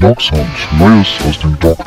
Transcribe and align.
Dog 0.00 0.18
Neues 0.78 1.20
aus 1.28 1.38
dem 1.40 1.58
Dog. 1.58 1.78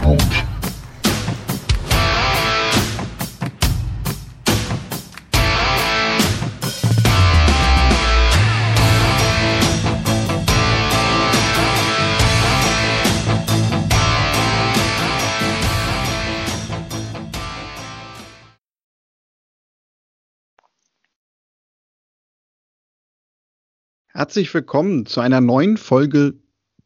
Herzlich 24.10 24.54
willkommen 24.54 25.08
zu 25.08 25.20
einer 25.20 25.42
neuen 25.42 25.78
Folge 25.78 26.36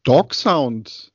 Dog 0.04 0.32
Sound. 0.32 1.12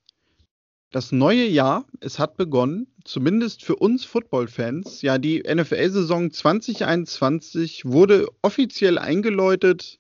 Das 0.94 1.12
neue 1.12 1.48
Jahr, 1.48 1.88
es 2.02 2.20
hat 2.20 2.38
begonnen, 2.38 2.86
zumindest 3.04 3.66
für 3.66 3.78
uns 3.78 4.06
Football-Fans. 4.06 5.02
Ja, 5.02 5.18
die 5.18 5.40
NFL-Saison 5.40 6.30
2021 6.30 7.86
wurde 7.86 8.28
offiziell 8.44 9.00
eingeläutet. 9.00 9.98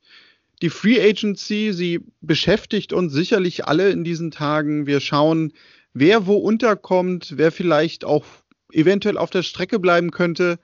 Die 0.61 0.69
Free 0.69 1.01
Agency, 1.01 1.73
sie 1.73 2.01
beschäftigt 2.21 2.93
uns 2.93 3.11
sicherlich 3.11 3.65
alle 3.65 3.89
in 3.89 4.03
diesen 4.03 4.29
Tagen. 4.29 4.85
Wir 4.85 4.99
schauen, 4.99 5.53
wer 5.95 6.27
wo 6.27 6.35
unterkommt, 6.35 7.37
wer 7.37 7.51
vielleicht 7.51 8.05
auch 8.05 8.23
eventuell 8.71 9.17
auf 9.17 9.31
der 9.31 9.41
Strecke 9.41 9.79
bleiben 9.79 10.11
könnte. 10.11 10.59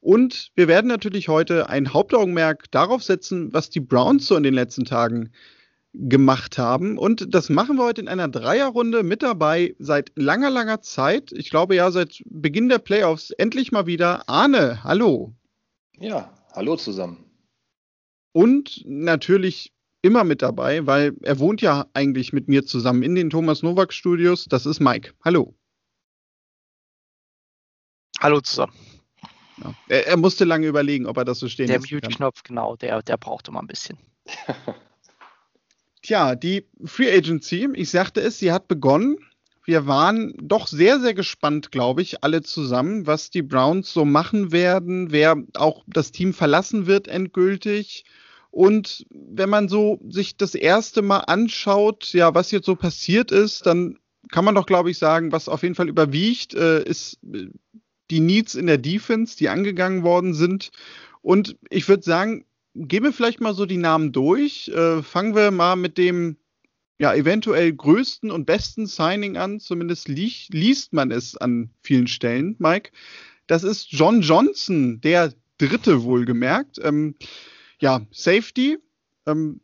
Und 0.00 0.50
wir 0.56 0.68
werden 0.68 0.88
natürlich 0.88 1.28
heute 1.28 1.70
ein 1.70 1.94
Hauptaugenmerk 1.94 2.70
darauf 2.70 3.02
setzen, 3.02 3.54
was 3.54 3.70
die 3.70 3.80
Browns 3.80 4.26
so 4.26 4.36
in 4.36 4.42
den 4.42 4.52
letzten 4.52 4.84
Tagen 4.84 5.30
gemacht 5.92 6.58
haben. 6.58 6.98
Und 6.98 7.34
das 7.34 7.48
machen 7.48 7.76
wir 7.76 7.84
heute 7.84 8.00
in 8.00 8.08
einer 8.08 8.28
Dreierrunde 8.28 9.02
mit 9.02 9.22
dabei 9.22 9.74
seit 9.78 10.12
langer, 10.14 10.50
langer 10.50 10.82
Zeit. 10.82 11.32
Ich 11.32 11.50
glaube 11.50 11.74
ja 11.74 11.90
seit 11.90 12.22
Beginn 12.26 12.68
der 12.68 12.78
Playoffs 12.78 13.30
endlich 13.30 13.72
mal 13.72 13.86
wieder. 13.86 14.28
Arne, 14.28 14.84
hallo. 14.84 15.34
Ja, 15.98 16.32
hallo 16.52 16.76
zusammen. 16.76 17.24
Und 18.32 18.82
natürlich 18.86 19.72
immer 20.02 20.24
mit 20.24 20.42
dabei, 20.42 20.86
weil 20.86 21.16
er 21.22 21.38
wohnt 21.38 21.60
ja 21.60 21.86
eigentlich 21.92 22.32
mit 22.32 22.48
mir 22.48 22.64
zusammen 22.64 23.02
in 23.02 23.14
den 23.14 23.30
Thomas 23.30 23.62
Nowak 23.62 23.92
Studios. 23.92 24.46
Das 24.46 24.66
ist 24.66 24.80
Mike. 24.80 25.12
Hallo. 25.24 25.54
Hallo 28.20 28.40
zusammen. 28.40 28.74
Ja. 29.62 29.74
Er, 29.88 30.06
er, 30.06 30.16
musste 30.16 30.44
lange 30.44 30.66
überlegen, 30.66 31.06
ob 31.06 31.16
er 31.18 31.24
das 31.24 31.38
so 31.38 31.48
stehen 31.48 31.66
Der 31.66 31.80
Mute-Knopf, 31.80 32.42
genau, 32.44 32.76
der, 32.76 33.02
der 33.02 33.16
brauchte 33.18 33.50
mal 33.50 33.60
ein 33.60 33.66
bisschen. 33.66 33.98
Tja, 36.10 36.34
die 36.34 36.64
Free 36.86 37.08
Agency, 37.08 37.68
ich 37.74 37.90
sagte 37.90 38.20
es, 38.20 38.40
sie 38.40 38.50
hat 38.50 38.66
begonnen. 38.66 39.18
Wir 39.64 39.86
waren 39.86 40.34
doch 40.42 40.66
sehr, 40.66 40.98
sehr 40.98 41.14
gespannt, 41.14 41.70
glaube 41.70 42.02
ich, 42.02 42.24
alle 42.24 42.42
zusammen, 42.42 43.06
was 43.06 43.30
die 43.30 43.42
Browns 43.42 43.92
so 43.92 44.04
machen 44.04 44.50
werden, 44.50 45.12
wer 45.12 45.36
auch 45.54 45.84
das 45.86 46.10
Team 46.10 46.34
verlassen 46.34 46.88
wird 46.88 47.06
endgültig. 47.06 48.04
Und 48.50 49.06
wenn 49.10 49.48
man 49.48 49.68
so 49.68 50.00
sich 50.08 50.36
das 50.36 50.56
erste 50.56 51.00
Mal 51.00 51.18
anschaut, 51.18 52.12
ja, 52.12 52.34
was 52.34 52.50
jetzt 52.50 52.66
so 52.66 52.74
passiert 52.74 53.30
ist, 53.30 53.66
dann 53.66 53.96
kann 54.32 54.44
man 54.44 54.56
doch, 54.56 54.66
glaube 54.66 54.90
ich, 54.90 54.98
sagen, 54.98 55.30
was 55.30 55.48
auf 55.48 55.62
jeden 55.62 55.76
Fall 55.76 55.88
überwiegt, 55.88 56.54
äh, 56.54 56.82
ist 56.82 57.20
äh, 57.32 57.50
die 58.10 58.18
Needs 58.18 58.56
in 58.56 58.66
der 58.66 58.78
Defense, 58.78 59.36
die 59.36 59.48
angegangen 59.48 60.02
worden 60.02 60.34
sind. 60.34 60.72
Und 61.22 61.56
ich 61.70 61.88
würde 61.88 62.02
sagen, 62.02 62.46
gehen 62.74 63.04
wir 63.04 63.12
vielleicht 63.12 63.40
mal 63.40 63.54
so 63.54 63.66
die 63.66 63.76
Namen 63.76 64.12
durch. 64.12 64.68
Äh, 64.68 65.02
fangen 65.02 65.34
wir 65.34 65.50
mal 65.50 65.76
mit 65.76 65.98
dem 65.98 66.36
ja, 66.98 67.14
eventuell 67.14 67.72
größten 67.72 68.30
und 68.30 68.44
besten 68.44 68.86
Signing 68.86 69.36
an. 69.38 69.58
Zumindest 69.58 70.08
li 70.08 70.32
liest 70.50 70.92
man 70.92 71.10
es 71.10 71.36
an 71.36 71.70
vielen 71.82 72.06
Stellen, 72.06 72.56
Mike. 72.58 72.90
Das 73.46 73.64
ist 73.64 73.90
John 73.90 74.20
Johnson, 74.20 75.00
der 75.00 75.32
dritte 75.56 76.02
wohlgemerkt. 76.02 76.78
Ähm, 76.82 77.14
ja, 77.80 78.06
Safety. 78.10 78.78
Ähm, 79.26 79.60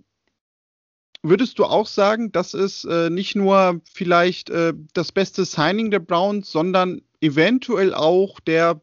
würdest 1.22 1.58
du 1.58 1.64
auch 1.64 1.86
sagen, 1.86 2.32
das 2.32 2.54
ist 2.54 2.84
äh, 2.84 3.10
nicht 3.10 3.36
nur 3.36 3.80
vielleicht 3.92 4.48
äh, 4.50 4.72
das 4.94 5.12
beste 5.12 5.44
Signing 5.44 5.90
der 5.90 6.00
Browns, 6.00 6.50
sondern 6.50 7.02
eventuell 7.20 7.94
auch 7.94 8.40
der 8.40 8.80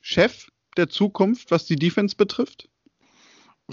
Chef 0.00 0.48
der 0.76 0.88
Zukunft, 0.88 1.50
was 1.50 1.66
die 1.66 1.76
Defense 1.76 2.16
betrifft? 2.16 2.68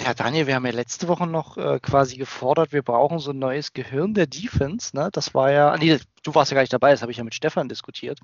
Ja, 0.02 0.14
Daniel, 0.14 0.48
wir 0.48 0.56
haben 0.56 0.66
ja 0.66 0.72
letzte 0.72 1.10
Woche 1.10 1.28
noch 1.28 1.58
äh, 1.58 1.78
quasi 1.82 2.16
gefordert, 2.16 2.72
wir 2.72 2.84
brauchen 2.84 3.20
so 3.20 3.32
ein 3.32 3.40
neues 3.40 3.74
Gehirn 3.74 4.14
der 4.14 4.28
Defense. 4.28 4.96
Ne? 4.96 5.10
Das 5.12 5.34
war 5.34 5.52
ja, 5.52 5.76
nee, 5.78 6.00
du 6.24 6.34
warst 6.36 6.52
ja 6.52 6.56
gar 6.56 6.62
nicht 6.62 6.72
dabei, 6.72 6.92
das 6.92 7.02
habe 7.02 7.12
ich 7.12 7.18
ja 7.18 7.26
mit 7.26 7.36
Stefan 7.36 7.68
diskutiert. 7.68 8.18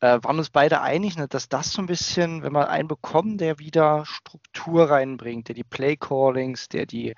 Äh, 0.00 0.18
waren 0.22 0.38
uns 0.38 0.50
beide 0.50 0.80
einig, 0.80 1.16
ne, 1.16 1.28
dass 1.28 1.48
das 1.48 1.72
so 1.72 1.80
ein 1.80 1.86
bisschen, 1.86 2.42
wenn 2.42 2.52
wir 2.52 2.70
einen 2.70 2.88
bekommen, 2.88 3.38
der 3.38 3.60
wieder 3.60 4.04
Struktur 4.04 4.90
reinbringt, 4.90 5.46
der 5.46 5.54
die 5.54 5.62
Play-Callings, 5.62 6.68
der 6.68 6.86
die 6.86 7.14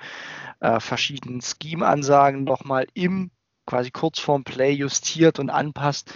äh, 0.60 0.78
verschiedenen 0.78 1.40
Scheme-Ansagen 1.40 2.44
nochmal 2.44 2.86
im 2.92 3.30
quasi 3.64 3.90
kurz 3.90 4.20
vorm 4.20 4.44
Play 4.44 4.72
justiert 4.72 5.38
und 5.38 5.48
anpasst, 5.48 6.12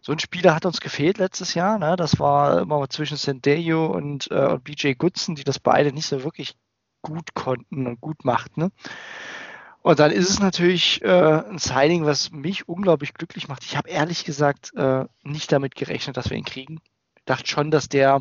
so 0.00 0.12
ein 0.12 0.20
Spieler 0.20 0.54
hat 0.54 0.64
uns 0.64 0.80
gefehlt 0.80 1.18
letztes 1.18 1.54
Jahr. 1.54 1.78
Ne? 1.78 1.96
Das 1.96 2.20
war 2.20 2.60
immer 2.60 2.88
zwischen 2.88 3.16
Sendejo 3.16 3.86
und, 3.86 4.30
äh, 4.30 4.46
und 4.46 4.62
BJ 4.62 4.92
Goodson, 4.92 5.34
die 5.34 5.44
das 5.44 5.58
beide 5.58 5.92
nicht 5.92 6.06
so 6.06 6.22
wirklich 6.22 6.54
gut 7.02 7.34
konnten 7.34 7.86
und 7.86 8.00
gut 8.00 8.24
machten. 8.24 8.60
Ne? 8.60 8.72
Und 9.82 9.98
dann 9.98 10.10
ist 10.10 10.28
es 10.28 10.40
natürlich 10.40 11.02
äh, 11.02 11.42
ein 11.48 11.58
Signing, 11.58 12.04
was 12.04 12.30
mich 12.32 12.68
unglaublich 12.68 13.14
glücklich 13.14 13.48
macht. 13.48 13.64
Ich 13.64 13.76
habe 13.76 13.88
ehrlich 13.88 14.24
gesagt 14.24 14.74
äh, 14.76 15.06
nicht 15.22 15.50
damit 15.52 15.74
gerechnet, 15.74 16.16
dass 16.16 16.28
wir 16.28 16.36
ihn 16.36 16.44
kriegen. 16.44 16.80
Ich 17.16 17.24
dachte 17.24 17.46
schon, 17.46 17.70
dass 17.70 17.88
der 17.88 18.20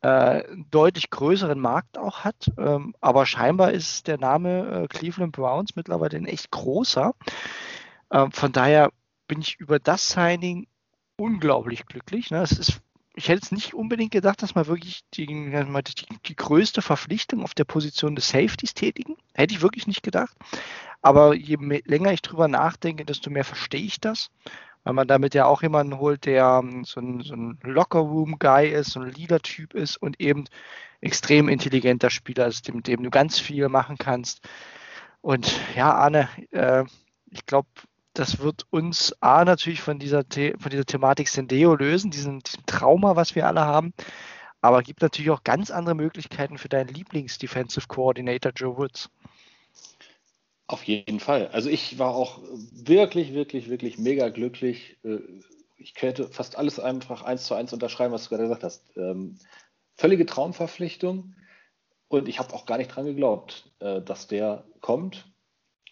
äh, 0.00 0.08
einen 0.08 0.70
deutlich 0.70 1.10
größeren 1.10 1.58
Markt 1.58 1.98
auch 1.98 2.20
hat. 2.24 2.50
Ähm, 2.56 2.94
aber 3.00 3.26
scheinbar 3.26 3.72
ist 3.72 4.06
der 4.06 4.18
Name 4.18 4.84
äh, 4.84 4.88
Cleveland 4.88 5.32
Browns 5.32 5.76
mittlerweile 5.76 6.16
ein 6.16 6.26
echt 6.26 6.50
großer. 6.50 7.14
Ähm, 8.10 8.32
von 8.32 8.52
daher 8.52 8.90
bin 9.28 9.40
ich 9.40 9.56
über 9.56 9.78
das 9.78 10.10
Signing 10.10 10.66
unglaublich 11.18 11.86
glücklich. 11.86 12.30
Ne? 12.30 12.40
Es 12.40 12.52
ist 12.52 12.80
ich 13.16 13.28
hätte 13.30 13.40
es 13.42 13.50
nicht 13.50 13.72
unbedingt 13.72 14.12
gedacht, 14.12 14.42
dass 14.42 14.54
man 14.54 14.66
wirklich 14.66 15.00
die, 15.14 15.26
die, 15.26 16.06
die, 16.26 16.36
größte 16.36 16.82
Verpflichtung 16.82 17.42
auf 17.42 17.54
der 17.54 17.64
Position 17.64 18.14
des 18.14 18.28
Safeties 18.28 18.74
tätigen. 18.74 19.16
Hätte 19.32 19.54
ich 19.54 19.62
wirklich 19.62 19.86
nicht 19.86 20.02
gedacht. 20.02 20.36
Aber 21.00 21.34
je 21.34 21.56
mehr, 21.56 21.80
länger 21.86 22.12
ich 22.12 22.20
drüber 22.20 22.46
nachdenke, 22.46 23.06
desto 23.06 23.30
mehr 23.30 23.44
verstehe 23.44 23.80
ich 23.80 24.00
das. 24.00 24.28
Weil 24.84 24.92
man 24.92 25.08
damit 25.08 25.34
ja 25.34 25.46
auch 25.46 25.62
jemanden 25.62 25.98
holt, 25.98 26.26
der 26.26 26.60
ähm, 26.62 26.84
so 26.84 27.00
ein, 27.00 27.22
so 27.22 27.34
ein 27.34 27.58
Locker-Room-Guy 27.62 28.68
ist, 28.68 28.90
so 28.90 29.00
ein 29.00 29.10
Leader-Typ 29.10 29.72
ist 29.72 29.96
und 29.96 30.20
eben 30.20 30.44
extrem 31.00 31.48
intelligenter 31.48 32.10
Spieler 32.10 32.46
ist, 32.46 32.72
mit 32.72 32.86
dem 32.86 33.02
du 33.02 33.10
ganz 33.10 33.38
viel 33.38 33.68
machen 33.70 33.96
kannst. 33.96 34.46
Und 35.22 35.58
ja, 35.74 35.92
Arne, 35.92 36.28
äh, 36.50 36.84
ich 37.30 37.46
glaube, 37.46 37.68
das 38.18 38.40
wird 38.40 38.66
uns 38.70 39.14
A 39.20 39.44
natürlich 39.44 39.80
von 39.80 39.98
dieser, 39.98 40.24
The 40.32 40.54
von 40.58 40.70
dieser 40.70 40.86
Thematik 40.86 41.28
Sendeo 41.28 41.74
lösen, 41.74 42.10
diesem, 42.10 42.40
diesem 42.40 42.64
Trauma, 42.66 43.14
was 43.16 43.34
wir 43.34 43.46
alle 43.46 43.60
haben. 43.60 43.92
Aber 44.62 44.82
gibt 44.82 45.02
natürlich 45.02 45.30
auch 45.30 45.44
ganz 45.44 45.70
andere 45.70 45.94
Möglichkeiten 45.94 46.58
für 46.58 46.68
deinen 46.68 46.88
Lieblings-Defensive 46.88 47.86
Coordinator 47.88 48.52
Joe 48.52 48.76
Woods. 48.76 49.10
Auf 50.66 50.82
jeden 50.84 51.20
Fall. 51.20 51.48
Also 51.48 51.70
ich 51.70 51.98
war 51.98 52.14
auch 52.14 52.40
wirklich, 52.72 53.34
wirklich, 53.34 53.68
wirklich 53.68 53.98
mega 53.98 54.30
glücklich. 54.30 54.96
Äh, 55.04 55.18
ich 55.76 55.94
könnte 55.94 56.28
fast 56.28 56.56
alles 56.56 56.80
einfach 56.80 57.22
eins 57.22 57.44
zu 57.44 57.54
eins 57.54 57.72
unterschreiben, 57.72 58.12
was 58.12 58.24
du 58.24 58.30
gerade 58.30 58.44
gesagt 58.44 58.64
hast. 58.64 58.96
Ähm, 58.96 59.38
völlige 59.94 60.26
Traumverpflichtung. 60.26 61.34
Und 62.08 62.28
ich 62.28 62.38
habe 62.38 62.54
auch 62.54 62.66
gar 62.66 62.78
nicht 62.78 62.88
dran 62.88 63.04
geglaubt, 63.04 63.70
äh, 63.80 64.00
dass 64.00 64.26
der 64.26 64.64
kommt. 64.80 65.30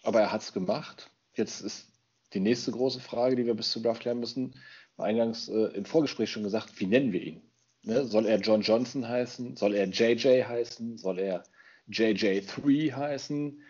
Aber 0.03 0.19
er 0.19 0.31
hat 0.31 0.41
es 0.41 0.51
gemacht. 0.51 1.11
Jetzt 1.35 1.61
ist 1.61 1.94
die 2.35 2.41
nächste 2.41 2.71
große 2.71 2.99
Frage, 2.99 3.35
die 3.35 3.45
wir 3.45 3.55
bis 3.55 3.71
zum 3.71 3.81
Draft 3.81 4.01
klären 4.01 4.19
müssen, 4.19 4.53
war 4.97 5.07
eingangs 5.07 5.47
äh, 5.47 5.69
im 5.73 5.85
Vorgespräch 5.85 6.29
schon 6.29 6.43
gesagt, 6.43 6.79
wie 6.79 6.85
nennen 6.85 7.11
wir 7.11 7.21
ihn? 7.21 7.41
Ne? 7.83 8.05
Soll 8.05 8.25
er 8.25 8.39
John 8.39 8.61
Johnson 8.61 9.07
heißen? 9.07 9.55
Soll 9.55 9.75
er 9.75 9.87
JJ 9.87 10.43
heißen? 10.43 10.97
Soll 10.97 11.19
er 11.19 11.43
JJ3 11.89 12.93
heißen? 12.93 13.61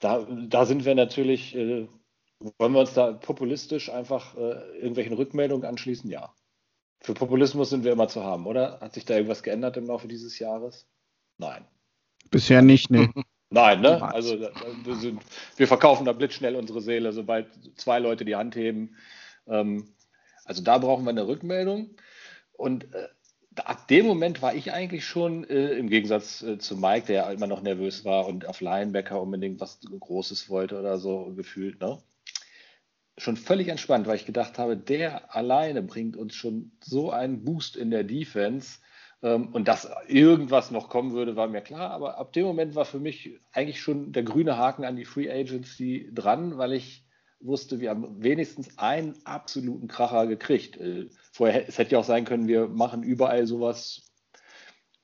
Da, 0.00 0.26
da 0.48 0.66
sind 0.66 0.84
wir 0.84 0.94
natürlich, 0.94 1.54
äh, 1.54 1.88
wollen 2.58 2.72
wir 2.72 2.80
uns 2.80 2.94
da 2.94 3.12
populistisch 3.12 3.90
einfach 3.90 4.36
äh, 4.36 4.76
irgendwelchen 4.76 5.14
Rückmeldungen 5.14 5.66
anschließen? 5.66 6.10
Ja. 6.10 6.34
Für 7.00 7.14
Populismus 7.14 7.70
sind 7.70 7.84
wir 7.84 7.92
immer 7.92 8.08
zu 8.08 8.22
haben, 8.24 8.46
oder? 8.46 8.80
Hat 8.80 8.94
sich 8.94 9.04
da 9.04 9.14
irgendwas 9.14 9.42
geändert 9.42 9.76
im 9.76 9.86
Laufe 9.86 10.08
dieses 10.08 10.38
Jahres? 10.38 10.86
Nein. 11.38 11.66
Bisher 12.30 12.62
nicht, 12.62 12.90
ne? 12.90 13.12
Nein, 13.54 13.80
ne? 13.80 14.02
Also 14.02 14.38
wir, 14.40 14.96
sind, 14.96 15.22
wir, 15.56 15.68
verkaufen 15.68 16.04
da 16.04 16.12
blitzschnell 16.12 16.56
unsere 16.56 16.80
Seele, 16.80 17.12
sobald 17.12 17.46
zwei 17.76 17.98
Leute 17.98 18.24
die 18.24 18.36
Hand 18.36 18.56
heben. 18.56 18.96
Ähm, 19.46 19.88
also 20.44 20.62
da 20.62 20.78
brauchen 20.78 21.04
wir 21.04 21.10
eine 21.10 21.26
Rückmeldung. 21.26 21.90
Und 22.52 22.92
äh, 22.94 23.08
ab 23.56 23.88
dem 23.88 24.06
Moment 24.06 24.42
war 24.42 24.54
ich 24.54 24.72
eigentlich 24.72 25.04
schon, 25.04 25.44
äh, 25.44 25.70
im 25.74 25.88
Gegensatz 25.88 26.42
äh, 26.42 26.58
zu 26.58 26.76
Mike, 26.76 27.06
der 27.06 27.16
ja 27.16 27.30
immer 27.30 27.46
noch 27.46 27.62
nervös 27.62 28.04
war 28.04 28.26
und 28.26 28.46
auf 28.46 28.60
Linebacker 28.60 29.20
unbedingt 29.20 29.60
was 29.60 29.80
Großes 29.80 30.50
wollte 30.50 30.78
oder 30.78 30.98
so 30.98 31.32
gefühlt, 31.34 31.80
ne? 31.80 31.98
schon 33.18 33.36
völlig 33.36 33.68
entspannt, 33.68 34.06
weil 34.06 34.16
ich 34.16 34.26
gedacht 34.26 34.58
habe, 34.58 34.76
der 34.76 35.34
alleine 35.34 35.82
bringt 35.82 36.16
uns 36.16 36.34
schon 36.34 36.72
so 36.82 37.10
einen 37.10 37.44
Boost 37.44 37.76
in 37.76 37.90
der 37.90 38.04
Defense. 38.04 38.78
Ähm, 39.24 39.48
und 39.48 39.66
dass 39.66 39.90
irgendwas 40.06 40.70
noch 40.70 40.90
kommen 40.90 41.12
würde, 41.12 41.34
war 41.34 41.48
mir 41.48 41.62
klar. 41.62 41.90
Aber 41.90 42.18
ab 42.18 42.34
dem 42.34 42.44
Moment 42.44 42.74
war 42.74 42.84
für 42.84 43.00
mich 43.00 43.40
eigentlich 43.52 43.80
schon 43.80 44.12
der 44.12 44.22
grüne 44.22 44.58
Haken 44.58 44.84
an 44.84 44.96
die 44.96 45.06
Free 45.06 45.30
Agency 45.30 46.10
dran, 46.12 46.58
weil 46.58 46.74
ich 46.74 47.06
wusste, 47.40 47.80
wir 47.80 47.90
haben 47.90 48.22
wenigstens 48.22 48.78
einen 48.78 49.14
absoluten 49.24 49.88
Kracher 49.88 50.26
gekriegt. 50.26 50.76
Äh, 50.76 51.08
vorher, 51.32 51.66
es 51.66 51.78
hätte 51.78 51.92
ja 51.92 51.98
auch 52.00 52.04
sein 52.04 52.26
können, 52.26 52.48
wir 52.48 52.68
machen 52.68 53.02
überall 53.02 53.46
sowas, 53.46 54.12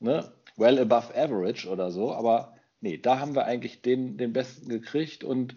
ne, 0.00 0.30
well 0.56 0.78
above 0.78 1.14
average 1.16 1.68
oder 1.68 1.90
so, 1.90 2.12
aber 2.12 2.54
nee, 2.80 2.98
da 2.98 3.20
haben 3.20 3.34
wir 3.34 3.46
eigentlich 3.46 3.82
den, 3.82 4.18
den 4.18 4.32
besten 4.32 4.68
gekriegt 4.68 5.24
und 5.24 5.54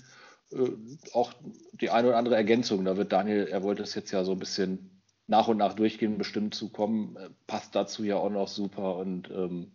äh, 0.51 0.71
auch 1.13 1.33
die 1.73 1.89
eine 1.89 2.09
oder 2.09 2.17
andere 2.17 2.35
Ergänzung. 2.35 2.85
Da 2.85 2.95
wird 2.95 3.11
Daniel, 3.11 3.47
er 3.47 3.63
wollte 3.63 3.83
es 3.83 3.95
jetzt 3.95 4.11
ja 4.11 4.23
so 4.23 4.31
ein 4.33 4.39
bisschen 4.39 4.92
nach 5.27 5.47
und 5.47 5.57
nach 5.57 5.73
durchgehen, 5.73 6.17
bestimmt 6.17 6.55
zu 6.55 6.69
kommen, 6.69 7.15
äh, 7.15 7.29
passt 7.47 7.75
dazu 7.75 8.03
ja 8.03 8.17
auch 8.17 8.29
noch 8.29 8.47
super 8.47 8.97
und 8.97 9.29
ähm, 9.29 9.71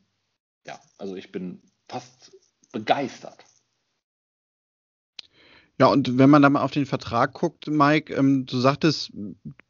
ja, 0.66 0.78
also 0.98 1.16
ich 1.16 1.32
bin 1.32 1.62
fast 1.88 2.36
begeistert. 2.72 3.44
Ja, 5.80 5.86
und 5.86 6.18
wenn 6.18 6.28
man 6.28 6.42
da 6.42 6.50
mal 6.50 6.62
auf 6.62 6.72
den 6.72 6.86
Vertrag 6.86 7.34
guckt, 7.34 7.68
Mike, 7.68 8.12
ähm, 8.12 8.46
du 8.46 8.58
sagtest, 8.58 9.12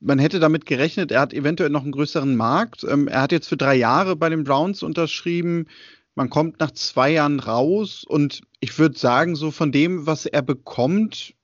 man 0.01 0.19
hätte 0.19 0.41
damit 0.41 0.65
gerechnet, 0.65 1.13
er 1.13 1.21
hat 1.21 1.35
eventuell 1.35 1.69
noch 1.69 1.83
einen 1.83 1.93
größeren 1.93 2.35
Markt. 2.35 2.83
Ähm, 2.85 3.09
er 3.09 3.21
hat 3.21 3.33
jetzt 3.33 3.49
für 3.49 3.59
drei 3.59 3.75
Jahre 3.75 4.17
bei 4.17 4.31
den 4.31 4.43
Browns 4.43 4.83
unterschrieben. 4.83 5.67
Man 6.15 6.31
kommt 6.31 6.61
nach 6.61 6.71
zwei 6.71 7.11
Jahren 7.13 7.41
raus 7.41 8.05
und 8.05 8.41
ich 8.61 8.79
würde 8.79 8.99
sagen, 8.99 9.37
so 9.37 9.51
von 9.51 9.71
dem, 9.71 10.07
was 10.07 10.25
er 10.25 10.41
bekommt, 10.41 11.35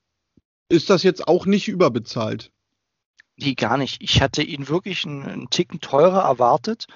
ist 0.70 0.88
das 0.88 1.02
jetzt 1.02 1.28
auch 1.28 1.44
nicht 1.44 1.69
überbezahlt. 1.69 2.50
Nee, 3.36 3.54
gar 3.54 3.76
nicht. 3.76 4.02
Ich 4.02 4.22
hatte 4.22 4.42
ihn 4.42 4.69
wirklich 4.69 5.04
einen, 5.04 5.25
einen 5.25 5.50
Ticken 5.50 5.81
teurer 5.81 6.22
erwartet. 6.22 6.86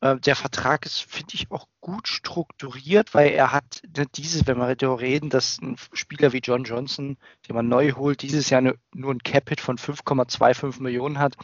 Äh, 0.00 0.18
der 0.18 0.34
Vertrag 0.34 0.84
ist, 0.84 1.00
finde 1.00 1.34
ich, 1.34 1.50
auch 1.50 1.68
gut 1.80 2.08
strukturiert, 2.08 3.14
weil 3.14 3.30
er 3.30 3.52
hat 3.52 3.82
ne, 3.96 4.06
diese, 4.14 4.46
wenn 4.46 4.58
wir 4.58 4.74
darüber 4.74 5.00
reden, 5.00 5.30
dass 5.30 5.60
ein 5.60 5.76
Spieler 5.92 6.32
wie 6.32 6.40
John 6.42 6.64
Johnson, 6.64 7.16
den 7.48 7.56
man 7.56 7.68
neu 7.68 7.92
holt, 7.92 8.22
dieses 8.22 8.50
Jahr 8.50 8.60
nur 8.60 9.14
ein 9.14 9.22
Capit 9.22 9.60
von 9.60 9.78
5,25 9.78 10.82
Millionen 10.82 11.18
hat, 11.20 11.36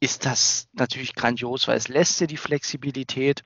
ist 0.00 0.26
das 0.26 0.68
natürlich 0.74 1.14
grandios, 1.14 1.68
weil 1.68 1.78
es 1.78 1.88
lässt 1.88 2.20
dir 2.20 2.26
die 2.26 2.36
Flexibilität, 2.36 3.42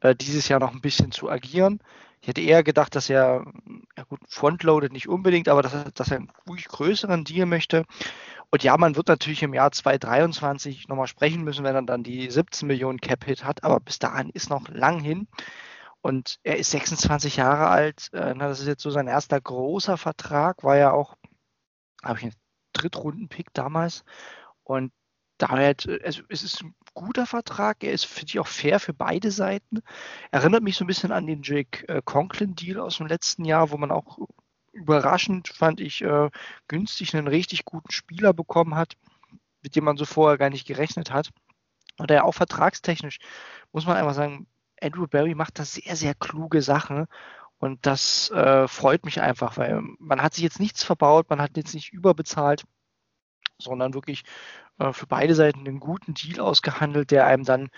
äh, 0.00 0.14
dieses 0.14 0.48
Jahr 0.48 0.60
noch 0.60 0.72
ein 0.72 0.80
bisschen 0.80 1.10
zu 1.10 1.28
agieren. 1.28 1.80
Ich 2.20 2.28
hätte 2.28 2.40
eher 2.40 2.62
gedacht, 2.62 2.94
dass 2.94 3.10
er, 3.10 3.44
ja 3.96 4.04
gut, 4.04 4.20
frontloaded 4.28 4.92
nicht 4.92 5.08
unbedingt, 5.08 5.48
aber 5.48 5.62
dass 5.62 5.92
dass 5.94 6.10
er 6.10 6.18
einen 6.18 6.32
ruhig 6.48 6.66
größeren 6.66 7.24
Deal 7.24 7.46
möchte. 7.46 7.84
Und 8.50 8.62
ja, 8.62 8.76
man 8.78 8.96
wird 8.96 9.08
natürlich 9.08 9.42
im 9.42 9.52
Jahr 9.52 9.70
2023 9.72 10.88
nochmal 10.88 11.06
sprechen 11.06 11.44
müssen, 11.44 11.64
wenn 11.64 11.74
er 11.74 11.82
dann 11.82 12.02
die 12.02 12.30
17 12.30 12.66
Millionen 12.66 13.00
Cap-Hit 13.00 13.44
hat, 13.44 13.62
aber 13.62 13.78
bis 13.80 13.98
dahin 13.98 14.30
ist 14.30 14.48
noch 14.48 14.68
lang 14.68 15.00
hin. 15.00 15.28
Und 16.00 16.38
er 16.44 16.56
ist 16.58 16.70
26 16.70 17.36
Jahre 17.36 17.68
alt. 17.68 18.08
Äh, 18.12 18.34
das 18.36 18.60
ist 18.60 18.66
jetzt 18.66 18.82
so 18.82 18.90
sein 18.90 19.08
erster 19.08 19.40
großer 19.40 19.98
Vertrag, 19.98 20.64
war 20.64 20.76
ja 20.76 20.92
auch, 20.92 21.16
habe 22.02 22.18
ich 22.18 22.24
einen 22.24 22.34
Drittrunden-Pick 22.72 23.52
damals. 23.52 24.04
Und 24.64 24.92
daher, 25.38 25.74
also 26.04 26.22
es 26.28 26.42
ist 26.42 26.62
ein 26.62 26.74
guter 26.94 27.26
Vertrag. 27.26 27.82
Er 27.84 27.92
ist, 27.92 28.06
finde 28.06 28.30
ich, 28.30 28.38
auch 28.38 28.46
fair 28.46 28.80
für 28.80 28.94
beide 28.94 29.30
Seiten. 29.30 29.82
Erinnert 30.30 30.62
mich 30.62 30.76
so 30.76 30.84
ein 30.84 30.88
bisschen 30.88 31.12
an 31.12 31.26
den 31.26 31.42
Jake 31.42 31.86
äh, 31.88 32.02
Conklin-Deal 32.04 32.80
aus 32.80 32.98
dem 32.98 33.06
letzten 33.06 33.44
Jahr, 33.44 33.70
wo 33.70 33.76
man 33.76 33.90
auch 33.90 34.18
überraschend, 34.72 35.48
fand 35.48 35.80
ich, 35.80 36.02
äh, 36.02 36.30
günstig 36.68 37.16
einen 37.16 37.28
richtig 37.28 37.64
guten 37.64 37.90
Spieler 37.90 38.32
bekommen 38.32 38.74
hat, 38.74 38.96
mit 39.62 39.76
dem 39.76 39.84
man 39.84 39.96
so 39.96 40.04
vorher 40.04 40.38
gar 40.38 40.50
nicht 40.50 40.66
gerechnet 40.66 41.10
hat. 41.12 41.30
Und 41.98 42.10
er 42.10 42.24
auch 42.24 42.34
vertragstechnisch, 42.34 43.18
muss 43.72 43.86
man 43.86 43.96
einfach 43.96 44.14
sagen, 44.14 44.46
Andrew 44.80 45.06
Barry 45.06 45.34
macht 45.34 45.58
da 45.58 45.64
sehr, 45.64 45.96
sehr 45.96 46.14
kluge 46.14 46.62
Sachen. 46.62 47.06
Und 47.58 47.86
das 47.86 48.30
äh, 48.30 48.68
freut 48.68 49.04
mich 49.04 49.20
einfach, 49.20 49.56
weil 49.56 49.82
man 49.98 50.22
hat 50.22 50.34
sich 50.34 50.44
jetzt 50.44 50.60
nichts 50.60 50.84
verbaut, 50.84 51.28
man 51.28 51.40
hat 51.40 51.56
jetzt 51.56 51.74
nicht 51.74 51.92
überbezahlt, 51.92 52.64
sondern 53.60 53.94
wirklich 53.94 54.24
äh, 54.78 54.92
für 54.92 55.06
beide 55.06 55.34
Seiten 55.34 55.60
einen 55.60 55.80
guten 55.80 56.14
Deal 56.14 56.40
ausgehandelt, 56.40 57.10
der 57.10 57.26
einem 57.26 57.44
dann 57.44 57.70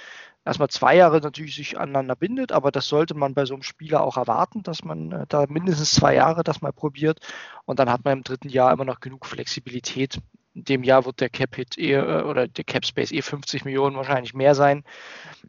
erstmal 0.44 0.68
zwei 0.68 0.96
Jahre 0.96 1.20
natürlich 1.20 1.54
sich 1.54 1.78
aneinander 1.78 2.16
bindet, 2.16 2.52
aber 2.52 2.70
das 2.70 2.86
sollte 2.86 3.14
man 3.14 3.34
bei 3.34 3.44
so 3.44 3.54
einem 3.54 3.62
Spieler 3.62 4.02
auch 4.02 4.16
erwarten, 4.16 4.62
dass 4.62 4.84
man 4.84 5.12
äh, 5.12 5.26
da 5.28 5.46
mindestens 5.48 5.92
zwei 5.92 6.14
Jahre 6.14 6.44
das 6.44 6.60
mal 6.60 6.72
probiert 6.72 7.20
und 7.64 7.78
dann 7.78 7.90
hat 7.90 8.04
man 8.04 8.18
im 8.18 8.24
dritten 8.24 8.48
Jahr 8.48 8.72
immer 8.72 8.84
noch 8.84 9.00
genug 9.00 9.26
Flexibilität. 9.26 10.18
In 10.54 10.64
dem 10.64 10.82
Jahr 10.82 11.04
wird 11.04 11.20
der 11.20 11.30
Cap 11.30 11.54
Hit 11.54 11.78
eh, 11.78 11.98
oder 11.98 12.48
der 12.48 12.64
Cap 12.64 12.84
Space 12.84 13.12
eh 13.12 13.22
50 13.22 13.64
Millionen 13.64 13.96
wahrscheinlich 13.96 14.34
mehr 14.34 14.54
sein. 14.54 14.84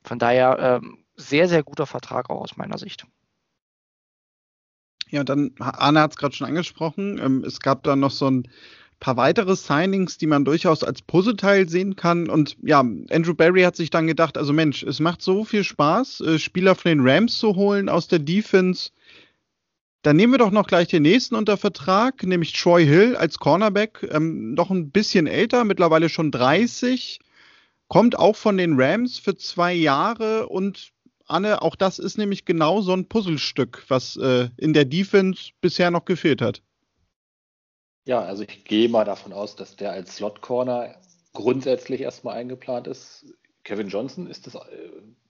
Von 0.03 0.19
daher 0.19 0.59
ähm, 0.59 1.03
sehr, 1.15 1.47
sehr 1.47 1.63
guter 1.63 1.87
Vertrag 1.87 2.29
auch 2.29 2.41
aus 2.41 2.55
meiner 2.55 2.77
Sicht. 2.77 3.07
Ja, 5.09 5.23
dann, 5.23 5.55
Arne 5.59 6.01
hat 6.01 6.11
es 6.11 6.17
gerade 6.17 6.35
schon 6.35 6.47
angesprochen, 6.47 7.17
ähm, 7.17 7.43
es 7.43 7.59
gab 7.59 7.83
da 7.83 7.95
noch 7.95 8.11
so 8.11 8.29
ein 8.29 8.47
paar 9.01 9.17
weitere 9.17 9.55
Signings, 9.57 10.17
die 10.17 10.27
man 10.27 10.45
durchaus 10.45 10.83
als 10.83 11.01
Puzzleteil 11.01 11.67
sehen 11.67 11.97
kann. 11.97 12.29
Und 12.29 12.55
ja, 12.61 12.79
Andrew 12.79 13.33
Barry 13.33 13.63
hat 13.63 13.75
sich 13.75 13.89
dann 13.89 14.07
gedacht, 14.07 14.37
also 14.37 14.53
Mensch, 14.53 14.83
es 14.83 15.01
macht 15.01 15.21
so 15.21 15.43
viel 15.43 15.65
Spaß, 15.65 16.21
äh, 16.21 16.39
Spieler 16.39 16.75
von 16.75 16.89
den 16.89 17.01
Rams 17.01 17.37
zu 17.37 17.55
holen 17.55 17.89
aus 17.89 18.07
der 18.07 18.19
Defense. 18.19 18.91
Dann 20.03 20.15
nehmen 20.15 20.33
wir 20.33 20.37
doch 20.37 20.51
noch 20.51 20.67
gleich 20.67 20.87
den 20.87 21.03
nächsten 21.03 21.35
unter 21.35 21.57
Vertrag, 21.57 22.23
nämlich 22.23 22.53
Troy 22.53 22.85
Hill 22.85 23.15
als 23.15 23.39
Cornerback, 23.39 24.07
ähm, 24.11 24.53
noch 24.53 24.69
ein 24.69 24.91
bisschen 24.91 25.27
älter, 25.27 25.63
mittlerweile 25.63 26.07
schon 26.07 26.31
30, 26.31 27.19
kommt 27.87 28.17
auch 28.17 28.35
von 28.35 28.57
den 28.57 28.79
Rams 28.79 29.19
für 29.19 29.35
zwei 29.35 29.73
Jahre 29.73 30.47
und 30.47 30.91
Anne, 31.27 31.61
auch 31.61 31.75
das 31.75 31.97
ist 31.97 32.17
nämlich 32.17 32.45
genau 32.45 32.81
so 32.81 32.93
ein 32.93 33.07
Puzzlestück, 33.07 33.85
was 33.87 34.17
äh, 34.17 34.49
in 34.57 34.73
der 34.73 34.85
Defense 34.85 35.51
bisher 35.61 35.89
noch 35.89 36.05
gefehlt 36.05 36.41
hat. 36.41 36.61
Ja, 38.05 38.21
also 38.21 38.43
ich 38.43 38.65
gehe 38.65 38.89
mal 38.89 39.05
davon 39.05 39.31
aus, 39.31 39.55
dass 39.55 39.75
der 39.75 39.91
als 39.91 40.15
Slot 40.15 40.41
Corner 40.41 40.95
grundsätzlich 41.33 42.01
erstmal 42.01 42.37
eingeplant 42.37 42.87
ist. 42.87 43.25
Kevin 43.63 43.89
Johnson 43.89 44.27
ist 44.27 44.47
das, 44.47 44.55
äh, 44.55 44.59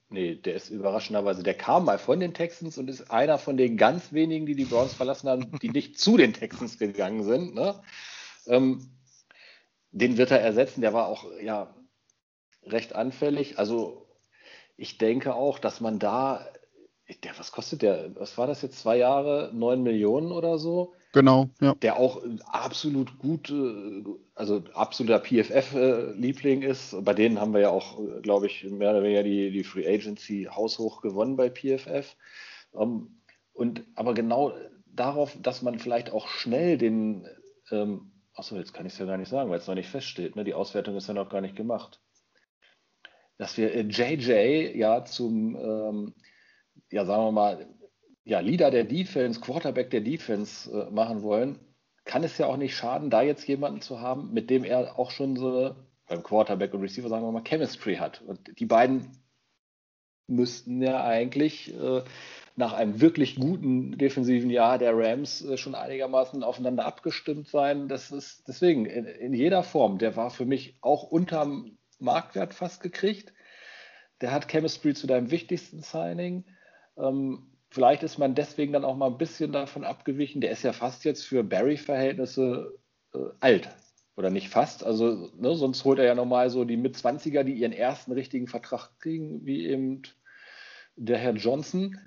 nee, 0.09 0.35
der 0.35 0.55
ist 0.55 0.69
überraschenderweise, 0.69 1.43
der 1.43 1.53
kam 1.53 1.85
mal 1.85 1.99
von 1.99 2.19
den 2.19 2.33
Texans 2.33 2.77
und 2.77 2.89
ist 2.89 3.11
einer 3.11 3.37
von 3.37 3.57
den 3.57 3.75
ganz 3.77 4.13
wenigen, 4.13 4.45
die 4.45 4.55
die 4.55 4.65
Browns 4.65 4.93
verlassen 4.93 5.29
haben, 5.29 5.59
die 5.61 5.69
nicht 5.69 5.99
zu 5.99 6.17
den 6.17 6.33
Texans 6.33 6.77
gegangen 6.79 7.23
sind. 7.23 7.55
Ne? 7.55 7.81
Ähm, 8.47 8.89
den 9.91 10.17
wird 10.17 10.31
er 10.31 10.39
ersetzen, 10.39 10.81
der 10.81 10.93
war 10.93 11.07
auch 11.07 11.25
ja 11.41 11.75
recht 12.63 12.95
anfällig. 12.95 13.59
Also 13.59 14.07
ich 14.77 14.97
denke 14.97 15.35
auch, 15.35 15.59
dass 15.59 15.81
man 15.81 15.99
da, 15.99 16.47
der, 17.23 17.37
was 17.37 17.51
kostet 17.51 17.81
der, 17.81 18.15
was 18.15 18.37
war 18.37 18.47
das 18.47 18.61
jetzt, 18.61 18.79
zwei 18.79 18.97
Jahre, 18.97 19.51
neun 19.53 19.83
Millionen 19.83 20.31
oder 20.31 20.57
so? 20.57 20.93
Genau, 21.13 21.49
ja. 21.59 21.75
Der 21.75 21.97
auch 21.97 22.21
absolut 22.45 23.19
gut, 23.19 23.53
also 24.33 24.63
absoluter 24.73 25.19
PFF-Liebling 25.19 26.61
ist. 26.61 26.95
Bei 27.03 27.13
denen 27.13 27.39
haben 27.39 27.53
wir 27.53 27.59
ja 27.59 27.69
auch, 27.69 27.99
glaube 28.21 28.47
ich, 28.47 28.63
mehr 28.63 28.91
oder 28.91 29.03
weniger 29.03 29.23
die, 29.23 29.51
die 29.51 29.63
Free 29.65 29.87
Agency 29.87 30.47
haushoch 30.49 31.01
gewonnen 31.01 31.35
bei 31.35 31.49
PFF. 31.49 32.15
Ähm, 32.73 33.19
und 33.53 33.83
aber 33.95 34.13
genau 34.13 34.53
darauf, 34.85 35.37
dass 35.41 35.61
man 35.61 35.79
vielleicht 35.79 36.11
auch 36.11 36.27
schnell 36.27 36.77
den, 36.77 37.27
ähm, 37.71 38.11
achso, 38.33 38.55
jetzt 38.55 38.73
kann 38.73 38.85
ich 38.85 38.93
es 38.93 38.99
ja 38.99 39.05
gar 39.05 39.17
nicht 39.17 39.29
sagen, 39.29 39.49
weil 39.49 39.59
es 39.59 39.67
noch 39.67 39.75
nicht 39.75 39.89
feststeht, 39.89 40.35
ne? 40.37 40.45
die 40.45 40.53
Auswertung 40.53 40.95
ist 40.95 41.07
ja 41.07 41.13
noch 41.13 41.29
gar 41.29 41.41
nicht 41.41 41.57
gemacht. 41.57 42.01
Dass 43.37 43.57
wir 43.57 43.81
JJ 43.81 44.31
äh, 44.31 44.77
ja 44.77 45.03
zum, 45.03 45.55
ähm, 45.55 46.13
ja, 46.89 47.05
sagen 47.05 47.23
wir 47.25 47.31
mal, 47.31 47.67
ja, 48.23 48.39
Leader 48.39 48.71
der 48.71 48.83
Defense, 48.83 49.39
Quarterback 49.39 49.89
der 49.89 50.01
Defense 50.01 50.71
äh, 50.71 50.91
machen 50.91 51.23
wollen, 51.23 51.59
kann 52.05 52.23
es 52.23 52.37
ja 52.37 52.47
auch 52.47 52.57
nicht 52.57 52.75
schaden, 52.75 53.09
da 53.09 53.21
jetzt 53.21 53.47
jemanden 53.47 53.81
zu 53.81 53.99
haben, 53.99 54.33
mit 54.33 54.49
dem 54.49 54.63
er 54.63 54.97
auch 54.97 55.11
schon 55.11 55.35
so 55.35 55.75
beim 56.07 56.23
Quarterback 56.23 56.73
und 56.73 56.81
Receiver, 56.81 57.09
sagen 57.09 57.23
wir 57.23 57.31
mal, 57.31 57.43
Chemistry 57.43 57.95
hat. 57.95 58.21
Und 58.21 58.59
die 58.59 58.65
beiden 58.65 59.21
müssten 60.27 60.81
ja 60.81 61.03
eigentlich 61.03 61.73
äh, 61.73 62.03
nach 62.55 62.73
einem 62.73 63.01
wirklich 63.01 63.35
guten 63.35 63.97
defensiven 63.97 64.49
Jahr 64.49 64.77
der 64.77 64.97
Rams 64.97 65.43
äh, 65.43 65.57
schon 65.57 65.75
einigermaßen 65.75 66.43
aufeinander 66.43 66.85
abgestimmt 66.85 67.47
sein. 67.47 67.87
Das 67.87 68.11
ist 68.11 68.47
deswegen 68.47 68.85
in, 68.85 69.05
in, 69.05 69.33
jeder 69.33 69.63
Form, 69.63 69.97
der 69.97 70.15
war 70.15 70.29
für 70.29 70.45
mich 70.45 70.77
auch 70.81 71.03
unterm 71.03 71.77
Marktwert 71.99 72.53
fast 72.53 72.81
gekriegt. 72.81 73.33
Der 74.21 74.31
hat 74.31 74.49
Chemistry 74.49 74.93
zu 74.93 75.07
deinem 75.07 75.31
wichtigsten 75.31 75.81
Signing. 75.81 76.45
Ähm, 76.97 77.50
Vielleicht 77.71 78.03
ist 78.03 78.17
man 78.17 78.35
deswegen 78.35 78.73
dann 78.73 78.83
auch 78.83 78.97
mal 78.97 79.07
ein 79.07 79.17
bisschen 79.17 79.53
davon 79.53 79.85
abgewichen. 79.85 80.41
Der 80.41 80.51
ist 80.51 80.63
ja 80.63 80.73
fast 80.73 81.05
jetzt 81.05 81.25
für 81.25 81.41
Barry-Verhältnisse 81.41 82.77
äh, 83.13 83.19
alt. 83.39 83.69
Oder 84.17 84.29
nicht 84.29 84.49
fast. 84.49 84.83
Also, 84.83 85.31
ne, 85.37 85.55
sonst 85.55 85.85
holt 85.85 85.97
er 85.97 86.05
ja 86.05 86.13
nochmal 86.13 86.49
so 86.49 86.65
die 86.65 86.75
Mit-20er, 86.75 87.43
die 87.43 87.53
ihren 87.53 87.71
ersten 87.71 88.11
richtigen 88.11 88.47
Vertrag 88.47 88.99
kriegen, 88.99 89.45
wie 89.45 89.65
eben 89.67 90.01
der 90.97 91.17
Herr 91.17 91.33
Johnson. 91.33 91.97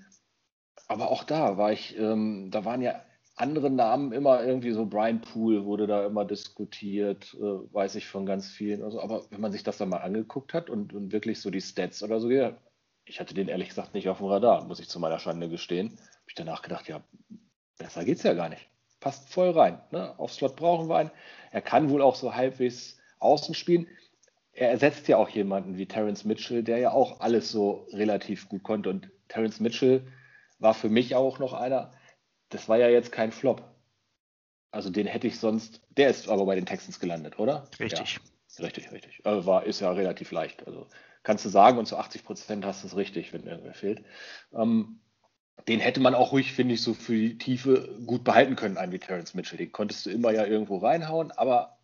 Aber 0.87 1.11
auch 1.11 1.25
da 1.25 1.57
war 1.57 1.73
ich, 1.73 1.99
ähm, 1.99 2.51
da 2.51 2.67
waren 2.67 2.83
ja 2.83 3.03
andere 3.35 3.71
Namen 3.71 4.13
immer 4.13 4.45
irgendwie 4.45 4.73
so 4.73 4.85
Brian 4.85 5.23
Poole 5.23 5.65
wurde 5.65 5.87
da 5.87 6.05
immer 6.05 6.27
diskutiert, 6.27 7.35
äh, 7.41 7.43
weiß 7.43 7.95
ich 7.95 8.07
von 8.07 8.27
ganz 8.27 8.49
vielen. 8.49 8.83
Also, 8.83 9.01
aber 9.01 9.25
wenn 9.31 9.41
man 9.41 9.51
sich 9.51 9.63
das 9.63 9.79
dann 9.79 9.89
mal 9.89 10.03
angeguckt 10.03 10.53
hat 10.53 10.69
und, 10.69 10.93
und 10.93 11.11
wirklich 11.11 11.41
so 11.41 11.51
die 11.51 11.63
Stats 11.63 12.03
oder 12.03 12.21
so, 12.21 12.31
ja, 12.31 12.59
ich 13.05 13.21
hatte 13.21 13.35
den 13.35 13.49
ehrlich 13.49 13.69
gesagt 13.69 13.95
nicht 13.95 14.09
auf 14.09 14.19
dem 14.19 14.27
Radar, 14.27 14.65
muss 14.65 14.81
ich 14.81 14.89
zu 14.89 14.99
meiner 14.99 15.19
Schande 15.19 15.49
gestehen. 15.49 15.91
Habe 15.91 16.29
ich 16.29 16.35
danach 16.35 16.63
gedacht, 16.63 16.89
ja, 16.89 17.03
besser 17.79 18.05
geht's 18.05 18.23
ja 18.23 18.35
gar 18.35 18.49
nicht. 18.49 18.69
Passt 19.01 19.29
voll 19.29 19.51
rein. 19.51 19.81
Ne? 19.91 20.19
Auf 20.19 20.33
Slot 20.33 20.57
brauchen 20.57 20.89
wir 20.89 20.97
einen. 20.97 21.11
Er 21.51 21.61
kann 21.61 21.91
wohl 21.91 22.01
auch 22.01 22.15
so 22.15 22.35
halbwegs 22.35 22.99
außen 23.19 23.55
spielen. 23.55 23.87
Er 24.53 24.71
ersetzt 24.71 25.09
ja 25.09 25.17
auch 25.19 25.29
jemanden 25.29 25.77
wie 25.77 25.87
Terence 25.87 26.25
Mitchell, 26.25 26.63
der 26.63 26.79
ja 26.79 26.93
auch 26.93 27.21
alles 27.21 27.51
so 27.51 27.87
relativ 27.93 28.49
gut 28.49 28.63
konnte. 28.63 28.89
Und 28.89 29.11
Terence 29.29 29.61
Mitchell 29.61 30.07
war 30.59 30.75
für 30.75 30.89
mich 30.89 31.15
auch 31.15 31.39
noch 31.39 31.53
einer, 31.53 31.93
das 32.49 32.69
war 32.69 32.79
ja 32.79 32.89
jetzt 32.89 33.13
kein 33.13 33.33
Flop. 33.33 33.63
Also 34.71 34.91
den 34.91 35.07
hätte 35.07 35.27
ich 35.27 35.39
sonst, 35.39 35.83
der 35.91 36.09
ist 36.09 36.29
aber 36.29 36.47
bei 36.47 36.55
den 36.55 36.67
Texans 36.67 36.99
gelandet, 36.99 37.39
oder? 37.39 37.69
Richtig. 37.79 38.21
Ja, 38.57 38.65
richtig, 38.65 38.91
richtig. 38.91 39.21
Also 39.25 39.47
war, 39.47 39.65
ist 39.65 39.81
ja 39.81 39.91
relativ 39.93 40.31
leicht. 40.31 40.67
Also 40.67 40.89
kannst 41.25 41.45
du 41.45 41.49
sagen 41.49 41.79
und 41.79 41.87
zu 41.87 41.97
80 41.97 42.25
Prozent 42.25 42.65
hast 42.65 42.85
du 42.85 42.87
es 42.87 42.97
richtig, 42.97 43.33
wenn 43.33 43.45
irgendwer 43.47 43.75
fehlt. 43.75 44.05
Ähm, 44.53 45.01
den 45.67 45.81
hätte 45.81 46.01
man 46.01 46.15
auch 46.15 46.33
ruhig, 46.33 46.53
finde 46.53 46.75
ich, 46.75 46.83
so 46.83 46.95
für 46.95 47.15
die 47.15 47.39
Tiefe 47.39 47.99
gut 48.07 48.23
behalten 48.23 48.55
können, 48.55 48.77
einen 48.77 48.93
wie 48.93 48.99
Terence 48.99 49.35
Mitchell. 49.35 49.59
Den 49.59 49.73
konntest 49.73 50.07
du 50.07 50.11
immer 50.11 50.31
ja 50.31 50.45
irgendwo 50.45 50.79
reinhauen, 50.79 51.33
aber 51.33 51.79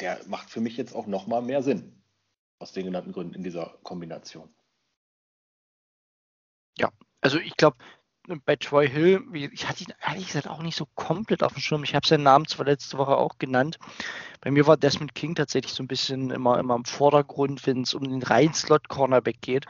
der 0.00 0.20
macht 0.26 0.50
für 0.50 0.60
mich 0.60 0.76
jetzt 0.76 0.94
auch 0.94 1.06
nochmal 1.06 1.42
mehr 1.42 1.62
Sinn. 1.62 2.02
Aus 2.58 2.72
den 2.72 2.86
genannten 2.86 3.12
Gründen 3.12 3.34
in 3.34 3.42
dieser 3.42 3.78
Kombination. 3.82 4.48
Ja, 6.78 6.90
also 7.20 7.38
ich 7.38 7.56
glaube, 7.56 7.76
bei 8.44 8.56
Troy 8.56 8.88
Hill, 8.88 9.22
ich 9.32 9.68
hatte 9.68 9.84
ihn 9.84 9.94
ehrlich 10.06 10.26
gesagt 10.26 10.48
auch 10.48 10.62
nicht 10.62 10.76
so 10.76 10.86
komplett 10.94 11.42
auf 11.42 11.54
dem 11.54 11.60
Schirm. 11.60 11.84
Ich 11.84 11.94
habe 11.94 12.06
seinen 12.06 12.24
Namen 12.24 12.46
zwar 12.46 12.66
letzte 12.66 12.98
Woche 12.98 13.16
auch 13.16 13.38
genannt. 13.38 13.78
Bei 14.40 14.50
mir 14.50 14.66
war 14.66 14.76
Desmond 14.76 15.14
King 15.14 15.34
tatsächlich 15.34 15.72
so 15.72 15.82
ein 15.82 15.88
bisschen 15.88 16.30
immer, 16.30 16.58
immer 16.58 16.74
im 16.74 16.84
Vordergrund, 16.84 17.66
wenn 17.66 17.82
es 17.82 17.94
um 17.94 18.04
den 18.04 18.22
reinen 18.22 18.54
Slot-Cornerback 18.54 19.40
geht. 19.40 19.66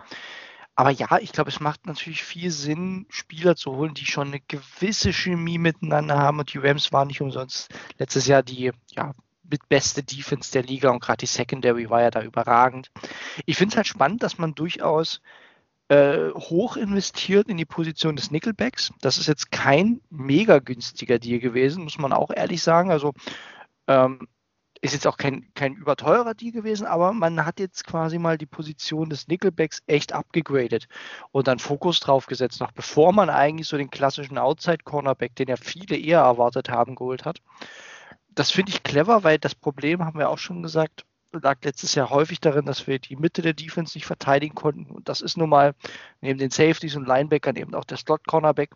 Aber 0.75 0.91
ja, 0.91 1.19
ich 1.19 1.33
glaube, 1.33 1.49
es 1.49 1.61
macht 1.61 1.87
natürlich 1.87 2.23
viel 2.23 2.51
Sinn, 2.51 3.07
Spieler 3.09 3.57
zu 3.57 3.75
holen, 3.75 3.95
die 3.95 4.05
schon 4.05 4.29
eine 4.29 4.41
gewisse 4.41 5.13
Chemie 5.13 5.59
miteinander 5.59 6.19
haben. 6.19 6.39
Und 6.39 6.53
die 6.53 6.59
Rams 6.59 6.93
waren 6.93 7.09
nicht 7.09 7.23
umsonst 7.23 7.71
letztes 7.99 8.27
Jahr 8.27 8.43
die 8.43 8.73
ja, 8.91 9.15
mit 9.51 9.69
beste 9.69 10.03
Defense 10.03 10.53
der 10.53 10.63
Liga 10.63 10.91
und 10.91 11.01
gerade 11.01 11.19
die 11.19 11.27
Secondary 11.27 11.89
war 11.89 12.03
ja 12.03 12.11
da 12.11 12.23
überragend. 12.23 12.91
Ich 13.45 13.57
finde 13.57 13.73
es 13.73 13.77
halt 13.77 13.87
spannend, 13.87 14.23
dass 14.23 14.39
man 14.39 14.55
durchaus 14.55 15.21
äh, 15.89 16.31
hoch 16.35 16.77
investiert 16.77 17.49
in 17.49 17.57
die 17.57 17.65
Position 17.65 18.17
des 18.17 18.31
Nickelbacks. 18.31 18.93
Das 19.01 19.19
ist 19.19 19.29
jetzt 19.29 19.53
kein 19.53 20.01
mega 20.11 20.59
günstiger 20.59 21.19
Deal 21.19 21.39
gewesen, 21.39 21.85
muss 21.85 21.99
man 21.99 22.13
auch 22.13 22.31
ehrlich 22.31 22.63
sagen. 22.63 22.91
Also 22.91 23.13
ähm, 23.87 24.29
ist 24.81 24.93
jetzt 24.93 25.07
auch 25.07 25.17
kein, 25.17 25.53
kein 25.55 25.75
überteurer 25.75 26.35
Deal 26.35 26.53
gewesen, 26.53 26.87
aber 26.87 27.13
man 27.13 27.45
hat 27.45 27.61
jetzt 27.61 27.87
quasi 27.87 28.19
mal 28.19 28.39
die 28.39 28.47
Position 28.47 29.11
des 29.11 29.29
Nickelbacks 29.29 29.83
echt 29.87 30.13
abgegradet 30.13 30.87
und 31.33 31.49
dann 31.49 31.59
Fokus 31.59 32.01
drauf 32.01 32.27
gesetzt, 32.27 32.61
noch 32.61 32.73
bevor 32.73 33.13
man 33.13 33.31
eigentlich 33.31 33.69
so 33.69 33.77
den 33.77 33.91
klassischen 33.91 34.39
Outside-Cornerback, 34.39 35.35
den 35.37 35.49
ja 35.49 35.57
viele 35.57 35.97
eher 35.97 36.21
erwartet 36.21 36.69
haben, 36.69 36.95
geholt 36.95 37.25
hat. 37.25 37.41
Das 38.35 38.51
finde 38.51 38.73
ich 38.73 38.83
clever, 38.83 39.25
weil 39.25 39.39
das 39.39 39.55
Problem, 39.55 40.05
haben 40.05 40.19
wir 40.19 40.29
auch 40.29 40.39
schon 40.39 40.63
gesagt, 40.63 41.05
lag 41.43 41.59
letztes 41.63 41.95
Jahr 41.95 42.11
häufig 42.11 42.41
darin, 42.41 42.67
dass 42.67 42.87
wir 42.87 42.99
die 42.99 43.17
Mitte 43.17 43.43
der 43.43 43.55
Defense 43.55 43.97
nicht 43.97 44.07
verteidigen 44.07 44.55
konnten. 44.55 44.87
Und 44.87 45.09
das 45.09 45.21
ist 45.21 45.37
nun 45.37 45.49
mal 45.51 45.75
neben 46.21 46.39
den 46.39 46.51
Safeties 46.51 46.97
und 46.97 47.07
Linebackern 47.07 47.57
eben 47.57 47.75
auch 47.75 47.85
der 47.85 47.97
Slot-Cornerback. 47.97 48.71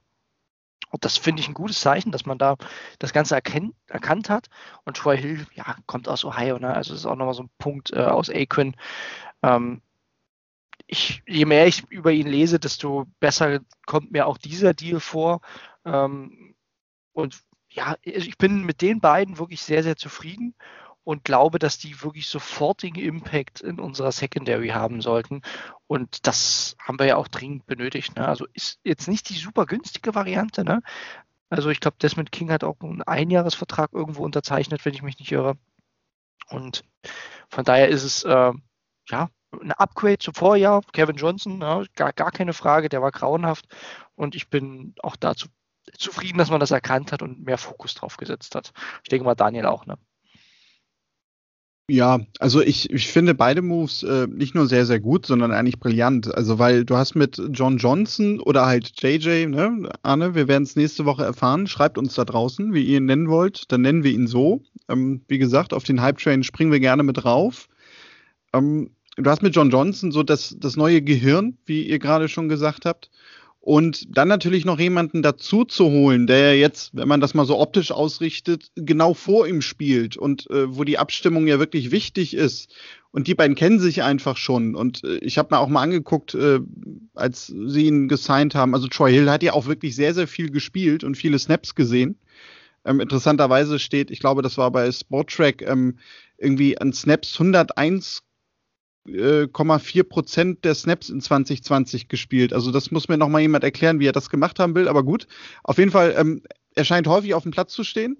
Und 0.90 1.04
das 1.04 1.16
finde 1.16 1.40
ich 1.40 1.48
ein 1.48 1.54
gutes 1.54 1.80
Zeichen, 1.80 2.10
dass 2.10 2.26
man 2.26 2.38
da 2.38 2.56
das 2.98 3.12
Ganze 3.12 3.34
erkennt, 3.34 3.74
erkannt 3.86 4.28
hat. 4.28 4.48
Und 4.84 4.96
Troy 4.96 5.16
Hill, 5.16 5.46
ja, 5.54 5.76
kommt 5.86 6.08
aus 6.08 6.24
Ohio, 6.24 6.58
ne? 6.58 6.74
Also 6.74 6.92
das 6.92 7.00
ist 7.00 7.06
auch 7.06 7.16
nochmal 7.16 7.34
so 7.34 7.44
ein 7.44 7.50
Punkt 7.58 7.92
äh, 7.92 8.00
aus 8.00 8.28
Akron. 8.28 8.74
Ähm, 9.42 9.82
ich, 10.86 11.22
je 11.26 11.44
mehr 11.44 11.66
ich 11.68 11.84
über 11.90 12.10
ihn 12.10 12.26
lese, 12.26 12.58
desto 12.58 13.06
besser 13.20 13.60
kommt 13.86 14.10
mir 14.10 14.26
auch 14.26 14.38
dieser 14.38 14.74
Deal 14.74 14.98
vor. 14.98 15.40
Ähm, 15.84 16.56
und 17.12 17.40
ja, 17.68 17.96
ich 18.02 18.36
bin 18.36 18.64
mit 18.64 18.82
den 18.82 19.00
beiden 19.00 19.38
wirklich 19.38 19.62
sehr, 19.62 19.84
sehr 19.84 19.96
zufrieden 19.96 20.56
und 21.04 21.24
glaube, 21.24 21.58
dass 21.58 21.78
die 21.78 22.02
wirklich 22.02 22.28
sofortigen 22.28 23.00
Impact 23.00 23.60
in 23.60 23.80
unserer 23.80 24.12
Secondary 24.12 24.68
haben 24.68 25.00
sollten. 25.00 25.42
Und 25.86 26.26
das 26.26 26.76
haben 26.78 26.98
wir 26.98 27.06
ja 27.06 27.16
auch 27.16 27.28
dringend 27.28 27.66
benötigt. 27.66 28.16
Ne? 28.16 28.26
Also 28.26 28.46
ist 28.54 28.78
jetzt 28.84 29.08
nicht 29.08 29.28
die 29.28 29.34
super 29.34 29.66
günstige 29.66 30.14
Variante. 30.14 30.64
Ne? 30.64 30.82
Also 31.48 31.70
ich 31.70 31.80
glaube, 31.80 31.96
Desmond 32.00 32.32
King 32.32 32.50
hat 32.52 32.64
auch 32.64 32.80
einen 32.80 33.02
Einjahresvertrag 33.02 33.92
irgendwo 33.92 34.22
unterzeichnet, 34.24 34.84
wenn 34.84 34.94
ich 34.94 35.02
mich 35.02 35.18
nicht 35.18 35.32
irre. 35.32 35.56
Und 36.48 36.84
von 37.48 37.64
daher 37.64 37.88
ist 37.88 38.04
es 38.04 38.24
äh, 38.24 38.52
ja 39.08 39.30
ein 39.60 39.72
Upgrade 39.72 40.18
zum 40.18 40.34
Vorjahr. 40.34 40.82
Kevin 40.92 41.16
Johnson, 41.16 41.60
ja, 41.60 41.82
gar, 41.96 42.12
gar 42.12 42.30
keine 42.30 42.52
Frage, 42.52 42.88
der 42.88 43.02
war 43.02 43.10
grauenhaft. 43.10 43.66
Und 44.14 44.34
ich 44.34 44.48
bin 44.48 44.94
auch 45.02 45.16
dazu 45.16 45.48
zufrieden, 45.96 46.38
dass 46.38 46.50
man 46.50 46.60
das 46.60 46.70
erkannt 46.70 47.10
hat 47.10 47.22
und 47.22 47.44
mehr 47.44 47.58
Fokus 47.58 47.94
drauf 47.94 48.16
gesetzt 48.16 48.54
hat. 48.54 48.72
Ich 49.02 49.08
denke 49.08 49.24
mal, 49.24 49.34
Daniel 49.34 49.66
auch, 49.66 49.86
ne? 49.86 49.98
Ja, 51.90 52.20
also 52.38 52.60
ich, 52.62 52.88
ich 52.90 53.08
finde 53.08 53.34
beide 53.34 53.62
Moves 53.62 54.04
äh, 54.04 54.28
nicht 54.28 54.54
nur 54.54 54.68
sehr, 54.68 54.86
sehr 54.86 55.00
gut, 55.00 55.26
sondern 55.26 55.50
eigentlich 55.50 55.80
brillant. 55.80 56.32
Also, 56.32 56.60
weil 56.60 56.84
du 56.84 56.96
hast 56.96 57.16
mit 57.16 57.42
John 57.50 57.78
Johnson 57.78 58.38
oder 58.38 58.66
halt 58.66 58.92
JJ, 59.02 59.46
ne, 59.46 59.90
Arne, 60.02 60.36
wir 60.36 60.46
werden 60.46 60.62
es 60.62 60.76
nächste 60.76 61.04
Woche 61.04 61.24
erfahren. 61.24 61.66
Schreibt 61.66 61.98
uns 61.98 62.14
da 62.14 62.24
draußen, 62.24 62.72
wie 62.74 62.84
ihr 62.84 62.98
ihn 62.98 63.06
nennen 63.06 63.28
wollt. 63.28 63.64
Dann 63.72 63.80
nennen 63.80 64.04
wir 64.04 64.12
ihn 64.12 64.28
so. 64.28 64.62
Ähm, 64.88 65.22
wie 65.26 65.38
gesagt, 65.38 65.74
auf 65.74 65.82
den 65.82 66.00
Hype-Train 66.00 66.44
springen 66.44 66.70
wir 66.70 66.78
gerne 66.78 67.02
mit 67.02 67.24
rauf. 67.24 67.68
Ähm, 68.52 68.90
du 69.16 69.28
hast 69.28 69.42
mit 69.42 69.56
John 69.56 69.70
Johnson 69.70 70.12
so 70.12 70.22
das, 70.22 70.54
das 70.60 70.76
neue 70.76 71.02
Gehirn, 71.02 71.58
wie 71.66 71.82
ihr 71.82 71.98
gerade 71.98 72.28
schon 72.28 72.48
gesagt 72.48 72.86
habt. 72.86 73.10
Und 73.62 74.16
dann 74.16 74.28
natürlich 74.28 74.64
noch 74.64 74.78
jemanden 74.78 75.20
dazu 75.20 75.64
zu 75.64 75.90
holen, 75.90 76.26
der 76.26 76.56
jetzt, 76.58 76.96
wenn 76.96 77.08
man 77.08 77.20
das 77.20 77.34
mal 77.34 77.44
so 77.44 77.58
optisch 77.58 77.92
ausrichtet, 77.92 78.70
genau 78.74 79.12
vor 79.12 79.46
ihm 79.46 79.60
spielt 79.60 80.16
und 80.16 80.48
äh, 80.50 80.74
wo 80.74 80.84
die 80.84 80.96
Abstimmung 80.96 81.46
ja 81.46 81.58
wirklich 81.58 81.90
wichtig 81.90 82.32
ist. 82.32 82.74
Und 83.10 83.26
die 83.26 83.34
beiden 83.34 83.56
kennen 83.56 83.78
sich 83.78 84.02
einfach 84.02 84.38
schon. 84.38 84.74
Und 84.74 85.04
äh, 85.04 85.18
ich 85.18 85.36
habe 85.36 85.54
mir 85.54 85.60
auch 85.60 85.68
mal 85.68 85.82
angeguckt, 85.82 86.34
äh, 86.34 86.60
als 87.14 87.48
sie 87.48 87.86
ihn 87.86 88.08
gesigned 88.08 88.54
haben. 88.54 88.74
Also 88.74 88.88
Troy 88.88 89.12
Hill 89.12 89.30
hat 89.30 89.42
ja 89.42 89.52
auch 89.52 89.66
wirklich 89.66 89.94
sehr, 89.94 90.14
sehr 90.14 90.26
viel 90.26 90.50
gespielt 90.50 91.04
und 91.04 91.16
viele 91.16 91.38
Snaps 91.38 91.74
gesehen. 91.74 92.16
Ähm, 92.86 92.98
interessanterweise 92.98 93.78
steht, 93.78 94.10
ich 94.10 94.20
glaube, 94.20 94.40
das 94.40 94.56
war 94.56 94.70
bei 94.70 94.90
Sporttrack, 94.90 95.60
ähm, 95.62 95.98
irgendwie 96.38 96.78
an 96.78 96.94
Snaps 96.94 97.38
101 97.38 98.22
4 99.06 100.04
Prozent 100.04 100.64
der 100.64 100.74
Snaps 100.74 101.08
in 101.08 101.20
2020 101.20 102.08
gespielt. 102.08 102.52
Also 102.52 102.70
das 102.70 102.90
muss 102.90 103.08
mir 103.08 103.16
noch 103.16 103.28
mal 103.28 103.40
jemand 103.40 103.64
erklären, 103.64 103.98
wie 103.98 104.06
er 104.06 104.12
das 104.12 104.30
gemacht 104.30 104.58
haben 104.58 104.74
will. 104.74 104.88
Aber 104.88 105.02
gut, 105.02 105.26
auf 105.64 105.78
jeden 105.78 105.90
Fall, 105.90 106.14
ähm, 106.16 106.42
er 106.74 106.84
scheint 106.84 107.06
häufig 107.06 107.34
auf 107.34 107.42
dem 107.42 107.52
Platz 107.52 107.72
zu 107.72 107.84
stehen. 107.84 108.18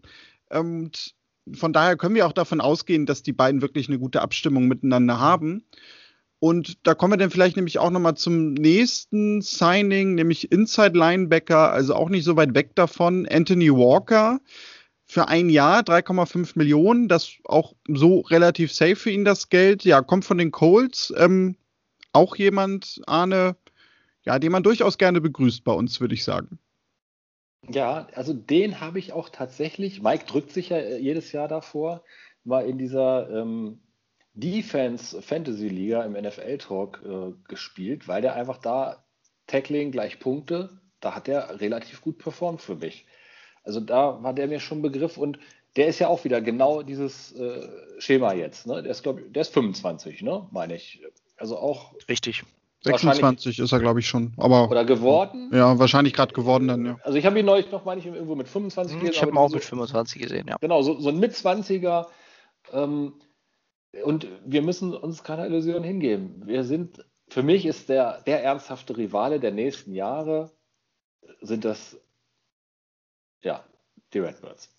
Und 0.49 1.15
von 1.53 1.73
daher 1.73 1.97
können 1.97 2.15
wir 2.15 2.27
auch 2.27 2.33
davon 2.33 2.61
ausgehen, 2.61 3.07
dass 3.07 3.23
die 3.23 3.33
beiden 3.33 3.63
wirklich 3.63 3.89
eine 3.89 3.99
gute 3.99 4.23
Abstimmung 4.23 4.69
miteinander 4.69 5.21
haben. 5.21 5.65
Und 6.39 6.87
da 6.87 6.95
kommen 6.95 7.13
wir 7.13 7.19
dann 7.19 7.31
vielleicht 7.31 7.57
nämlich 7.57 7.79
auch 7.79 7.91
noch 7.91 8.01
mal 8.01 8.15
zum 8.15 8.55
nächsten 8.55 9.43
Signing, 9.43 10.15
nämlich 10.15 10.51
Inside 10.51 10.99
Linebacker, 10.99 11.71
also 11.71 11.95
auch 11.95 12.09
nicht 12.09 12.25
so 12.25 12.37
weit 12.37 12.55
weg 12.55 12.75
davon, 12.75 13.29
Anthony 13.29 13.71
Walker 13.71 14.41
für 15.11 15.27
ein 15.27 15.49
Jahr 15.49 15.81
3,5 15.81 16.53
Millionen, 16.55 17.09
das 17.09 17.33
auch 17.45 17.75
so 17.89 18.21
relativ 18.21 18.73
safe 18.73 18.95
für 18.95 19.11
ihn 19.11 19.25
das 19.25 19.49
Geld. 19.49 19.85
Ja, 19.85 20.03
kommt 20.03 20.25
von 20.25 20.39
den 20.39 20.53
Colts. 20.53 21.13
Ähm, 21.17 21.57
auch 22.13 22.37
jemand, 22.37 23.03
Arne, 23.07 23.57
ja, 24.23 24.39
den 24.39 24.53
man 24.53 24.63
durchaus 24.63 24.99
gerne 24.99 25.21
begrüßt 25.21 25.65
bei 25.65 25.73
uns, 25.73 26.01
würde 26.01 26.15
ich 26.15 26.23
sagen. 26.23 26.61
Ja, 27.69 28.07
also 28.15 28.33
den 28.33 28.81
habe 28.81 29.01
ich 29.01 29.13
auch 29.13 29.31
tatsächlich, 29.31 30.01
Mike 30.01 30.27
drückt 30.27 30.53
sich 30.53 30.69
ja 30.69 30.77
äh, 30.77 30.99
jedes 30.99 31.33
Jahr 31.33 31.49
davor, 31.49 32.05
mal 32.45 32.65
in 32.65 32.79
dieser 32.79 33.29
ähm, 33.31 33.81
Defense 34.35 35.21
Fantasy 35.21 35.69
Liga 35.69 36.05
im 36.05 36.13
NFL 36.13 36.59
Talk 36.59 37.03
äh, 37.05 37.33
gespielt, 37.49 38.07
weil 38.07 38.23
der 38.23 38.37
einfach 38.37 38.59
da 38.59 39.05
Tackling 39.49 39.91
gleich 39.91 40.21
Punkte, 40.21 40.81
da 41.01 41.17
hat 41.17 41.27
er 41.27 41.61
relativ 41.61 42.01
gut 42.01 42.19
performt 42.19 42.63
für 42.63 42.77
mich. 42.77 43.07
Also 43.71 43.79
da 43.79 44.21
war 44.21 44.33
der 44.33 44.49
mir 44.49 44.59
schon 44.59 44.83
Begriff 44.83 45.17
und 45.17 45.39
der 45.77 45.87
ist 45.87 46.01
ja 46.01 46.09
auch 46.09 46.25
wieder 46.25 46.41
genau 46.41 46.83
dieses 46.83 47.31
äh, 47.37 47.69
Schema 48.01 48.33
jetzt. 48.33 48.67
Ne? 48.67 48.83
Der 48.83 48.91
ist, 48.91 49.05
glaube 49.05 49.23
der 49.23 49.43
ist 49.43 49.55
25, 49.55 50.23
ne? 50.23 50.49
meine 50.51 50.75
ich. 50.75 51.01
Also 51.37 51.57
auch. 51.57 51.95
Richtig. 52.09 52.43
26 52.83 53.61
ist 53.61 53.71
er, 53.71 53.79
glaube 53.79 54.01
ich, 54.01 54.09
schon. 54.09 54.33
Aber, 54.39 54.69
oder 54.69 54.85
geworden? 54.85 55.53
Ja, 55.55 55.79
wahrscheinlich 55.79 56.15
gerade 56.15 56.35
geworden 56.35 56.67
dann, 56.67 56.85
ja. 56.85 56.99
Also 57.05 57.17
ich 57.17 57.25
habe 57.27 57.39
ihn 57.39 57.47
neulich 57.47 57.71
noch, 57.71 57.85
meine 57.85 58.01
ich, 58.01 58.07
irgendwo 58.07 58.35
mit 58.35 58.49
25 58.49 58.95
hm, 58.95 59.01
gesehen. 59.01 59.15
Ich 59.15 59.23
habe 59.23 59.31
ihn 59.31 59.39
auch 59.39 59.51
so, 59.51 59.55
mit 59.55 59.65
25 59.65 60.21
gesehen, 60.21 60.49
ja. 60.49 60.57
Genau, 60.61 60.83
so, 60.83 60.99
so 60.99 61.11
ein 61.11 61.21
Mit-20er. 61.21 62.07
Ähm, 62.73 63.13
und 64.03 64.27
wir 64.45 64.63
müssen 64.63 64.97
uns 64.97 65.23
keine 65.23 65.47
Illusion 65.47 65.85
hingeben. 65.85 66.43
Wir 66.47 66.65
sind, 66.65 67.05
für 67.29 67.45
mich 67.45 67.67
ist 67.67 67.89
der, 67.89 68.23
der 68.23 68.43
ernsthafte 68.43 68.97
Rivale 68.97 69.39
der 69.39 69.53
nächsten 69.53 69.93
Jahre, 69.93 70.51
sind 71.43 71.65
das 71.65 72.01
ja, 73.43 73.65
die 74.13 74.19
Redbirds. 74.21 74.71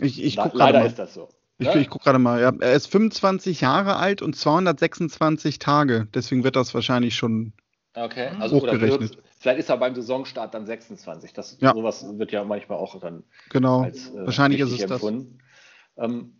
Ich, 0.00 0.22
ich 0.22 0.36
guck 0.36 0.54
leider 0.54 0.80
mal. 0.80 0.86
ist 0.86 0.98
das 0.98 1.14
so. 1.14 1.28
Ich, 1.58 1.66
Ja? 1.66 1.76
ich 1.76 1.90
gucke 1.90 2.04
gerade 2.04 2.18
mal. 2.18 2.40
Ja, 2.40 2.52
er 2.60 2.72
ist 2.72 2.86
25 2.86 3.60
Jahre 3.60 3.96
alt 3.96 4.22
und 4.22 4.34
226 4.34 5.58
Tage. 5.58 6.08
Deswegen 6.14 6.42
wird 6.44 6.56
das 6.56 6.72
wahrscheinlich 6.74 7.14
schon. 7.14 7.52
Okay, 7.94 8.28
also 8.38 8.56
oder 8.62 8.72
Hochgerechnet. 8.72 9.00
wird, 9.16 9.22
vielleicht 9.38 9.58
ist 9.58 9.68
er 9.68 9.76
beim 9.76 9.94
Saisonstart 9.94 10.54
dann 10.54 10.64
26. 10.64 11.32
Das, 11.34 11.58
Ja. 11.60 11.72
Sowas 11.74 12.06
wird 12.18 12.32
ja 12.32 12.44
manchmal 12.44 12.78
auch 12.78 12.98
dann 13.00 13.24
Genau. 13.50 13.82
als 13.82 14.10
äh, 14.10 14.24
wahrscheinlich 14.24 14.60
ist 14.60 14.70
es 14.72 14.78
das. 14.78 14.90
empfunden. 14.92 15.38
Ähm, 15.96 16.38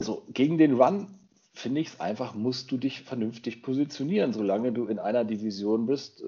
so, 0.00 0.26
gegen 0.30 0.58
den 0.58 0.74
Run 0.74 1.18
finde 1.54 1.80
ich 1.80 1.88
es 1.88 2.00
einfach, 2.00 2.34
musst 2.34 2.70
du 2.72 2.76
dich 2.78 3.02
vernünftig 3.04 3.62
positionieren, 3.62 4.32
solange 4.32 4.72
du 4.72 4.86
in 4.86 4.98
einer 4.98 5.24
Division 5.24 5.86
bist, 5.86 6.20
äh, 6.20 6.26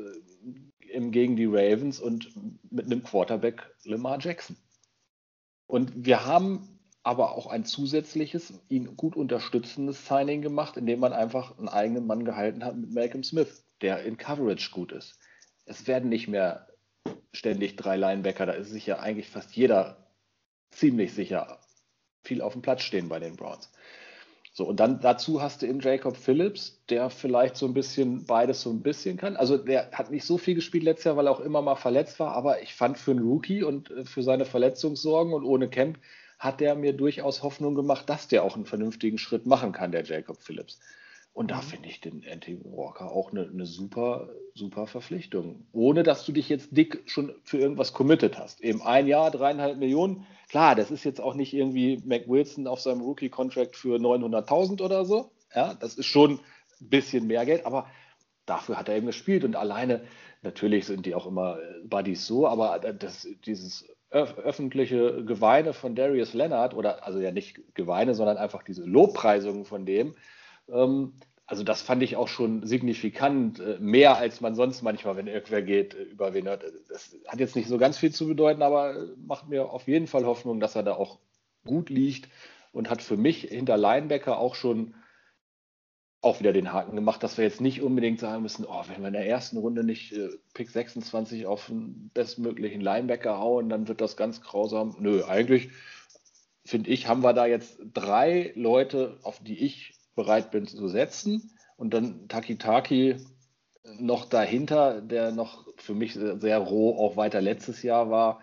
im, 0.97 1.13
gegen 1.13 1.37
die 1.37 1.47
Ravens 1.47 2.01
und 2.01 2.31
mit 2.73 2.87
einem 2.87 3.03
Quarterback 3.03 3.71
Lamar 3.85 4.19
Jackson. 4.19 4.57
Und 5.67 5.93
wir 5.95 6.25
haben 6.25 6.81
aber 7.03 7.37
auch 7.37 7.47
ein 7.47 7.65
zusätzliches, 7.65 8.53
ihn 8.69 8.97
gut 8.97 9.15
unterstützendes 9.15 10.09
Signing 10.09 10.43
gemacht, 10.43 10.77
indem 10.77 11.01
man 11.01 11.13
einfach 11.13 11.57
einen 11.57 11.69
eigenen 11.69 12.07
Mann 12.07 12.25
gehalten 12.25 12.65
hat 12.65 12.77
mit 12.77 12.93
Malcolm 12.93 13.23
Smith, 13.23 13.65
der 13.81 14.03
in 14.05 14.17
Coverage 14.17 14.71
gut 14.73 14.91
ist. 14.91 15.19
Es 15.67 15.87
werden 15.87 16.09
nicht 16.09 16.29
mehr 16.29 16.67
ständig 17.33 17.77
drei 17.77 17.97
Linebacker, 17.97 18.47
da 18.47 18.53
ist 18.53 18.71
sich 18.71 18.87
ja 18.87 18.99
eigentlich 18.99 19.29
fast 19.29 19.55
jeder 19.55 20.11
ziemlich 20.71 21.13
sicher 21.13 21.61
viel 22.25 22.41
auf 22.41 22.55
dem 22.55 22.63
Platz 22.63 22.83
stehen 22.83 23.09
bei 23.09 23.21
den 23.21 23.37
Browns. 23.37 23.71
So, 24.57 24.65
und 24.65 24.81
dann 24.81 25.01
dazu 25.01 25.43
hast 25.43 25.61
du 25.61 25.67
eben 25.67 25.81
Jacob 25.81 26.17
Phillips, 26.17 26.81
der 26.89 27.11
vielleicht 27.11 27.59
so 27.59 27.67
ein 27.67 27.75
bisschen 27.75 28.25
beides 28.25 28.63
so 28.63 28.71
ein 28.71 28.81
bisschen 28.81 29.19
kann. 29.19 29.37
Also 29.37 29.59
der 29.59 29.91
hat 29.93 30.11
nicht 30.11 30.25
so 30.25 30.39
viel 30.39 30.55
gespielt 30.55 30.83
letztes 30.83 31.05
Jahr, 31.05 31.19
weil 31.19 31.27
er 31.27 31.33
auch 31.33 31.41
immer 31.41 31.61
mal 31.61 31.75
verletzt 31.75 32.19
war, 32.21 32.33
aber 32.33 32.63
ich 32.63 32.75
fand 32.75 32.97
für 32.97 33.11
einen 33.11 33.21
Rookie 33.21 33.63
und 33.63 33.91
äh, 33.91 34.07
für 34.07 34.23
seine 34.23 34.47
Verletzungssorgen 34.47 35.35
und 35.35 35.45
ohne 35.45 35.69
Camp 35.69 35.99
hat 36.39 36.61
der 36.61 36.75
mir 36.75 36.95
durchaus 36.95 37.43
Hoffnung 37.43 37.75
gemacht, 37.75 38.09
dass 38.09 38.29
der 38.29 38.45
auch 38.45 38.57
einen 38.57 38.65
vernünftigen 38.65 39.19
Schritt 39.19 39.45
machen 39.45 39.73
kann, 39.73 39.93
der 39.93 40.05
Jacob 40.05 40.41
Phillips. 40.41 40.81
Und 41.37 41.51
da 41.51 41.61
finde 41.61 41.91
ich 41.91 42.01
den 42.01 42.25
Anthony 42.27 42.59
Walker 42.65 43.13
auch 43.13 43.31
eine, 43.31 43.43
eine 43.43 43.67
super, 43.67 44.31
super 44.55 44.87
Verpflichtung. 44.87 45.67
Ohne 45.71 46.03
dass 46.03 46.25
du 46.25 46.33
dich 46.33 46.49
jetzt 46.49 46.75
dick 46.75 47.03
schon 47.05 47.35
für 47.43 47.59
irgendwas 47.59 47.93
committed 47.93 48.39
hast. 48.39 48.63
Eben 48.63 48.81
ein 48.81 49.07
Jahr, 49.07 49.31
dreieinhalb 49.31 49.77
Millionen. 49.77 50.27
Klar, 50.49 50.75
das 50.75 50.91
ist 50.91 51.05
jetzt 51.05 51.21
auch 51.21 51.35
nicht 51.35 51.53
irgendwie 51.53 52.01
Mac 52.07 52.27
Wilson 52.27 52.67
auf 52.67 52.81
seinem 52.81 53.03
Rookie-Contract 53.03 53.77
für 53.77 53.99
900.000 53.99 54.81
oder 54.81 55.05
so. 55.05 55.31
Ja, 55.55 55.75
das 55.75 55.97
ist 55.97 56.07
schon 56.07 56.41
ein 56.81 56.89
bisschen 56.89 57.27
mehr 57.27 57.45
Geld, 57.45 57.67
aber 57.67 57.87
dafür 58.47 58.79
hat 58.79 58.89
er 58.89 58.97
eben 58.97 59.07
gespielt. 59.07 59.45
Und 59.45 59.57
alleine, 59.57 60.05
natürlich 60.41 60.87
sind 60.87 61.05
die 61.05 61.15
auch 61.15 61.27
immer 61.27 61.59
äh, 61.59 61.87
Buddies 61.87 62.27
so, 62.27 62.49
aber 62.49 62.79
das, 62.79 63.29
dieses 63.45 63.87
öf 64.11 64.39
öffentliche 64.39 65.23
Geweine 65.27 65.75
von 65.75 65.95
Darius 65.95 66.33
Leonard, 66.33 66.73
oder 66.73 67.05
also 67.05 67.21
ja 67.21 67.31
nicht 67.31 67.61
Geweine, 67.75 68.15
sondern 68.15 68.39
einfach 68.39 68.63
diese 68.63 68.85
Lobpreisungen 68.85 69.67
von 69.67 69.85
dem, 69.85 70.15
also 70.69 71.63
das 71.63 71.81
fand 71.81 72.03
ich 72.03 72.17
auch 72.17 72.29
schon 72.29 72.67
signifikant, 72.67 73.61
äh, 73.61 73.79
mehr 73.79 74.17
als 74.17 74.41
man 74.41 74.55
sonst 74.55 74.83
manchmal, 74.83 75.17
wenn 75.17 75.29
irgendwer 75.29 75.63
geht, 75.63 75.95
äh, 75.95 76.03
über 76.03 76.35
wen 76.35 76.47
hört. 76.47 76.65
Das 76.89 77.17
hat 77.29 77.39
jetzt 77.39 77.55
nicht 77.55 77.69
so 77.69 77.79
ganz 77.79 77.99
viel 77.99 78.13
zu 78.13 78.27
bedeuten, 78.27 78.63
aber 78.63 78.97
äh, 78.97 79.07
macht 79.25 79.49
mir 79.49 79.71
auf 79.71 79.87
jeden 79.87 80.09
Fall 80.09 80.27
Hoffnung, 80.27 80.59
dass 80.59 80.75
er 80.75 80.83
da 80.83 80.95
auch 80.95 81.19
gut 81.65 81.89
liegt 81.89 82.29
und 82.73 82.91
hat 82.91 83.01
für 83.01 83.17
mich 83.17 83.43
hinter 83.43 83.77
Linebacker 83.77 84.39
auch 84.39 84.57
schon 84.57 84.95
auch 86.21 86.41
wieder 86.41 86.53
den 86.53 86.73
Haken 86.73 86.97
gemacht, 86.97 87.23
dass 87.23 87.37
wir 87.39 87.45
jetzt 87.45 87.61
nicht 87.61 87.81
unbedingt 87.81 88.19
sagen 88.19 88.43
müssen, 88.43 88.65
oh, 88.65 88.83
wenn 88.89 89.01
wir 89.01 89.09
in 89.09 89.13
der 89.13 89.29
ersten 89.29 89.59
Runde 89.59 89.85
nicht 89.85 90.13
äh, 90.13 90.31
Pick 90.55 90.71
26 90.71 91.47
auf 91.47 91.67
den 91.67 92.11
bestmöglichen 92.13 92.81
Linebacker 92.81 93.39
hauen, 93.39 93.69
dann 93.69 93.87
wird 93.87 94.01
das 94.01 94.17
ganz 94.17 94.41
grausam. 94.41 94.97
Nö, 94.99 95.23
eigentlich 95.25 95.71
finde 96.65 96.91
ich, 96.91 97.07
haben 97.07 97.23
wir 97.23 97.33
da 97.33 97.47
jetzt 97.47 97.79
drei 97.95 98.53
Leute, 98.57 99.19
auf 99.23 99.39
die 99.39 99.65
ich 99.65 99.96
bereit 100.17 100.51
bin 100.51 100.67
zu 100.67 100.89
setzen. 100.89 101.53
Und 101.77 101.95
dann 101.95 102.27
Taki 102.29 102.59
Taki 102.59 103.17
noch 103.99 104.25
dahinter, 104.25 105.01
der 105.01 105.31
noch 105.31 105.67
für 105.77 105.95
mich 105.95 106.15
sehr, 106.15 106.59
roh 106.59 106.99
auch 106.99 107.17
weiter 107.17 107.41
letztes 107.41 107.83
Jahr 107.83 108.11
war. 108.11 108.41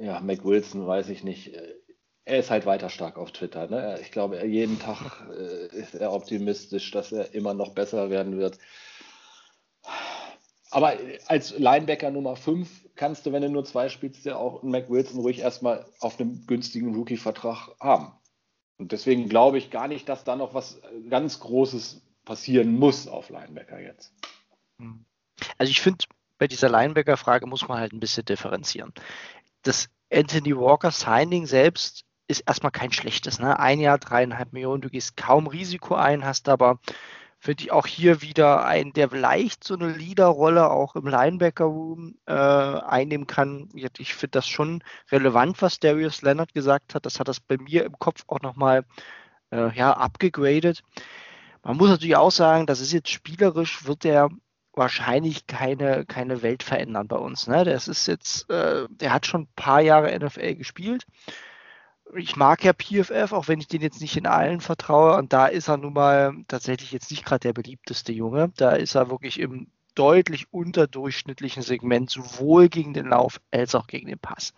Ja, 0.00 0.20
Mac 0.20 0.44
Wilson, 0.44 0.86
weiß 0.86 1.10
ich 1.10 1.22
nicht. 1.22 1.54
Er 2.24 2.38
ist 2.38 2.50
halt 2.50 2.66
weiter 2.66 2.90
stark 2.90 3.16
auf 3.16 3.32
Twitter. 3.32 3.68
Ne? 3.68 3.98
Ich 4.02 4.10
glaube, 4.10 4.44
jeden 4.44 4.78
Tag 4.78 5.28
äh, 5.30 5.66
ist 5.76 5.94
er 5.94 6.12
optimistisch, 6.12 6.90
dass 6.90 7.12
er 7.12 7.34
immer 7.34 7.54
noch 7.54 7.74
besser 7.74 8.10
werden 8.10 8.36
wird. 8.38 8.58
Aber 10.70 10.94
als 11.26 11.56
Linebacker 11.56 12.10
Nummer 12.10 12.36
5 12.36 12.90
kannst 12.94 13.24
du, 13.24 13.32
wenn 13.32 13.42
du 13.42 13.48
nur 13.48 13.64
zwei 13.64 13.88
spielst, 13.88 14.26
ja 14.26 14.36
auch 14.36 14.62
Mac 14.62 14.90
Wilson 14.90 15.20
ruhig 15.20 15.38
erstmal 15.38 15.86
auf 16.00 16.20
einem 16.20 16.46
günstigen 16.46 16.94
Rookie-Vertrag 16.94 17.70
haben. 17.80 18.12
Und 18.78 18.92
deswegen 18.92 19.28
glaube 19.28 19.58
ich 19.58 19.70
gar 19.70 19.88
nicht, 19.88 20.08
dass 20.08 20.24
da 20.24 20.36
noch 20.36 20.54
was 20.54 20.80
ganz 21.10 21.40
Großes 21.40 22.00
passieren 22.24 22.78
muss 22.78 23.08
auf 23.08 23.28
Linebacker 23.28 23.80
jetzt. 23.80 24.14
Also 25.58 25.70
ich 25.70 25.80
finde, 25.80 26.04
bei 26.38 26.46
dieser 26.46 26.68
Linebacker-Frage 26.68 27.46
muss 27.46 27.66
man 27.66 27.78
halt 27.78 27.92
ein 27.92 28.00
bisschen 28.00 28.24
differenzieren. 28.24 28.92
Das 29.62 29.88
Anthony 30.12 30.56
Walker 30.56 30.92
Signing 30.92 31.46
selbst 31.46 32.04
ist 32.28 32.40
erstmal 32.46 32.72
kein 32.72 32.92
schlechtes. 32.92 33.38
Ne? 33.38 33.58
Ein 33.58 33.80
Jahr, 33.80 33.98
dreieinhalb 33.98 34.52
Millionen, 34.52 34.82
du 34.82 34.90
gehst 34.90 35.16
kaum 35.16 35.46
Risiko 35.48 35.94
ein, 35.94 36.24
hast 36.24 36.48
aber 36.48 36.78
finde 37.38 37.64
ich 37.64 37.72
auch 37.72 37.86
hier 37.86 38.20
wieder 38.20 38.64
einen, 38.64 38.92
der 38.92 39.08
leicht 39.08 39.62
so 39.62 39.74
eine 39.74 39.88
Leaderrolle 39.92 40.70
auch 40.70 40.96
im 40.96 41.06
Linebacker-Room 41.06 42.16
äh, 42.26 42.32
einnehmen 42.32 43.26
kann. 43.26 43.68
Ich 43.74 44.14
finde 44.14 44.32
das 44.32 44.48
schon 44.48 44.82
relevant, 45.12 45.62
was 45.62 45.78
Darius 45.78 46.22
Leonard 46.22 46.52
gesagt 46.52 46.94
hat. 46.94 47.06
Das 47.06 47.20
hat 47.20 47.28
das 47.28 47.40
bei 47.40 47.56
mir 47.56 47.84
im 47.84 47.98
Kopf 47.98 48.24
auch 48.26 48.40
nochmal 48.40 48.84
äh, 49.52 49.74
ja, 49.76 49.92
abgegradet. 49.92 50.82
Man 51.62 51.76
muss 51.76 51.90
natürlich 51.90 52.16
auch 52.16 52.32
sagen, 52.32 52.66
das 52.66 52.80
ist 52.80 52.92
jetzt 52.92 53.10
spielerisch, 53.10 53.86
wird 53.86 54.04
er 54.04 54.30
wahrscheinlich 54.72 55.46
keine, 55.46 56.06
keine 56.06 56.42
Welt 56.42 56.62
verändern 56.62 57.08
bei 57.08 57.16
uns. 57.16 57.46
Ne? 57.46 57.64
Das 57.64 57.88
ist 57.88 58.06
jetzt, 58.06 58.50
äh, 58.50 58.86
der 58.90 59.12
hat 59.12 59.26
schon 59.26 59.42
ein 59.42 59.48
paar 59.54 59.80
Jahre 59.80 60.16
NFL 60.18 60.54
gespielt 60.56 61.04
ich 62.16 62.36
mag 62.36 62.64
ja 62.64 62.72
PFF, 62.72 63.32
auch 63.32 63.48
wenn 63.48 63.60
ich 63.60 63.68
den 63.68 63.82
jetzt 63.82 64.00
nicht 64.00 64.16
in 64.16 64.26
allen 64.26 64.60
vertraue. 64.60 65.16
Und 65.16 65.32
da 65.32 65.46
ist 65.46 65.68
er 65.68 65.76
nun 65.76 65.92
mal 65.92 66.34
tatsächlich 66.48 66.92
jetzt 66.92 67.10
nicht 67.10 67.24
gerade 67.24 67.40
der 67.40 67.52
beliebteste 67.52 68.12
Junge. 68.12 68.52
Da 68.56 68.72
ist 68.72 68.94
er 68.94 69.10
wirklich 69.10 69.38
im 69.40 69.70
deutlich 69.94 70.52
unterdurchschnittlichen 70.52 71.62
Segment, 71.62 72.08
sowohl 72.08 72.68
gegen 72.68 72.94
den 72.94 73.06
Lauf 73.06 73.40
als 73.50 73.74
auch 73.74 73.88
gegen 73.88 74.06
den 74.06 74.18
Pass. 74.18 74.54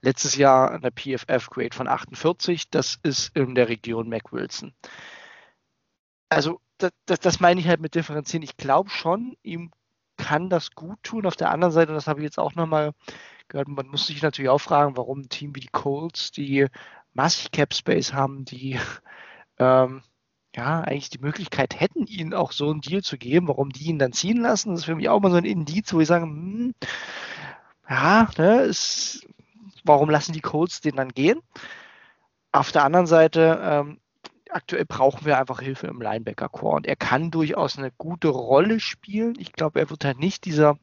Letztes 0.00 0.36
Jahr 0.36 0.72
eine 0.72 0.90
PFF-Grade 0.90 1.74
von 1.74 1.86
48, 1.86 2.68
das 2.68 2.98
ist 3.04 3.36
in 3.36 3.54
der 3.54 3.68
Region 3.68 4.08
Mac 4.08 4.32
Wilson. 4.32 4.74
Also, 6.28 6.60
das, 6.78 6.90
das, 7.06 7.20
das 7.20 7.40
meine 7.40 7.60
ich 7.60 7.68
halt 7.68 7.80
mit 7.80 7.94
differenzieren. 7.94 8.42
Ich 8.42 8.56
glaube 8.56 8.90
schon, 8.90 9.36
ihm 9.44 9.70
kann 10.16 10.50
das 10.50 10.72
gut 10.72 11.00
tun. 11.04 11.26
Auf 11.26 11.36
der 11.36 11.50
anderen 11.50 11.72
Seite, 11.72 11.92
das 11.92 12.08
habe 12.08 12.20
ich 12.20 12.24
jetzt 12.24 12.38
auch 12.38 12.56
nochmal 12.56 12.92
man 13.66 13.88
muss 13.88 14.06
sich 14.06 14.22
natürlich 14.22 14.48
auch 14.48 14.58
fragen, 14.58 14.96
warum 14.96 15.20
ein 15.20 15.28
Team 15.28 15.54
wie 15.54 15.60
die 15.60 15.68
Colts, 15.68 16.30
die 16.30 16.66
massig 17.14 17.50
Cap 17.52 17.74
Space 17.74 18.12
haben, 18.12 18.44
die 18.44 18.78
ähm, 19.58 20.02
ja 20.54 20.80
eigentlich 20.80 21.10
die 21.10 21.18
Möglichkeit 21.18 21.78
hätten, 21.80 22.06
ihnen 22.06 22.34
auch 22.34 22.52
so 22.52 22.70
einen 22.70 22.80
Deal 22.80 23.02
zu 23.02 23.18
geben, 23.18 23.48
warum 23.48 23.70
die 23.70 23.84
ihn 23.86 23.98
dann 23.98 24.12
ziehen 24.12 24.40
lassen. 24.40 24.70
Das 24.70 24.80
ist 24.80 24.84
für 24.86 24.94
mich 24.94 25.08
auch 25.08 25.20
mal 25.20 25.30
so 25.30 25.36
ein 25.36 25.44
Indiz, 25.44 25.92
wo 25.92 26.00
ich 26.00 26.08
sage, 26.08 26.24
hm, 26.24 26.74
ja, 27.88 28.28
ne, 28.38 28.62
ist, 28.62 29.26
warum 29.84 30.10
lassen 30.10 30.32
die 30.32 30.40
Colts 30.40 30.80
den 30.80 30.96
dann 30.96 31.10
gehen? 31.10 31.40
Auf 32.52 32.72
der 32.72 32.84
anderen 32.84 33.06
Seite, 33.06 33.60
ähm, 33.62 34.00
aktuell 34.50 34.84
brauchen 34.84 35.24
wir 35.24 35.38
einfach 35.38 35.60
Hilfe 35.60 35.86
im 35.86 36.02
Linebacker-Core 36.02 36.76
und 36.76 36.86
er 36.86 36.96
kann 36.96 37.30
durchaus 37.30 37.78
eine 37.78 37.90
gute 37.92 38.28
Rolle 38.28 38.80
spielen. 38.80 39.34
Ich 39.38 39.52
glaube, 39.52 39.80
er 39.80 39.90
wird 39.90 40.04
halt 40.04 40.18
nicht 40.18 40.44
dieser 40.44 40.78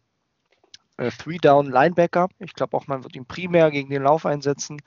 äh, 1.00 1.12
Three-Down-Linebacker. 1.12 2.30
Ich 2.40 2.54
glaube 2.54 2.78
auch, 2.78 2.88
man 2.88 3.04
wird 3.04 3.16
ihn 3.16 3.26
primär 3.26 3.72
gegen 3.72 3.90
den 3.90 4.04
Lauf 4.04 4.26
einsetzen. 4.26 4.82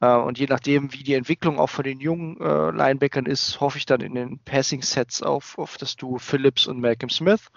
Äh, 0.00 0.14
und 0.16 0.38
je 0.38 0.46
nachdem, 0.48 0.92
wie 0.92 1.02
die 1.02 1.14
Entwicklung 1.14 1.58
auch 1.58 1.70
von 1.70 1.84
den 1.84 2.00
jungen 2.00 2.40
äh, 2.40 2.70
Linebackern 2.70 3.26
ist, 3.26 3.60
hoffe 3.60 3.78
ich 3.78 3.86
dann 3.86 4.00
in 4.00 4.14
den 4.14 4.38
Passing-Sets 4.40 5.22
auf, 5.22 5.58
auf 5.58 5.76
das 5.76 5.96
Duo 5.96 6.18
Phillips 6.18 6.66
und 6.66 6.80
Malcolm 6.80 7.10
Smith. 7.10 7.48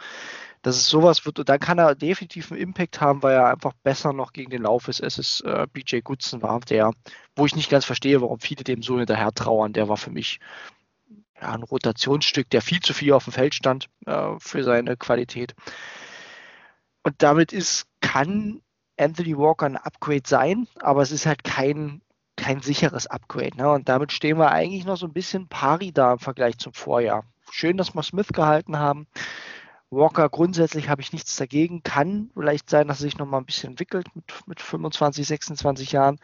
Dass 0.61 0.77
es 0.77 0.87
sowas 0.87 1.27
wird, 1.27 1.47
dann 1.47 1.59
kann 1.59 1.77
er 1.77 1.93
definitiv 1.93 2.51
einen 2.51 2.59
Impact 2.59 2.99
haben, 2.99 3.21
weil 3.21 3.35
er 3.35 3.49
einfach 3.49 3.73
besser 3.83 4.13
noch 4.13 4.33
gegen 4.33 4.49
den 4.49 4.63
Lauf 4.63 4.87
ist, 4.87 5.03
als 5.03 5.19
es 5.19 5.41
äh, 5.41 5.67
BJ 5.71 5.99
Goodson 5.99 6.41
war, 6.41 6.59
der, 6.61 6.91
wo 7.35 7.45
ich 7.45 7.55
nicht 7.55 7.69
ganz 7.69 7.85
verstehe, 7.85 8.19
warum 8.21 8.39
viele 8.39 8.63
dem 8.63 8.81
so 8.81 8.97
hinterher 8.97 9.31
trauern. 9.31 9.73
Der 9.73 9.89
war 9.89 9.97
für 9.97 10.09
mich 10.09 10.39
ja, 11.39 11.51
ein 11.51 11.61
Rotationsstück, 11.61 12.49
der 12.49 12.63
viel 12.63 12.79
zu 12.79 12.95
viel 12.95 13.13
auf 13.13 13.25
dem 13.25 13.33
Feld 13.33 13.53
stand 13.53 13.89
äh, 14.07 14.31
für 14.39 14.63
seine 14.63 14.97
Qualität. 14.97 15.53
Und 17.05 17.21
damit 17.21 17.53
ist, 17.53 17.85
kann 18.01 18.61
Anthony 18.97 19.37
Walker 19.37 19.67
ein 19.67 19.77
Upgrade 19.77 20.23
sein, 20.25 20.67
aber 20.79 21.03
es 21.03 21.11
ist 21.11 21.27
halt 21.27 21.43
kein, 21.43 22.01
kein 22.35 22.61
sicheres 22.61 23.05
Upgrade. 23.05 23.55
Ne? 23.57 23.69
Und 23.69 23.87
damit 23.89 24.11
stehen 24.11 24.39
wir 24.39 24.51
eigentlich 24.51 24.85
noch 24.85 24.97
so 24.97 25.05
ein 25.05 25.13
bisschen 25.13 25.47
pari 25.47 25.91
da 25.91 26.13
im 26.13 26.19
Vergleich 26.19 26.57
zum 26.57 26.73
Vorjahr. 26.73 27.23
Schön, 27.51 27.77
dass 27.77 27.93
wir 27.93 28.01
Smith 28.01 28.29
gehalten 28.29 28.79
haben. 28.79 29.05
Walker 29.91 30.29
grundsätzlich 30.29 30.89
habe 30.89 31.03
ich 31.03 31.13
nichts 31.13 31.35
dagegen. 31.35 31.83
Kann 31.83 32.31
vielleicht 32.33 32.71
sein, 32.71 32.87
dass 32.87 33.01
er 33.01 33.03
sich 33.03 33.19
noch 33.19 33.27
mal 33.27 33.37
ein 33.37 33.45
bisschen 33.45 33.73
entwickelt 33.73 34.07
mit, 34.15 34.25
mit 34.47 34.59
25, 34.59 35.27
26 35.27 35.91
Jahren. 35.91 36.19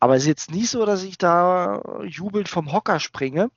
Aber 0.00 0.16
es 0.16 0.22
ist 0.22 0.28
jetzt 0.28 0.50
nicht 0.50 0.70
so, 0.70 0.86
dass 0.86 1.02
ich 1.02 1.18
da 1.18 1.82
jubelnd 2.02 2.48
vom 2.48 2.72
Hocker 2.72 2.98
springe. 2.98 3.50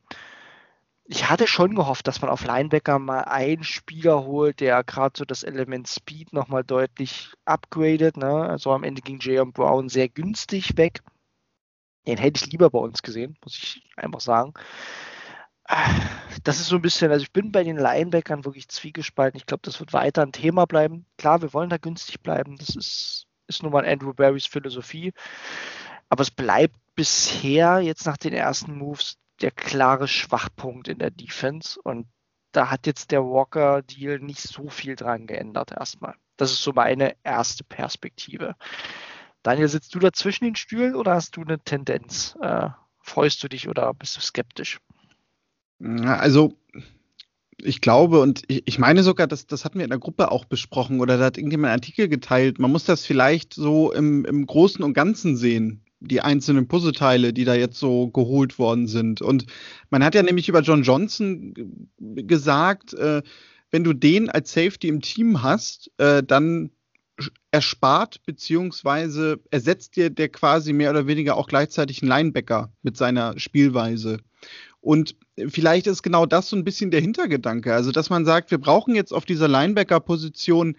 Ich 1.09 1.29
hatte 1.29 1.47
schon 1.47 1.75
gehofft, 1.75 2.07
dass 2.07 2.21
man 2.21 2.29
auf 2.29 2.43
Linebacker 2.43 2.99
mal 2.99 3.21
einen 3.21 3.63
Spieler 3.63 4.25
holt, 4.25 4.59
der 4.59 4.83
gerade 4.83 5.17
so 5.17 5.23
das 5.25 5.43
Element 5.43 5.87
Speed 5.87 6.33
noch 6.33 6.49
mal 6.49 6.63
deutlich 6.63 7.31
upgradet. 7.45 8.17
Ne? 8.17 8.27
Also 8.27 8.71
am 8.73 8.83
Ende 8.83 9.01
ging 9.01 9.19
Jayon 9.19 9.53
Brown 9.53 9.87
sehr 9.89 10.09
günstig 10.09 10.75
weg. 10.77 11.01
Den 12.07 12.17
hätte 12.17 12.43
ich 12.43 12.51
lieber 12.51 12.69
bei 12.69 12.79
uns 12.79 13.01
gesehen, 13.01 13.37
muss 13.43 13.57
ich 13.57 13.89
einfach 13.95 14.21
sagen 14.21 14.53
das 16.43 16.59
ist 16.59 16.67
so 16.67 16.77
ein 16.77 16.81
bisschen, 16.81 17.11
also 17.11 17.23
ich 17.23 17.33
bin 17.33 17.51
bei 17.51 17.63
den 17.63 17.77
Linebackern 17.77 18.45
wirklich 18.45 18.69
zwiegespalten. 18.69 19.37
Ich 19.37 19.45
glaube, 19.45 19.61
das 19.63 19.79
wird 19.79 19.93
weiter 19.93 20.21
ein 20.21 20.31
Thema 20.31 20.65
bleiben. 20.65 21.05
Klar, 21.17 21.41
wir 21.41 21.53
wollen 21.53 21.69
da 21.69 21.77
günstig 21.77 22.21
bleiben. 22.21 22.57
Das 22.57 22.69
ist, 22.69 23.27
ist 23.47 23.63
nun 23.63 23.73
mal 23.73 23.85
Andrew 23.85 24.13
Barrys 24.13 24.45
Philosophie. 24.45 25.13
Aber 26.09 26.21
es 26.21 26.31
bleibt 26.31 26.75
bisher 26.95 27.81
jetzt 27.81 28.05
nach 28.05 28.17
den 28.17 28.33
ersten 28.33 28.77
Moves 28.77 29.17
der 29.41 29.51
klare 29.51 30.07
Schwachpunkt 30.07 30.87
in 30.87 30.99
der 30.99 31.11
Defense. 31.11 31.79
Und 31.81 32.07
da 32.51 32.69
hat 32.71 32.87
jetzt 32.87 33.11
der 33.11 33.23
Walker-Deal 33.23 34.19
nicht 34.19 34.41
so 34.41 34.69
viel 34.69 34.95
dran 34.95 35.27
geändert 35.27 35.71
erstmal. 35.71 36.15
Das 36.37 36.51
ist 36.51 36.63
so 36.63 36.73
meine 36.73 37.15
erste 37.23 37.63
Perspektive. 37.63 38.55
Daniel, 39.43 39.67
sitzt 39.67 39.95
du 39.95 39.99
da 39.99 40.11
zwischen 40.11 40.45
den 40.45 40.55
Stühlen 40.55 40.95
oder 40.95 41.13
hast 41.13 41.37
du 41.37 41.41
eine 41.41 41.59
Tendenz? 41.59 42.35
Äh, 42.41 42.69
freust 43.01 43.41
du 43.43 43.47
dich 43.47 43.67
oder 43.67 43.93
bist 43.93 44.17
du 44.17 44.21
skeptisch? 44.21 44.79
Also, 45.79 46.57
ich 47.59 47.81
glaube 47.81 48.19
und 48.19 48.43
ich, 48.47 48.63
ich 48.65 48.79
meine 48.79 49.03
sogar, 49.03 49.27
dass 49.27 49.47
das 49.47 49.65
hatten 49.65 49.77
wir 49.77 49.85
in 49.85 49.91
der 49.91 49.99
Gruppe 49.99 50.31
auch 50.31 50.45
besprochen 50.45 50.99
oder 50.99 51.17
da 51.17 51.25
hat 51.25 51.37
irgendjemand 51.37 51.71
einen 51.71 51.79
Artikel 51.79 52.07
geteilt. 52.07 52.59
Man 52.59 52.71
muss 52.71 52.85
das 52.85 53.05
vielleicht 53.05 53.53
so 53.53 53.91
im, 53.91 54.25
im 54.25 54.45
Großen 54.45 54.83
und 54.83 54.93
Ganzen 54.93 55.37
sehen, 55.37 55.83
die 55.99 56.21
einzelnen 56.21 56.67
Puzzleteile, 56.67 57.33
die 57.33 57.45
da 57.45 57.55
jetzt 57.55 57.79
so 57.79 58.09
geholt 58.09 58.59
worden 58.59 58.87
sind. 58.87 59.21
Und 59.21 59.45
man 59.89 60.03
hat 60.03 60.15
ja 60.15 60.23
nämlich 60.23 60.47
über 60.47 60.61
John 60.61 60.83
Johnson 60.83 61.53
gesagt, 61.97 62.93
äh, 62.93 63.21
wenn 63.71 63.83
du 63.83 63.93
den 63.93 64.29
als 64.29 64.53
Safety 64.53 64.87
im 64.87 65.01
Team 65.01 65.43
hast, 65.43 65.91
äh, 65.97 66.23
dann 66.23 66.71
erspart 67.51 68.21
beziehungsweise 68.25 69.39
ersetzt 69.49 69.95
dir 69.95 70.09
der 70.09 70.29
quasi 70.29 70.73
mehr 70.73 70.91
oder 70.91 71.07
weniger 71.07 71.35
auch 71.35 71.47
gleichzeitig 71.47 72.01
einen 72.01 72.09
Linebacker 72.09 72.71
mit 72.83 72.95
seiner 72.95 73.37
Spielweise. 73.39 74.19
Und 74.79 75.15
vielleicht 75.49 75.87
ist 75.87 76.03
genau 76.03 76.25
das 76.25 76.49
so 76.49 76.55
ein 76.55 76.63
bisschen 76.63 76.91
der 76.91 77.01
Hintergedanke. 77.01 77.73
Also, 77.73 77.91
dass 77.91 78.09
man 78.09 78.25
sagt, 78.25 78.51
wir 78.51 78.59
brauchen 78.59 78.95
jetzt 78.95 79.11
auf 79.11 79.25
dieser 79.25 79.47
Linebacker-Position 79.47 80.77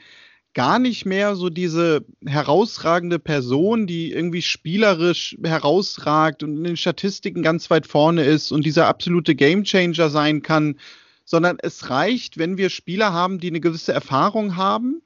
gar 0.54 0.78
nicht 0.78 1.04
mehr 1.04 1.36
so 1.36 1.50
diese 1.50 2.04
herausragende 2.24 3.18
Person, 3.18 3.86
die 3.86 4.12
irgendwie 4.12 4.42
spielerisch 4.42 5.36
herausragt 5.42 6.42
und 6.42 6.56
in 6.56 6.64
den 6.64 6.76
Statistiken 6.76 7.42
ganz 7.42 7.70
weit 7.70 7.86
vorne 7.86 8.24
ist 8.24 8.50
und 8.50 8.64
dieser 8.64 8.86
absolute 8.88 9.34
Gamechanger 9.34 10.10
sein 10.10 10.42
kann, 10.42 10.78
sondern 11.24 11.58
es 11.60 11.90
reicht, 11.90 12.38
wenn 12.38 12.56
wir 12.56 12.70
Spieler 12.70 13.12
haben, 13.12 13.38
die 13.38 13.48
eine 13.48 13.60
gewisse 13.60 13.92
Erfahrung 13.92 14.56
haben, 14.56 15.02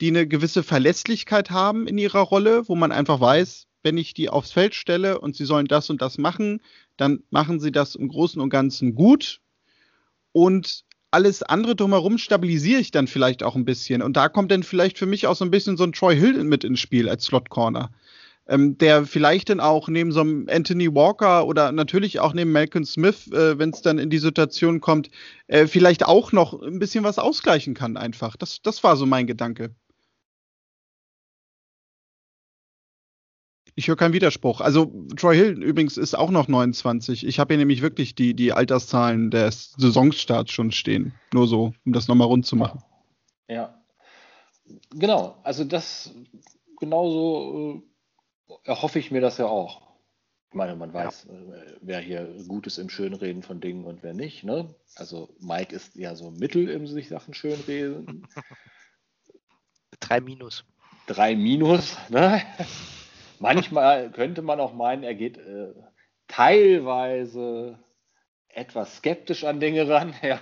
die 0.00 0.08
eine 0.08 0.26
gewisse 0.26 0.62
Verlässlichkeit 0.62 1.50
haben 1.50 1.86
in 1.86 1.98
ihrer 1.98 2.20
Rolle, 2.20 2.68
wo 2.68 2.74
man 2.74 2.92
einfach 2.92 3.20
weiß, 3.20 3.66
wenn 3.82 3.96
ich 3.96 4.14
die 4.14 4.28
aufs 4.28 4.52
Feld 4.52 4.74
stelle 4.74 5.20
und 5.20 5.36
sie 5.36 5.44
sollen 5.44 5.66
das 5.66 5.90
und 5.90 6.02
das 6.02 6.18
machen, 6.18 6.60
dann 6.96 7.22
machen 7.30 7.60
sie 7.60 7.72
das 7.72 7.94
im 7.94 8.08
Großen 8.08 8.40
und 8.40 8.50
Ganzen 8.50 8.94
gut. 8.94 9.40
Und 10.32 10.83
alles 11.14 11.44
andere 11.44 11.76
drumherum 11.76 12.18
stabilisiere 12.18 12.80
ich 12.80 12.90
dann 12.90 13.06
vielleicht 13.06 13.44
auch 13.44 13.54
ein 13.54 13.64
bisschen. 13.64 14.02
Und 14.02 14.16
da 14.16 14.28
kommt 14.28 14.50
dann 14.50 14.64
vielleicht 14.64 14.98
für 14.98 15.06
mich 15.06 15.28
auch 15.28 15.36
so 15.36 15.44
ein 15.44 15.50
bisschen 15.52 15.76
so 15.76 15.84
ein 15.84 15.92
Troy 15.92 16.16
Hill 16.16 16.42
mit 16.42 16.64
ins 16.64 16.80
Spiel 16.80 17.08
als 17.08 17.24
Slot 17.24 17.50
Corner. 17.50 17.90
Ähm, 18.46 18.76
der 18.76 19.06
vielleicht 19.06 19.48
dann 19.48 19.60
auch 19.60 19.88
neben 19.88 20.10
so 20.12 20.20
einem 20.20 20.48
Anthony 20.50 20.92
Walker 20.92 21.46
oder 21.46 21.72
natürlich 21.72 22.18
auch 22.18 22.34
neben 22.34 22.52
Malcolm 22.52 22.84
Smith, 22.84 23.28
äh, 23.32 23.58
wenn 23.58 23.70
es 23.70 23.80
dann 23.80 23.98
in 23.98 24.10
die 24.10 24.18
Situation 24.18 24.80
kommt, 24.80 25.08
äh, 25.46 25.66
vielleicht 25.66 26.04
auch 26.04 26.32
noch 26.32 26.60
ein 26.60 26.80
bisschen 26.80 27.04
was 27.04 27.18
ausgleichen 27.18 27.74
kann 27.74 27.96
einfach. 27.96 28.36
Das, 28.36 28.60
das 28.60 28.82
war 28.82 28.96
so 28.96 29.06
mein 29.06 29.26
Gedanke. 29.26 29.70
Ich 33.76 33.88
höre 33.88 33.96
keinen 33.96 34.12
Widerspruch. 34.12 34.60
Also 34.60 34.92
Troy 35.16 35.36
Hill 35.36 35.62
übrigens 35.62 35.96
ist 35.96 36.14
auch 36.14 36.30
noch 36.30 36.46
29. 36.46 37.26
Ich 37.26 37.40
habe 37.40 37.54
hier 37.54 37.58
nämlich 37.58 37.82
wirklich 37.82 38.14
die, 38.14 38.34
die 38.34 38.52
Alterszahlen 38.52 39.30
des 39.30 39.72
Saisonstarts 39.76 40.52
schon 40.52 40.70
stehen. 40.70 41.14
Nur 41.32 41.48
so, 41.48 41.74
um 41.84 41.92
das 41.92 42.06
nochmal 42.06 42.28
rund 42.28 42.46
zu 42.46 42.54
machen. 42.54 42.82
Ja. 43.48 43.82
Genau, 44.90 45.36
also 45.42 45.64
das 45.64 46.14
genauso 46.78 47.82
äh, 48.48 48.52
erhoffe 48.64 48.98
ich 48.98 49.10
mir 49.10 49.20
das 49.20 49.38
ja 49.38 49.46
auch. 49.46 49.82
Ich 50.50 50.54
meine, 50.56 50.76
man 50.76 50.92
weiß, 50.92 51.26
ja. 51.28 51.34
äh, 51.34 51.76
wer 51.80 51.98
hier 51.98 52.32
gut 52.46 52.68
ist 52.68 52.78
im 52.78 52.88
Schönreden 52.88 53.42
von 53.42 53.60
Dingen 53.60 53.84
und 53.84 54.04
wer 54.04 54.14
nicht. 54.14 54.44
Ne? 54.44 54.72
Also 54.94 55.34
Mike 55.40 55.74
ist 55.74 55.96
ja 55.96 56.14
so 56.14 56.30
mittel 56.30 56.68
im 56.68 56.86
sich 56.86 57.08
Sachen 57.08 57.34
schönreden. 57.34 58.26
Drei 60.00 60.20
Minus. 60.20 60.64
Drei 61.06 61.34
Minus, 61.34 61.96
ne? 62.08 62.40
Manchmal 63.40 64.10
könnte 64.10 64.42
man 64.42 64.60
auch 64.60 64.74
meinen, 64.74 65.02
er 65.02 65.14
geht 65.14 65.38
äh, 65.38 65.72
teilweise 66.28 67.78
etwas 68.48 68.96
skeptisch 68.96 69.44
an 69.44 69.60
Dinge 69.60 69.88
ran. 69.88 70.14
Ja. 70.22 70.40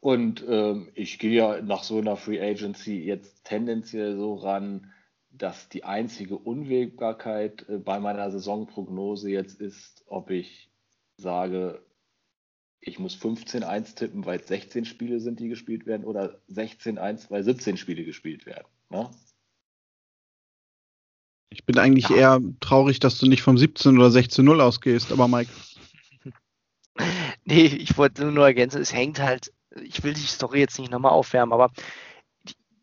Und 0.00 0.42
ähm, 0.48 0.90
ich 0.94 1.18
gehe 1.18 1.32
ja 1.32 1.60
nach 1.60 1.82
so 1.82 1.98
einer 1.98 2.16
Free 2.16 2.40
Agency 2.40 3.04
jetzt 3.04 3.44
tendenziell 3.44 4.16
so 4.16 4.34
ran, 4.34 4.90
dass 5.30 5.68
die 5.68 5.84
einzige 5.84 6.38
Unwägbarkeit 6.38 7.68
äh, 7.68 7.76
bei 7.78 8.00
meiner 8.00 8.30
Saisonprognose 8.30 9.30
jetzt 9.30 9.60
ist, 9.60 10.04
ob 10.06 10.30
ich 10.30 10.70
sage, 11.18 11.84
ich 12.80 12.98
muss 12.98 13.14
15-1 13.16 13.94
tippen, 13.94 14.24
weil 14.24 14.40
es 14.40 14.48
16 14.48 14.86
Spiele 14.86 15.20
sind, 15.20 15.38
die 15.38 15.48
gespielt 15.48 15.84
werden, 15.84 16.04
oder 16.04 16.40
16-1, 16.48 17.30
weil 17.30 17.44
17 17.44 17.76
Spiele 17.76 18.04
gespielt 18.04 18.46
werden. 18.46 18.66
Ne? 18.88 19.10
Ich 21.50 21.64
bin 21.64 21.78
eigentlich 21.78 22.08
ja. 22.08 22.16
eher 22.16 22.40
traurig, 22.60 23.00
dass 23.00 23.18
du 23.18 23.26
nicht 23.26 23.42
vom 23.42 23.58
17 23.58 23.98
oder 23.98 24.08
16-0 24.08 24.60
ausgehst, 24.60 25.12
aber 25.12 25.28
Mike. 25.28 25.50
nee, 27.44 27.66
ich 27.66 27.98
wollte 27.98 28.24
nur 28.24 28.46
ergänzen, 28.46 28.80
es 28.80 28.94
hängt 28.94 29.20
halt, 29.20 29.52
ich 29.82 30.02
will 30.02 30.14
die 30.14 30.20
Story 30.20 30.60
jetzt 30.60 30.78
nicht 30.78 30.90
nochmal 30.90 31.12
aufwärmen, 31.12 31.52
aber 31.52 31.70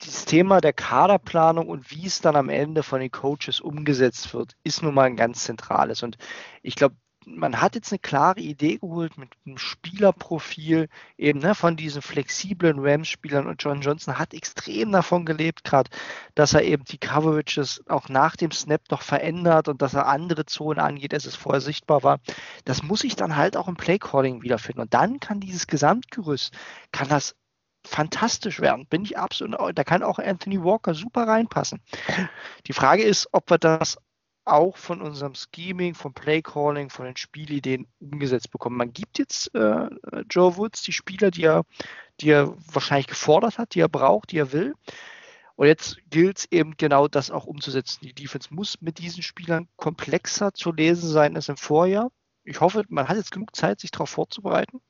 dieses 0.03 0.25
Thema 0.25 0.61
der 0.61 0.73
Kaderplanung 0.73 1.67
und 1.67 1.89
wie 1.91 2.05
es 2.05 2.21
dann 2.21 2.35
am 2.35 2.49
Ende 2.49 2.83
von 2.83 2.99
den 2.99 3.09
Coaches 3.09 3.59
umgesetzt 3.59 4.33
wird, 4.33 4.55
ist 4.63 4.83
nun 4.83 4.93
mal 4.93 5.05
ein 5.05 5.15
ganz 5.15 5.43
zentrales. 5.45 6.03
Und 6.03 6.17
ich 6.61 6.75
glaube, 6.75 6.95
man 7.35 7.61
hat 7.61 7.75
jetzt 7.75 7.91
eine 7.91 7.99
klare 7.99 8.39
Idee 8.39 8.77
geholt 8.77 9.17
mit 9.17 9.29
einem 9.45 9.57
Spielerprofil 9.57 10.87
eben 11.17 11.39
ne, 11.39 11.55
von 11.55 11.75
diesen 11.75 12.01
flexiblen 12.01 12.79
Rams-Spielern 12.79 13.47
und 13.47 13.61
John 13.61 13.81
Johnson 13.81 14.17
hat 14.17 14.33
extrem 14.33 14.91
davon 14.91 15.25
gelebt, 15.25 15.63
gerade, 15.63 15.89
dass 16.35 16.53
er 16.53 16.63
eben 16.63 16.85
die 16.85 16.97
Coverages 16.97 17.83
auch 17.87 18.09
nach 18.09 18.35
dem 18.35 18.51
Snap 18.51 18.81
noch 18.89 19.01
verändert 19.01 19.67
und 19.67 19.81
dass 19.81 19.93
er 19.93 20.07
andere 20.07 20.45
Zonen 20.45 20.79
angeht, 20.79 21.13
als 21.13 21.25
es 21.25 21.35
vorher 21.35 21.61
sichtbar 21.61 22.03
war. 22.03 22.19
Das 22.65 22.81
muss 22.81 23.03
ich 23.03 23.15
dann 23.15 23.35
halt 23.35 23.57
auch 23.57 23.67
im 23.67 23.75
Playcalling 23.75 24.41
wiederfinden 24.41 24.81
und 24.81 24.93
dann 24.93 25.19
kann 25.19 25.39
dieses 25.39 25.67
Gesamtgerüst, 25.67 26.53
kann 26.91 27.09
das 27.09 27.35
fantastisch 27.85 28.59
werden. 28.59 28.85
Bin 28.85 29.03
ich 29.03 29.17
absolut, 29.17 29.57
da 29.77 29.83
kann 29.83 30.03
auch 30.03 30.19
Anthony 30.19 30.63
Walker 30.63 30.93
super 30.93 31.27
reinpassen. 31.27 31.81
Die 32.67 32.73
Frage 32.73 33.03
ist, 33.03 33.29
ob 33.31 33.49
wir 33.49 33.57
das 33.57 33.97
auch 34.47 34.77
von 34.77 35.01
unserem 35.01 35.33
Scheming, 35.35 35.93
vom 35.93 36.13
Playcalling, 36.13 36.89
von 36.89 37.05
den 37.05 37.17
Spielideen 37.17 37.87
umgesetzt 37.99 38.51
bekommen. 38.51 38.77
Man 38.77 38.93
gibt 38.93 39.19
jetzt 39.19 39.53
äh, 39.55 39.89
Joe 40.29 40.57
Woods 40.57 40.83
die 40.83 40.93
Spieler, 40.93 41.31
die 41.31 41.43
er, 41.43 41.63
die 42.21 42.29
er 42.29 42.55
wahrscheinlich 42.71 43.07
gefordert 43.07 43.57
hat, 43.57 43.75
die 43.75 43.81
er 43.81 43.89
braucht, 43.89 44.31
die 44.31 44.39
er 44.39 44.51
will. 44.51 44.73
Und 45.55 45.67
jetzt 45.67 45.97
gilt 46.09 46.37
es 46.37 46.51
eben 46.51 46.77
genau 46.77 47.07
das 47.07 47.31
auch 47.31 47.45
umzusetzen. 47.45 48.05
Die 48.05 48.13
Defense 48.13 48.53
muss 48.53 48.79
mit 48.81 48.99
diesen 48.99 49.23
Spielern 49.23 49.67
komplexer 49.75 50.53
zu 50.53 50.71
lesen 50.71 51.09
sein 51.09 51.35
als 51.35 51.49
im 51.49 51.57
Vorjahr. 51.57 52.11
Ich 52.43 52.61
hoffe, 52.61 52.83
man 52.89 53.07
hat 53.07 53.17
jetzt 53.17 53.31
genug 53.31 53.55
Zeit, 53.55 53.79
sich 53.79 53.91
darauf 53.91 54.09
vorzubereiten. 54.09 54.81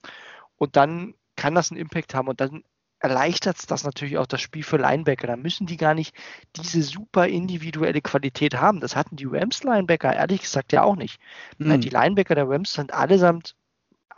Und 0.58 0.76
dann 0.76 1.14
kann 1.38 1.56
das 1.56 1.72
einen 1.72 1.80
Impact 1.80 2.14
haben. 2.14 2.28
Und 2.28 2.42
dann 2.42 2.64
erleichtert 3.00 3.58
es 3.58 3.66
das 3.66 3.84
natürlich 3.84 4.18
auch 4.18 4.26
das 4.26 4.42
Spiel 4.42 4.64
für 4.64 4.78
Linebacker. 4.78 5.28
Da 5.28 5.36
müssen 5.36 5.68
die 5.68 5.78
gar 5.78 5.94
nicht 5.94 6.16
diese 6.56 6.82
super 6.82 7.28
individuelle 7.28 8.02
Qualität 8.02 8.56
haben. 8.56 8.80
Das 8.80 8.96
hatten 8.96 9.16
die 9.16 9.28
Rams-Linebacker 9.30 10.14
ehrlich 10.14 10.42
gesagt 10.42 10.74
ja 10.74 10.84
auch 10.84 10.96
nicht. 10.96 11.20
Mhm. 11.58 11.82
Die 11.82 11.90
Linebacker 11.90 12.36
der 12.36 12.50
Rams 12.50 12.74
sind 12.74 12.94
allesamt 12.94 13.56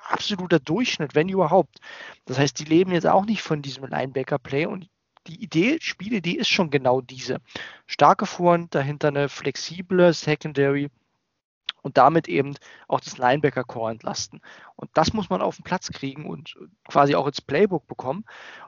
absoluter 0.07 0.59
Durchschnitt, 0.59 1.15
wenn 1.15 1.29
überhaupt. 1.29 1.79
Das 2.25 2.39
heißt, 2.39 2.59
die 2.59 2.65
leben 2.65 2.91
jetzt 2.91 3.07
auch 3.07 3.25
nicht 3.25 3.41
von 3.41 3.61
diesem 3.61 3.85
Linebacker-Play 3.85 4.65
und 4.65 4.87
die 5.27 5.43
Idee, 5.43 5.77
Spielidee 5.81 6.33
ist 6.33 6.49
schon 6.49 6.71
genau 6.71 7.01
diese. 7.01 7.39
Starke 7.85 8.25
Front, 8.25 8.73
dahinter 8.73 9.09
eine 9.09 9.29
flexible 9.29 10.13
Secondary, 10.13 10.89
und 11.81 11.97
damit 11.97 12.27
eben 12.27 12.55
auch 12.87 12.99
das 12.99 13.17
Linebacker-Core 13.17 13.91
entlasten. 13.91 14.41
Und 14.75 14.89
das 14.93 15.13
muss 15.13 15.29
man 15.29 15.41
auf 15.41 15.55
den 15.55 15.63
Platz 15.63 15.89
kriegen 15.91 16.25
und 16.25 16.55
quasi 16.87 17.15
auch 17.15 17.27
ins 17.27 17.41
Playbook 17.41 17.87
bekommen. 17.87 18.25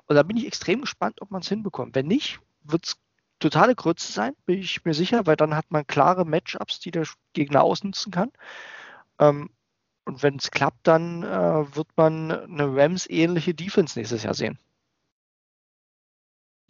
Und 0.07 0.15
da 0.15 0.23
bin 0.23 0.37
ich 0.37 0.47
extrem 0.47 0.81
gespannt, 0.81 1.21
ob 1.21 1.31
man 1.31 1.41
es 1.41 1.49
hinbekommt. 1.49 1.95
Wenn 1.95 2.07
nicht, 2.07 2.39
wird 2.63 2.85
es 2.85 2.97
totale 3.39 3.75
Grütze 3.75 4.11
sein, 4.11 4.33
bin 4.45 4.59
ich 4.59 4.85
mir 4.85 4.93
sicher, 4.93 5.25
weil 5.25 5.35
dann 5.35 5.55
hat 5.55 5.71
man 5.71 5.87
klare 5.87 6.25
Matchups, 6.25 6.79
die 6.79 6.91
der 6.91 7.05
Gegner 7.33 7.63
ausnutzen 7.63 8.11
kann. 8.11 8.31
Ähm, 9.19 9.49
und 10.05 10.23
wenn 10.23 10.35
es 10.35 10.51
klappt, 10.51 10.87
dann 10.87 11.23
äh, 11.23 11.75
wird 11.75 11.87
man 11.95 12.31
eine 12.31 12.75
Rams-ähnliche 12.75 13.53
Defense 13.53 13.97
nächstes 13.97 14.23
Jahr 14.23 14.33
sehen. 14.33 14.57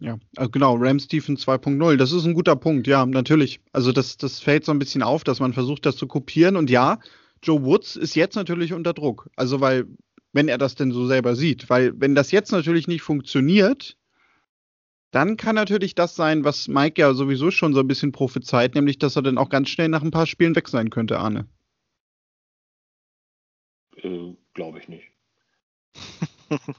Ja, 0.02 0.18
also 0.36 0.50
genau, 0.50 0.74
Rams 0.74 1.06
Defense 1.06 1.48
2.0, 1.48 1.96
das 1.96 2.10
ist 2.10 2.24
ein 2.24 2.34
guter 2.34 2.56
Punkt, 2.56 2.88
ja, 2.88 3.06
natürlich. 3.06 3.60
Also 3.72 3.92
das, 3.92 4.16
das 4.16 4.40
fällt 4.40 4.64
so 4.64 4.72
ein 4.72 4.80
bisschen 4.80 5.04
auf, 5.04 5.22
dass 5.22 5.38
man 5.38 5.52
versucht, 5.52 5.86
das 5.86 5.96
zu 5.96 6.08
kopieren. 6.08 6.56
Und 6.56 6.70
ja, 6.70 6.98
Joe 7.40 7.62
Woods 7.64 7.94
ist 7.94 8.16
jetzt 8.16 8.34
natürlich 8.34 8.72
unter 8.72 8.94
Druck. 8.94 9.30
Also 9.36 9.60
weil, 9.60 9.86
wenn 10.32 10.48
er 10.48 10.58
das 10.58 10.74
denn 10.74 10.90
so 10.90 11.06
selber 11.06 11.36
sieht, 11.36 11.70
weil 11.70 11.92
wenn 12.00 12.16
das 12.16 12.32
jetzt 12.32 12.50
natürlich 12.50 12.88
nicht 12.88 13.02
funktioniert, 13.02 13.96
dann 15.12 15.36
kann 15.36 15.54
natürlich 15.54 15.94
das 15.94 16.16
sein, 16.16 16.42
was 16.42 16.66
Mike 16.66 17.00
ja 17.00 17.14
sowieso 17.14 17.52
schon 17.52 17.72
so 17.72 17.78
ein 17.78 17.86
bisschen 17.86 18.10
prophezeit, 18.10 18.74
nämlich 18.74 18.98
dass 18.98 19.14
er 19.14 19.22
dann 19.22 19.38
auch 19.38 19.50
ganz 19.50 19.68
schnell 19.68 19.88
nach 19.88 20.02
ein 20.02 20.10
paar 20.10 20.26
Spielen 20.26 20.56
weg 20.56 20.68
sein 20.68 20.90
könnte, 20.90 21.20
Arne. 21.20 21.46
Äh, 23.98 24.34
Glaube 24.54 24.80
ich 24.80 24.88
nicht. 24.88 25.04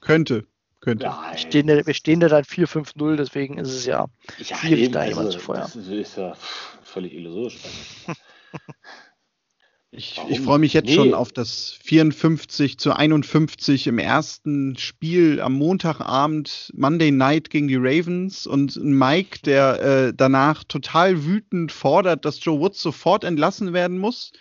könnte. 0.02 0.46
Könnte. 0.84 1.06
Wir 1.06 1.38
stehen, 1.38 1.68
da, 1.68 1.86
wir 1.86 1.94
stehen 1.94 2.20
da 2.20 2.28
dann 2.28 2.44
4-5-0, 2.44 3.16
deswegen 3.16 3.58
ist 3.58 3.70
es 3.70 3.86
ja, 3.86 4.08
ja 4.38 4.58
schwierig, 4.58 4.84
eben, 4.84 4.94
da 4.94 5.00
also, 5.00 5.12
jemand 5.12 5.32
zu 5.32 5.40
feuern. 5.40 5.72
Das 5.74 5.76
ist 5.76 6.18
ja 6.18 6.36
völlig 6.84 7.14
illusorisch. 7.14 7.58
Ich, 9.96 10.20
ich 10.28 10.42
freue 10.42 10.58
mich 10.58 10.74
jetzt 10.74 10.88
nee. 10.88 10.96
schon 10.96 11.14
auf 11.14 11.32
das 11.32 11.78
54 11.84 12.80
zu 12.80 12.94
51 12.94 13.86
im 13.86 14.00
ersten 14.00 14.76
Spiel 14.76 15.40
am 15.40 15.54
Montagabend, 15.54 16.72
Monday 16.76 17.12
Night 17.12 17.52
gegen 17.52 17.68
die 17.68 17.76
Ravens 17.76 18.48
und 18.48 18.76
Mike, 18.78 19.42
der 19.46 19.82
äh, 19.82 20.14
danach 20.16 20.64
total 20.64 21.26
wütend 21.26 21.72
fordert, 21.72 22.26
dass 22.26 22.44
Joe 22.44 22.60
Woods 22.60 22.82
sofort 22.82 23.24
entlassen 23.24 23.72
werden 23.72 24.00
muss. 24.00 24.32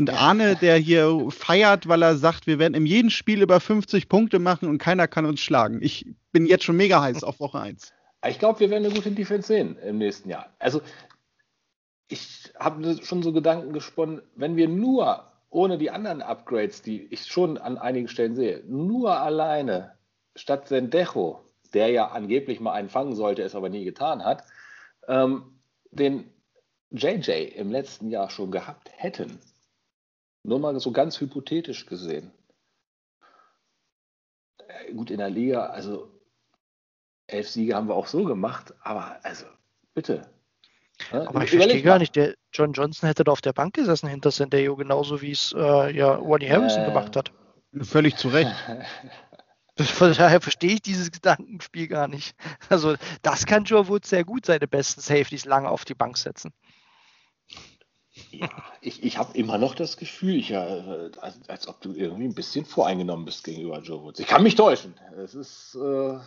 Und 0.00 0.08
Arne, 0.08 0.56
der 0.56 0.78
hier 0.78 1.26
feiert, 1.28 1.86
weil 1.86 2.00
er 2.00 2.16
sagt, 2.16 2.46
wir 2.46 2.58
werden 2.58 2.72
in 2.72 2.86
jedem 2.86 3.10
Spiel 3.10 3.42
über 3.42 3.60
50 3.60 4.08
Punkte 4.08 4.38
machen 4.38 4.66
und 4.66 4.78
keiner 4.78 5.06
kann 5.06 5.26
uns 5.26 5.40
schlagen. 5.40 5.82
Ich 5.82 6.06
bin 6.32 6.46
jetzt 6.46 6.64
schon 6.64 6.78
mega 6.78 7.02
heiß 7.02 7.22
auf 7.22 7.38
Woche 7.38 7.60
1. 7.60 7.92
Ich 8.26 8.38
glaube, 8.38 8.60
wir 8.60 8.70
werden 8.70 8.86
eine 8.86 8.94
gute 8.94 9.10
Defense 9.10 9.48
sehen 9.48 9.76
im 9.76 9.98
nächsten 9.98 10.30
Jahr. 10.30 10.54
Also, 10.58 10.80
ich 12.08 12.50
habe 12.58 12.96
schon 13.02 13.22
so 13.22 13.34
Gedanken 13.34 13.74
gesponnen, 13.74 14.22
wenn 14.36 14.56
wir 14.56 14.68
nur 14.68 15.30
ohne 15.50 15.76
die 15.76 15.90
anderen 15.90 16.22
Upgrades, 16.22 16.80
die 16.80 17.02
ich 17.12 17.26
schon 17.26 17.58
an 17.58 17.76
einigen 17.76 18.08
Stellen 18.08 18.34
sehe, 18.34 18.64
nur 18.66 19.20
alleine 19.20 19.92
statt 20.34 20.66
Sendejo, 20.66 21.44
der 21.74 21.88
ja 21.88 22.06
angeblich 22.06 22.58
mal 22.58 22.72
einen 22.72 22.88
fangen 22.88 23.14
sollte, 23.14 23.42
es 23.42 23.54
aber 23.54 23.68
nie 23.68 23.84
getan 23.84 24.24
hat, 24.24 24.44
ähm, 25.08 25.60
den 25.90 26.30
JJ 26.90 27.52
im 27.54 27.70
letzten 27.70 28.08
Jahr 28.08 28.30
schon 28.30 28.50
gehabt 28.50 28.90
hätten, 28.96 29.38
nur 30.42 30.58
mal 30.58 30.78
so 30.80 30.92
ganz 30.92 31.20
hypothetisch 31.20 31.86
gesehen. 31.86 32.32
Äh, 34.58 34.92
gut, 34.92 35.10
in 35.10 35.18
der 35.18 35.30
Liga, 35.30 35.66
also 35.66 36.10
elf 37.26 37.48
Siege 37.48 37.74
haben 37.74 37.88
wir 37.88 37.94
auch 37.94 38.06
so 38.06 38.24
gemacht, 38.24 38.74
aber 38.82 39.18
also 39.22 39.46
bitte. 39.94 40.30
Ne? 41.12 41.28
Aber 41.28 41.44
ich 41.44 41.50
verstehe 41.50 41.82
gar 41.82 41.98
nicht, 41.98 42.16
der 42.16 42.34
John 42.52 42.72
Johnson 42.72 43.06
hätte 43.06 43.24
da 43.24 43.32
auf 43.32 43.40
der 43.40 43.52
Bank 43.52 43.74
gesessen 43.74 44.08
hinter 44.08 44.30
Sendeo, 44.30 44.76
genauso 44.76 45.22
wie 45.22 45.30
es 45.30 45.54
äh, 45.56 45.96
ja 45.96 46.20
Wally 46.20 46.48
Harrison 46.48 46.82
äh, 46.82 46.86
gemacht 46.86 47.16
hat. 47.16 47.32
Völlig 47.82 48.16
zu 48.16 48.28
Recht. 48.28 48.52
Von 49.78 50.12
daher 50.12 50.40
verstehe 50.42 50.74
ich 50.74 50.82
dieses 50.82 51.10
Gedankenspiel 51.10 51.88
gar 51.88 52.06
nicht. 52.06 52.34
Also, 52.68 52.96
das 53.22 53.46
kann 53.46 53.64
Joe 53.64 53.88
Wood 53.88 54.04
sehr 54.04 54.24
gut, 54.24 54.44
seine 54.44 54.68
besten 54.68 55.00
Safeties 55.00 55.46
lange 55.46 55.70
auf 55.70 55.86
die 55.86 55.94
Bank 55.94 56.18
setzen. 56.18 56.52
Ja, 58.30 58.48
ich, 58.80 59.02
ich 59.02 59.18
habe 59.18 59.36
immer 59.36 59.58
noch 59.58 59.74
das 59.74 59.96
Gefühl, 59.96 60.36
ich, 60.36 60.52
äh, 60.52 61.10
als, 61.20 61.48
als, 61.48 61.68
ob 61.68 61.80
du 61.80 61.92
irgendwie 61.92 62.24
ein 62.24 62.34
bisschen 62.34 62.64
voreingenommen 62.64 63.24
bist 63.24 63.44
gegenüber 63.44 63.80
Joe 63.80 64.02
Woods. 64.02 64.20
Ich 64.20 64.26
kann 64.26 64.42
mich 64.42 64.54
täuschen. 64.54 64.94
Es 65.16 65.34
ist 65.34 65.74
äh, 65.74 66.18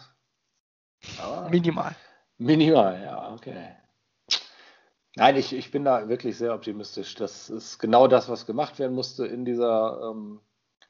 minimal. 1.49 1.95
Minimal, 2.37 3.01
ja, 3.01 3.31
okay. 3.33 3.75
Nein, 5.15 5.35
ich, 5.35 5.53
ich 5.53 5.71
bin 5.71 5.85
da 5.85 6.09
wirklich 6.09 6.37
sehr 6.37 6.53
optimistisch. 6.53 7.15
Das 7.15 7.49
ist 7.49 7.77
genau 7.77 8.07
das, 8.07 8.29
was 8.29 8.45
gemacht 8.45 8.79
werden 8.79 8.95
musste 8.95 9.25
in 9.27 9.45
dieser 9.45 10.11
ähm, 10.11 10.41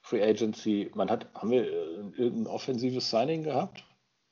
Free 0.02 0.23
Agency. 0.23 0.91
Man 0.95 1.10
hat, 1.10 1.28
haben 1.34 1.52
wir 1.52 1.65
äh, 1.65 1.95
irgendein 2.17 2.47
offensives 2.47 3.10
Signing 3.10 3.43
gehabt? 3.43 3.84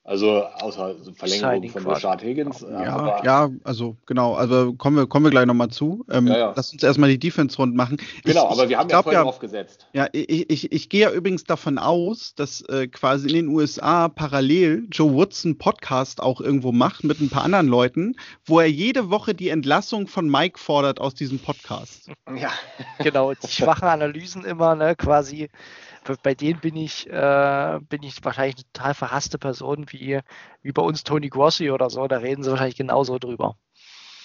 Also 0.03 0.43
außer 0.43 0.95
Verlängerung 1.13 1.69
von 1.69 1.85
Rashad 1.85 2.23
Higgins. 2.23 2.63
Äh, 2.63 2.71
ja, 2.71 3.23
ja, 3.23 3.49
also 3.63 3.95
genau, 4.07 4.33
also 4.33 4.73
kommen 4.73 4.97
wir, 4.97 5.05
kommen 5.05 5.25
wir 5.25 5.29
gleich 5.29 5.45
nochmal 5.45 5.69
zu. 5.69 6.03
Ähm, 6.09 6.25
ja, 6.25 6.37
ja. 6.37 6.53
Lass 6.55 6.73
uns 6.73 6.81
erstmal 6.81 7.09
die 7.09 7.19
Defense 7.19 7.55
rund 7.57 7.75
machen. 7.75 7.97
Genau, 8.23 8.45
ich, 8.45 8.51
aber 8.51 8.69
wir 8.69 8.79
haben 8.79 8.89
ja 8.89 9.03
vorhin 9.03 9.21
ja, 9.21 9.27
aufgesetzt. 9.27 9.87
Ja, 9.93 10.07
ich, 10.11 10.49
ich, 10.49 10.71
ich 10.71 10.89
gehe 10.89 11.01
ja 11.01 11.11
übrigens 11.11 11.43
davon 11.43 11.77
aus, 11.77 12.33
dass 12.33 12.61
äh, 12.61 12.87
quasi 12.87 13.27
in 13.29 13.35
den 13.35 13.47
USA 13.49 14.09
parallel 14.09 14.87
Joe 14.91 15.13
Woodson 15.13 15.59
Podcast 15.59 16.21
auch 16.21 16.41
irgendwo 16.41 16.71
macht 16.71 17.03
mit 17.03 17.21
ein 17.21 17.29
paar 17.29 17.43
anderen 17.43 17.67
Leuten, 17.67 18.15
wo 18.43 18.59
er 18.59 18.69
jede 18.69 19.11
Woche 19.11 19.35
die 19.35 19.49
Entlassung 19.49 20.07
von 20.07 20.27
Mike 20.27 20.57
fordert 20.57 20.99
aus 20.99 21.13
diesem 21.13 21.37
Podcast. 21.37 22.09
Ja, 22.35 22.51
genau, 22.97 23.33
die 23.33 23.47
schwachen 23.47 23.87
Analysen 23.87 24.45
immer, 24.45 24.73
ne, 24.73 24.95
quasi 24.95 25.49
bei 26.23 26.35
denen 26.35 26.59
bin 26.59 26.75
ich, 26.75 27.07
äh, 27.09 27.79
bin 27.89 28.03
ich 28.03 28.23
wahrscheinlich 28.23 28.55
eine 28.55 28.73
total 28.73 28.93
verhasste 28.93 29.37
Person 29.37 29.85
wie, 29.89 30.19
wie 30.61 30.71
bei 30.71 30.81
uns 30.81 31.03
Tony 31.03 31.29
Grossi 31.29 31.71
oder 31.71 31.89
so. 31.89 32.07
Da 32.07 32.17
reden 32.17 32.43
sie 32.43 32.49
wahrscheinlich 32.49 32.77
genauso 32.77 33.19
drüber. 33.19 33.57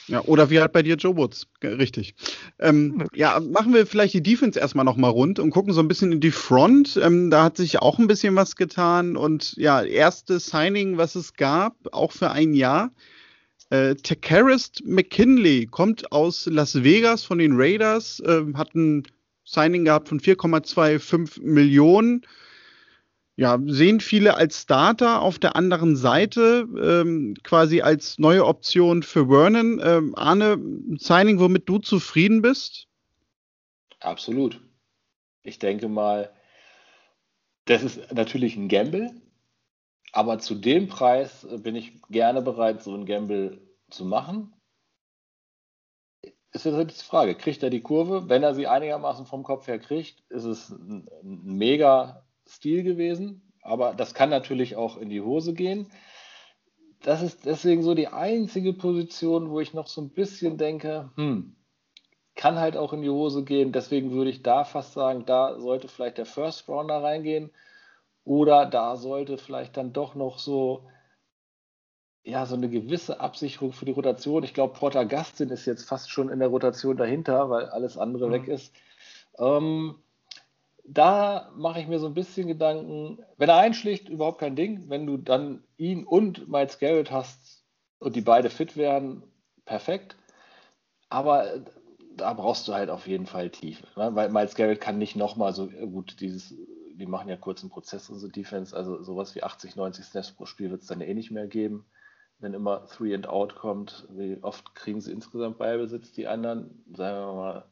Ja, 0.09 0.23
oder 0.23 0.51
wie 0.51 0.61
halt 0.61 0.73
bei 0.73 0.83
dir 0.83 0.95
Joe 0.95 1.17
Woods. 1.17 1.49
Richtig. 1.62 2.15
Ähm, 2.61 3.09
ja, 3.12 3.41
machen 3.41 3.75
wir 3.75 3.87
vielleicht 3.87 4.15
die 4.15 4.23
Defense 4.23 4.59
erstmal 4.59 4.85
nochmal 4.85 5.11
rund 5.11 5.41
und 5.41 5.51
gucken 5.51 5.73
so 5.73 5.81
ein 5.81 5.89
bisschen 5.89 6.12
in 6.12 6.21
die 6.21 6.31
Front. 6.31 6.97
Ähm, 7.03 7.29
da 7.31 7.43
hat 7.43 7.57
sich 7.57 7.81
auch 7.81 7.99
ein 7.99 8.07
bisschen 8.07 8.37
was 8.37 8.55
getan 8.55 9.17
und 9.17 9.57
ja, 9.57 9.83
erste 9.83 10.39
Signing, 10.39 10.97
was 10.97 11.17
es 11.17 11.35
gab, 11.35 11.75
auch 11.93 12.12
für 12.12 12.31
ein 12.31 12.55
Jahr. 12.55 12.93
Äh, 13.71 13.97
Takarist 13.97 14.85
McKinley 14.85 15.67
kommt 15.67 16.12
aus 16.12 16.47
Las 16.47 16.85
Vegas 16.85 17.25
von 17.25 17.39
den 17.39 17.55
Raiders, 17.57 18.21
äh, 18.21 18.43
hat 18.55 18.77
einen 18.77 19.03
Signing 19.47 19.85
gehabt 19.85 20.09
von 20.09 20.21
4,25 20.21 21.41
Millionen. 21.41 22.27
Ja, 23.37 23.59
sehen 23.67 24.01
viele 24.01 24.37
als 24.37 24.63
Starter 24.63 25.21
auf 25.23 25.39
der 25.39 25.57
anderen 25.57 25.95
Seite, 25.95 26.67
ähm, 26.83 27.37
quasi 27.43 27.83
als 27.83 28.19
neue 28.19 28.45
Option 28.45 29.03
für 29.03 29.29
Vernon. 29.29 29.81
Ähm, 29.83 30.15
Arne, 30.17 30.59
Signing, 30.99 31.39
womit 31.39 31.69
du 31.69 31.79
zufrieden 31.79 32.43
bist? 32.43 32.89
Absolut. 34.01 34.61
Ich 35.43 35.59
denke 35.59 35.89
mal, 35.89 36.33
das 37.67 37.83
ist 37.83 38.13
natürlich 38.13 38.57
ein 38.57 38.69
Gamble, 38.69 39.11
aber 40.13 40.39
zu 40.39 40.55
dem 40.55 40.89
Preis 40.89 41.47
bin 41.59 41.77
ich 41.77 42.01
gerne 42.09 42.43
bereit, 42.43 42.83
so 42.83 42.95
ein 42.95 43.07
Gamble 43.07 43.61
zu 43.91 44.05
machen 44.05 44.56
ist 46.64 46.77
jetzt 46.77 47.01
die 47.03 47.05
Frage, 47.05 47.35
kriegt 47.35 47.62
er 47.62 47.71
die 47.71 47.83
Kurve? 47.83 48.29
Wenn 48.29 48.42
er 48.42 48.55
sie 48.55 48.66
einigermaßen 48.66 49.27
vom 49.27 49.42
Kopf 49.42 49.66
her 49.66 49.79
kriegt, 49.79 50.23
ist 50.31 50.45
es 50.45 50.71
ein, 50.71 51.09
ein 51.23 51.57
mega 51.57 52.25
Stil 52.47 52.83
gewesen. 52.83 53.53
Aber 53.62 53.95
das 53.95 54.14
kann 54.14 54.31
natürlich 54.31 54.77
auch 54.77 54.97
in 54.97 55.11
die 55.11 55.21
Hose 55.21 55.53
gehen. 55.53 55.90
Das 57.03 57.21
ist 57.21 57.45
deswegen 57.45 57.83
so 57.83 57.95
die 57.95 58.09
einzige 58.09 58.73
Position, 58.73 59.51
wo 59.51 59.61
ich 59.61 59.75
noch 59.75 59.88
so 59.88 60.01
ein 60.01 60.11
bisschen 60.11 60.57
denke, 60.57 61.11
hm, 61.16 61.57
kann 62.37 62.59
halt 62.59 62.77
auch 62.77 62.92
in 62.92 63.03
die 63.03 63.11
Hose 63.11 63.45
gehen. 63.45 63.73
Deswegen 63.73 64.12
würde 64.12 64.31
ich 64.31 64.42
da 64.42 64.64
fast 64.64 64.92
sagen, 64.92 65.25
da 65.27 65.59
sollte 65.59 65.88
vielleicht 65.88 66.19
der 66.19 66.27
First 66.27 66.69
Rounder 66.69 67.03
reingehen. 67.03 67.51
Oder 68.25 68.66
da 68.66 68.97
sollte 68.97 69.38
vielleicht 69.38 69.77
dann 69.77 69.92
doch 69.92 70.14
noch 70.14 70.38
so 70.38 70.88
ja, 72.27 72.45
so 72.45 72.57
eine 72.57 72.69
gewisse 72.69 73.21
Absicherung 73.21 73.73
für 73.73 73.85
die 73.85 73.93
Rotation. 73.93 74.43
Ich 74.43 74.53
glaube, 74.53 74.75
Porter 74.75 75.07
Gastin 75.07 75.49
ist 75.51 75.65
jetzt 75.65 75.85
fast 75.85 76.11
schon 76.11 76.29
in 76.29 76.41
der 76.41 76.49
Rotation 76.49 76.97
dahinter, 76.97 77.49
weil 77.51 77.67
alles 77.67 77.97
andere 77.97 78.27
mhm. 78.27 78.33
weg 78.33 78.49
ist. 78.49 78.75
Ähm, 79.39 79.95
da 80.83 81.53
mache 81.55 81.81
ich 81.81 81.87
mir 81.87 82.01
so 82.01 82.07
ein 82.07 82.15
bisschen 82.15 82.49
Gedanken, 82.49 83.21
wenn 83.37 83.49
er 83.49 83.59
einschlägt, 83.59 84.09
überhaupt 84.09 84.41
kein 84.41 84.57
Ding. 84.57 84.89
Wenn 84.89 85.07
du 85.07 85.19
dann 85.19 85.62
ihn 85.77 86.05
und 86.05 86.49
Miles 86.49 86.81
Garrett 86.81 87.12
hast 87.12 87.62
und 88.01 88.17
die 88.17 88.23
beide 88.23 88.51
fit 88.51 88.77
werden, 88.77 89.23
perfekt. 89.65 90.17
Aber 91.09 91.47
da 92.17 92.33
brauchst 92.33 92.67
du 92.67 92.75
halt 92.75 92.91
auf 92.91 93.07
jeden 93.07 93.27
Fall 93.27 93.51
Tiefe. 93.51 93.87
Ne? 93.97 94.17
Weil 94.17 94.31
Miles 94.31 94.57
Garrett 94.57 94.81
kann 94.81 94.99
nicht 94.99 95.15
nochmal 95.15 95.53
so 95.53 95.69
gut 95.69 96.21
dieses, 96.21 96.57
die 96.93 97.07
machen 97.07 97.29
ja 97.29 97.37
kurzen 97.37 97.71
Prozess 97.71 98.11
unsere 98.11 98.33
Defense, 98.33 98.77
also 98.77 99.01
sowas 99.01 99.37
wie 99.37 99.45
80, 99.45 99.77
90 99.77 100.05
Snaps 100.05 100.33
pro 100.33 100.45
Spiel 100.45 100.73
wird 100.73 100.83
es 100.83 100.89
dann 100.89 101.01
eh 101.01 101.15
nicht 101.15 101.31
mehr 101.31 101.47
geben 101.47 101.87
wenn 102.38 102.55
immer 102.55 102.87
Three 102.87 103.14
and 103.14 103.29
Out 103.29 103.57
kommt, 103.57 104.07
wie 104.11 104.38
oft 104.42 104.75
kriegen 104.75 105.01
sie 105.01 105.12
insgesamt 105.12 105.59
Ballbesitz, 105.59 106.12
die 106.12 106.27
anderen, 106.27 106.85
sagen 106.92 107.16
wir 107.18 107.35
mal 107.35 107.64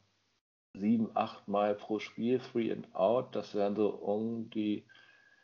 sieben, 0.73 1.09
acht 1.13 1.47
Mal 1.47 1.75
pro 1.75 1.99
Spiel, 1.99 2.39
three 2.39 2.71
and 2.71 2.93
out. 2.93 3.35
Das 3.35 3.55
wären 3.55 3.75
so 3.75 3.89
um 3.89 4.49
die 4.49 4.85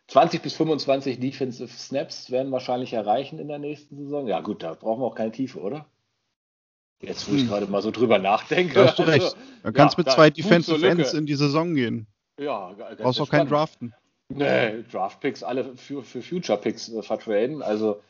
20 0.07 0.41
bis 0.41 0.55
25 0.55 1.19
Defensive 1.19 1.69
Snaps 1.69 2.31
werden 2.31 2.51
wahrscheinlich 2.51 2.93
erreichen 2.93 3.39
in 3.39 3.47
der 3.47 3.59
nächsten 3.59 3.97
Saison. 3.97 4.27
Ja, 4.27 4.41
gut, 4.41 4.63
da 4.63 4.73
brauchen 4.73 5.01
wir 5.01 5.05
auch 5.05 5.15
keine 5.15 5.31
Tiefe, 5.31 5.59
oder? 5.59 5.85
Jetzt, 7.01 7.29
wo 7.29 7.35
ich 7.35 7.41
hm. 7.41 7.47
gerade 7.47 7.67
mal 7.67 7.81
so 7.81 7.91
drüber 7.91 8.19
nachdenke. 8.19 8.73
Da 8.75 8.87
hast 8.87 8.99
du 8.99 9.03
recht. 9.03 9.35
Da 9.63 9.71
kannst 9.71 9.95
ja, 9.95 10.03
mit 10.03 10.11
zwei 10.11 10.31
Defensive 10.31 10.87
Ends 10.87 11.13
in 11.13 11.27
die 11.27 11.35
Saison 11.35 11.75
gehen. 11.75 12.07
Ja, 12.39 12.73
brauchst 12.97 13.21
auch 13.21 13.29
keinen 13.29 13.47
Draften. 13.47 13.93
Nee, 14.29 14.81
Draft-Picks 14.91 15.43
alle 15.43 15.75
für, 15.77 16.03
für 16.03 16.23
Future-Picks 16.23 16.89
äh, 16.89 17.03
vertraden. 17.03 17.61
Also, 17.61 18.01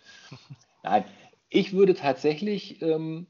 nein, 0.84 1.06
ich 1.50 1.74
würde 1.74 1.96
tatsächlich 1.96 2.82
ähm, 2.82 3.28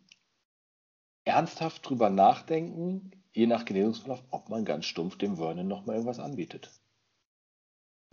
ernsthaft 1.23 1.87
drüber 1.87 2.09
nachdenken, 2.09 3.11
je 3.31 3.47
nach 3.47 3.65
Genesungsverlauf, 3.65 4.23
ob 4.29 4.49
man 4.49 4.65
ganz 4.65 4.85
stumpf 4.85 5.17
dem 5.17 5.37
Vernon 5.37 5.67
nochmal 5.67 5.95
irgendwas 5.95 6.19
anbietet. 6.19 6.71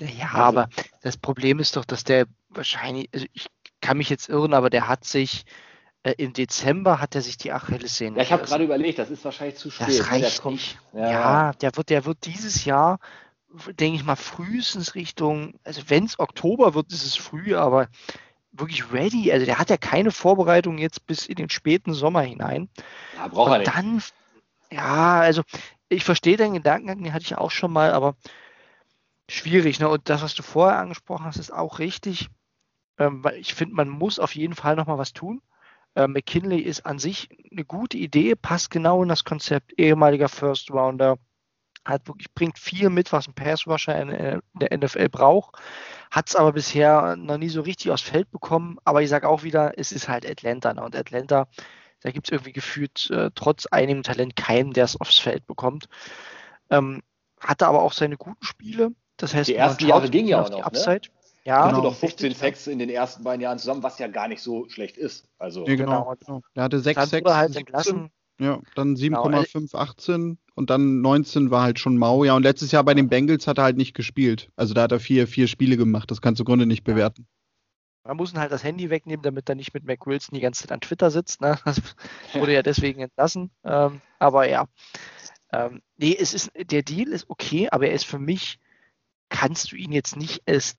Ja, 0.01 0.27
also, 0.27 0.37
aber 0.37 0.69
das 1.03 1.17
Problem 1.17 1.59
ist 1.59 1.77
doch, 1.77 1.85
dass 1.85 2.05
der 2.05 2.27
wahrscheinlich, 2.49 3.09
also 3.13 3.27
ich 3.33 3.47
kann 3.81 3.99
mich 3.99 4.11
jetzt 4.11 4.29
irren, 4.29 4.55
aber 4.55 4.71
der 4.71 4.89
hat 4.89 5.05
sich 5.05 5.45
äh, 6.05 6.15
im 6.19 6.33
Dezember 6.33 7.01
hat 7.01 7.15
er 7.15 7.23
sich 7.23 7.37
die 7.37 7.53
Achillessehne. 7.53 8.17
Ja, 8.17 8.23
ich 8.23 8.33
habe 8.33 8.45
gerade 8.45 8.65
überlegt, 8.65 8.99
das 8.99 9.11
ist 9.11 9.25
wahrscheinlich 9.25 9.57
zu 9.57 9.71
spät. 9.71 9.89
Das 9.89 10.11
reicht 10.11 10.37
der 10.37 10.43
kommt, 10.43 10.55
nicht. 10.57 10.79
Ja, 10.93 11.11
ja, 11.11 11.53
der 11.55 11.77
wird, 11.77 11.91
der 11.91 12.05
wird 12.05 12.25
dieses 12.25 12.65
Jahr, 12.65 13.01
denke 13.79 13.97
ich 13.97 14.05
mal, 14.05 14.17
frühestens 14.17 14.95
Richtung, 14.95 15.59
also 15.65 15.83
wenn 15.89 16.05
es 16.05 16.19
Oktober 16.19 16.75
wird, 16.75 16.93
ist 16.93 17.05
es 17.05 17.17
früh, 17.17 17.57
aber 17.57 17.89
wirklich 18.53 18.93
ready. 18.93 19.33
Also 19.33 19.47
der 19.47 19.59
hat 19.59 19.71
ja 19.71 19.77
keine 19.77 20.11
Vorbereitung 20.11 20.79
jetzt 20.79 21.07
bis 21.07 21.27
in 21.27 21.37
den 21.37 21.51
späten 21.51 21.95
Sommer 21.95 22.23
hinein. 22.23 22.69
Ja, 23.17 23.29
braucht 23.29 23.53
er 23.53 23.59
nicht. 23.59 23.75
Dann, 23.75 24.03
ja, 24.71 25.21
also 25.21 25.43
ich 25.89 26.05
verstehe 26.05 26.37
deinen 26.37 26.55
Gedankengang, 26.55 27.03
den 27.03 27.13
hatte 27.13 27.25
ich 27.25 27.37
auch 27.37 27.51
schon 27.51 27.73
mal, 27.73 27.93
aber 27.93 28.17
schwierig. 29.29 29.81
Ne? 29.81 29.89
Und 29.89 30.09
das, 30.09 30.23
was 30.23 30.35
du 30.35 30.43
vorher 30.43 30.79
angesprochen 30.79 31.25
hast, 31.25 31.37
ist 31.37 31.53
auch 31.53 31.79
richtig. 31.79 32.29
Ähm, 32.99 33.23
weil 33.23 33.37
ich 33.37 33.55
finde, 33.55 33.75
man 33.75 33.89
muss 33.89 34.19
auf 34.19 34.35
jeden 34.35 34.55
Fall 34.55 34.77
nochmal 34.77 34.99
was 34.99 35.13
tun. 35.13 35.41
Äh, 35.95 36.09
McKinley 36.09 36.61
ist 36.61 36.85
an 36.85 36.99
sich 36.99 37.29
eine 37.51 37.65
gute 37.65 37.97
Idee, 37.97 38.35
passt 38.35 38.71
genau 38.71 39.03
in 39.03 39.09
das 39.09 39.25
Konzept, 39.25 39.79
ehemaliger 39.79 40.29
First 40.29 40.71
Rounder, 40.71 41.19
hat 41.85 42.07
wirklich, 42.09 42.33
bringt 42.35 42.59
viel 42.59 42.91
mit, 42.91 43.13
was 43.13 43.29
ein 43.29 43.35
Pass-Rusher 43.35 44.01
in, 44.01 44.09
in, 44.11 44.41
der 44.55 44.77
NFL 44.77 45.09
braucht, 45.09 45.57
hat 46.11 46.29
es 46.29 46.37
aber 46.37 46.53
bisher 46.53 47.17
noch 47.17 47.39
nie 47.39 47.49
so 47.49 47.61
richtig 47.61 47.91
aufs 47.91 48.03
Feld 48.03 48.31
bekommen. 48.31 48.79
Aber 48.85 49.03
ich 49.03 49.09
sage 49.09 49.29
auch 49.29 49.43
wieder, 49.43 49.73
es 49.77 49.93
ist 49.93 50.09
halt 50.09 50.29
Atlanta. 50.29 50.75
Ne? 50.75 50.83
Und 50.83 50.97
Atlanta, 50.97 51.49
da 52.01 52.11
gibt 52.11 52.29
es 52.29 52.33
irgendwie 52.33 52.53
gefühlt 52.53 53.11
äh, 53.11 53.31
trotz 53.35 53.67
einigem 53.67 54.03
Talent 54.03 54.37
keinen, 54.37 54.73
der 54.73 54.85
es 54.85 55.01
aufs 55.01 55.19
Feld 55.19 55.47
bekommt. 55.47 55.89
Ähm, 56.71 57.03
hatte 57.41 57.67
aber 57.67 57.83
auch 57.83 57.93
seine 57.93 58.17
guten 58.17 58.45
Spiele. 58.45 58.93
Das 59.17 59.35
heißt, 59.35 59.49
die 59.49 59.55
ersten 59.55 59.87
Jahre 59.87 60.09
ging 60.09 60.27
ja 60.27 60.41
auch 60.43 60.51
noch. 60.51 60.59
Ne? 60.59 60.67
Upside. 60.67 61.09
Ne? 61.09 61.19
Ja, 61.45 61.69
genau. 61.69 61.83
doch 61.83 61.95
15 61.95 62.35
Sacks 62.35 62.67
in 62.67 62.79
den 62.79 62.91
ersten 62.91 63.25
beiden 63.25 63.41
Jahren 63.41 63.59
zusammen, 63.59 63.83
was 63.83 63.99
ja 63.99 64.07
gar 64.09 64.29
nicht 64.29 64.43
so 64.43 64.69
schlecht 64.69 64.99
ist. 64.99 65.27
Also 65.39 65.67
ja, 65.67 65.77
genau. 65.77 66.15
genau. 66.21 66.43
Er 66.55 66.65
hatte 66.65 66.79
6 66.79 67.09
Sacks. 67.09 67.35
Halt 67.35 67.57
entlassen. 67.57 68.11
Ja, 68.39 68.61
dann 68.75 68.97
7,5, 68.97 69.53
genau. 69.53 69.79
18 69.79 70.39
und 70.59 70.71
dann 70.71 71.01
19 71.03 71.53
war 71.53 71.63
halt 71.63 71.79
schon 71.79 71.97
mau. 71.97 72.25
Ja, 72.25 72.35
und 72.35 72.43
letztes 72.43 72.73
Jahr 72.73 72.83
bei 72.83 72.93
den 72.93 73.09
Bengals 73.09 73.47
hat 73.47 73.59
er 73.59 73.65
halt 73.65 73.77
nicht 73.77 73.95
gespielt. 73.95 74.51
Also 74.57 74.75
da 74.75 74.83
hat 74.83 74.93
er 74.93 74.99
vier, 74.99 75.29
vier 75.29 75.47
Spiele 75.47 75.77
gemacht. 75.77 76.11
Das 76.11 76.21
kannst 76.21 76.41
du 76.41 76.43
im 76.43 76.47
Grunde 76.47 76.67
nicht 76.67 76.83
bewerten. 76.83 77.29
Man 78.03 78.17
muss 78.17 78.33
ihn 78.33 78.41
halt 78.41 78.51
das 78.51 78.65
Handy 78.65 78.91
wegnehmen, 78.91 79.23
damit 79.23 79.49
er 79.49 79.55
nicht 79.55 79.73
mit 79.73 79.85
Mac 79.85 80.05
Wilson 80.05 80.35
die 80.35 80.41
ganze 80.41 80.63
Zeit 80.63 80.73
an 80.73 80.81
Twitter 80.81 81.13
sitzt. 81.13 81.41
Ne? 81.41 81.59
Das 81.65 81.81
wurde 82.35 82.55
ja 82.55 82.63
deswegen 82.63 83.01
entlassen. 83.01 83.53
Ähm, 83.63 84.01
aber 84.19 84.49
ja. 84.49 84.67
Ähm, 85.53 85.81
nee, 85.97 86.17
es 86.19 86.35
ist, 86.35 86.51
der 86.57 86.83
Deal 86.83 87.09
ist 87.09 87.31
okay, 87.31 87.69
aber 87.71 87.87
er 87.87 87.95
ist 87.95 88.05
für 88.05 88.19
mich, 88.19 88.59
kannst 89.29 89.71
du 89.71 89.77
ihn 89.77 89.93
jetzt 89.93 90.17
nicht 90.17 90.43
als 90.49 90.77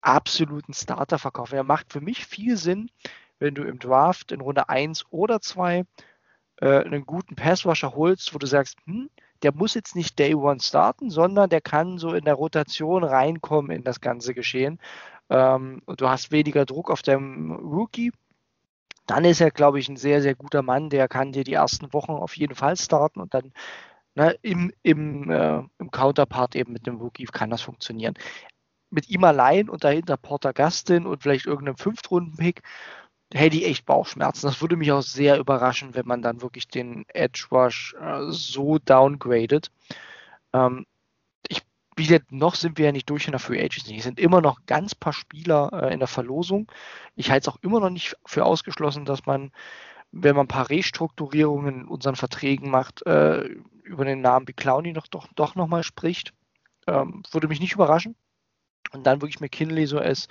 absoluten 0.00 0.74
Starter 0.74 1.20
verkaufen. 1.20 1.54
Er 1.54 1.64
macht 1.64 1.92
für 1.92 2.00
mich 2.00 2.26
viel 2.26 2.56
Sinn, 2.56 2.90
wenn 3.38 3.54
du 3.54 3.62
im 3.62 3.78
Draft 3.78 4.32
in 4.32 4.40
Runde 4.40 4.68
1 4.68 5.06
oder 5.10 5.40
2 5.40 5.84
äh, 6.62 6.84
einen 6.84 7.04
guten 7.04 7.34
Passwasher 7.34 7.94
holst, 7.94 8.34
wo 8.34 8.38
du 8.38 8.46
sagst, 8.46 8.78
hm, 8.86 9.10
der 9.42 9.52
muss 9.52 9.74
jetzt 9.74 9.96
nicht 9.96 10.18
Day 10.18 10.34
One 10.34 10.60
starten, 10.60 11.10
sondern 11.10 11.50
der 11.50 11.60
kann 11.60 11.98
so 11.98 12.14
in 12.14 12.24
der 12.24 12.34
Rotation 12.34 13.02
reinkommen 13.02 13.72
in 13.76 13.82
das 13.82 14.00
ganze 14.00 14.32
Geschehen. 14.32 14.78
Ähm, 15.28 15.82
und 15.86 16.00
du 16.00 16.08
hast 16.08 16.30
weniger 16.30 16.64
Druck 16.64 16.90
auf 16.90 17.02
deinem 17.02 17.52
Rookie. 17.52 18.12
Dann 19.06 19.24
ist 19.24 19.40
er, 19.40 19.50
glaube 19.50 19.80
ich, 19.80 19.88
ein 19.88 19.96
sehr, 19.96 20.22
sehr 20.22 20.36
guter 20.36 20.62
Mann, 20.62 20.88
der 20.88 21.08
kann 21.08 21.32
dir 21.32 21.42
die 21.44 21.54
ersten 21.54 21.92
Wochen 21.92 22.12
auf 22.12 22.36
jeden 22.36 22.54
Fall 22.54 22.76
starten 22.76 23.20
und 23.20 23.34
dann 23.34 23.52
ne, 24.14 24.36
im, 24.42 24.72
im, 24.84 25.30
äh, 25.30 25.62
im 25.78 25.90
Counterpart 25.90 26.54
eben 26.54 26.72
mit 26.72 26.86
dem 26.86 26.98
Rookie 26.98 27.24
kann 27.24 27.50
das 27.50 27.62
funktionieren 27.62 28.14
mit 28.92 29.08
ihm 29.08 29.24
allein 29.24 29.68
und 29.68 29.84
dahinter 29.84 30.16
Porter 30.16 30.52
Gastin 30.52 31.06
und 31.06 31.22
vielleicht 31.22 31.46
irgendeinem 31.46 31.78
Fünftrunden-Pick, 31.78 32.62
hätte 33.34 33.56
ich 33.56 33.66
echt 33.66 33.86
Bauchschmerzen. 33.86 34.46
Das 34.46 34.60
würde 34.60 34.76
mich 34.76 34.92
auch 34.92 35.02
sehr 35.02 35.38
überraschen, 35.38 35.94
wenn 35.94 36.06
man 36.06 36.22
dann 36.22 36.42
wirklich 36.42 36.68
den 36.68 37.04
Edge 37.08 37.46
Rush 37.50 37.94
äh, 38.00 38.20
so 38.28 38.78
downgradet. 38.78 39.70
Ähm, 40.52 40.86
ich, 41.48 41.62
wie 41.96 42.06
gesagt, 42.06 42.32
noch 42.32 42.54
sind 42.54 42.78
wir 42.78 42.86
ja 42.86 42.92
nicht 42.92 43.08
durch 43.08 43.26
in 43.26 43.32
der 43.32 43.40
Free 43.40 43.62
Agency. 43.62 43.96
Es 43.96 44.04
sind 44.04 44.20
immer 44.20 44.40
noch 44.40 44.66
ganz 44.66 44.94
paar 44.94 45.12
Spieler 45.12 45.70
äh, 45.72 45.92
in 45.92 45.98
der 45.98 46.08
Verlosung. 46.08 46.70
Ich 47.16 47.30
halte 47.30 47.48
es 47.48 47.54
auch 47.54 47.62
immer 47.62 47.80
noch 47.80 47.90
nicht 47.90 48.16
für 48.26 48.44
ausgeschlossen, 48.44 49.04
dass 49.04 49.26
man, 49.26 49.52
wenn 50.10 50.36
man 50.36 50.44
ein 50.44 50.48
paar 50.48 50.70
Restrukturierungen 50.70 51.82
in 51.82 51.88
unseren 51.88 52.16
Verträgen 52.16 52.70
macht, 52.70 53.04
äh, 53.06 53.44
über 53.84 54.04
den 54.04 54.20
Namen 54.20 54.46
Clowny 54.46 54.92
noch 54.92 55.06
doch, 55.06 55.28
doch 55.34 55.54
nochmal 55.54 55.82
spricht. 55.82 56.32
Ähm, 56.86 57.22
würde 57.30 57.48
mich 57.48 57.60
nicht 57.60 57.74
überraschen 57.74 58.16
und 58.92 59.04
dann 59.06 59.22
wirklich 59.22 59.40
McKinley 59.40 59.86
so 59.86 59.98
als 59.98 60.28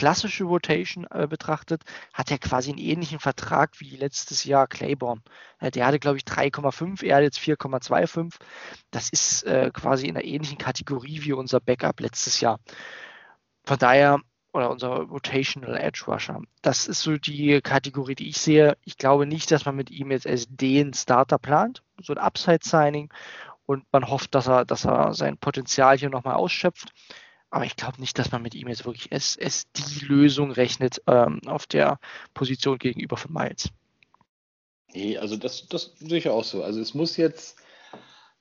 klassische 0.00 0.44
Rotation 0.44 1.06
äh, 1.10 1.26
betrachtet, 1.26 1.82
hat 2.14 2.30
er 2.30 2.38
quasi 2.38 2.70
einen 2.70 2.78
ähnlichen 2.78 3.18
Vertrag 3.18 3.78
wie 3.80 3.96
letztes 3.96 4.44
Jahr 4.44 4.66
Claiborne. 4.66 5.20
Äh, 5.58 5.70
der 5.70 5.84
hatte, 5.84 5.98
glaube 5.98 6.16
ich, 6.16 6.24
3,5, 6.24 7.04
er 7.04 7.16
hat 7.16 7.22
jetzt 7.22 7.38
4,25. 7.38 8.36
Das 8.90 9.10
ist 9.10 9.42
äh, 9.42 9.70
quasi 9.74 10.06
in 10.06 10.16
einer 10.16 10.24
ähnlichen 10.24 10.56
Kategorie 10.56 11.20
wie 11.22 11.34
unser 11.34 11.60
Backup 11.60 12.00
letztes 12.00 12.40
Jahr. 12.40 12.60
Von 13.64 13.76
daher, 13.76 14.20
oder 14.54 14.70
unser 14.70 14.88
Rotational 14.88 15.76
Edge 15.76 16.04
Rusher. 16.06 16.40
Das 16.62 16.86
ist 16.86 17.02
so 17.02 17.18
die 17.18 17.60
Kategorie, 17.60 18.14
die 18.14 18.30
ich 18.30 18.38
sehe. 18.38 18.78
Ich 18.86 18.96
glaube 18.96 19.26
nicht, 19.26 19.50
dass 19.50 19.66
man 19.66 19.76
mit 19.76 19.90
ihm 19.90 20.10
jetzt 20.10 20.26
als 20.26 20.46
den 20.48 20.94
Starter 20.94 21.38
plant, 21.38 21.82
so 22.00 22.14
ein 22.14 22.18
Upside-Signing 22.18 23.12
und 23.66 23.84
man 23.92 24.08
hofft, 24.08 24.34
dass 24.34 24.48
er, 24.48 24.64
dass 24.64 24.86
er 24.86 25.12
sein 25.12 25.36
Potenzial 25.36 25.98
hier 25.98 26.08
nochmal 26.08 26.36
ausschöpft. 26.36 26.90
Aber 27.50 27.64
ich 27.64 27.76
glaube 27.76 28.00
nicht, 28.00 28.18
dass 28.18 28.30
man 28.30 28.42
mit 28.42 28.54
ihm 28.54 28.68
jetzt 28.68 28.84
wirklich 28.86 29.08
es, 29.10 29.36
es 29.36 29.70
die 29.72 30.04
Lösung 30.04 30.52
rechnet 30.52 31.02
ähm, 31.06 31.40
auf 31.46 31.66
der 31.66 31.98
Position 32.32 32.78
gegenüber 32.78 33.16
von 33.16 33.32
Miles. 33.32 33.70
Nee, 34.92 35.18
also 35.18 35.36
das, 35.36 35.66
das 35.68 35.94
sehe 35.98 36.18
ich 36.18 36.28
auch 36.28 36.44
so. 36.44 36.62
Also 36.62 36.80
es 36.80 36.94
muss 36.94 37.16
jetzt 37.16 37.58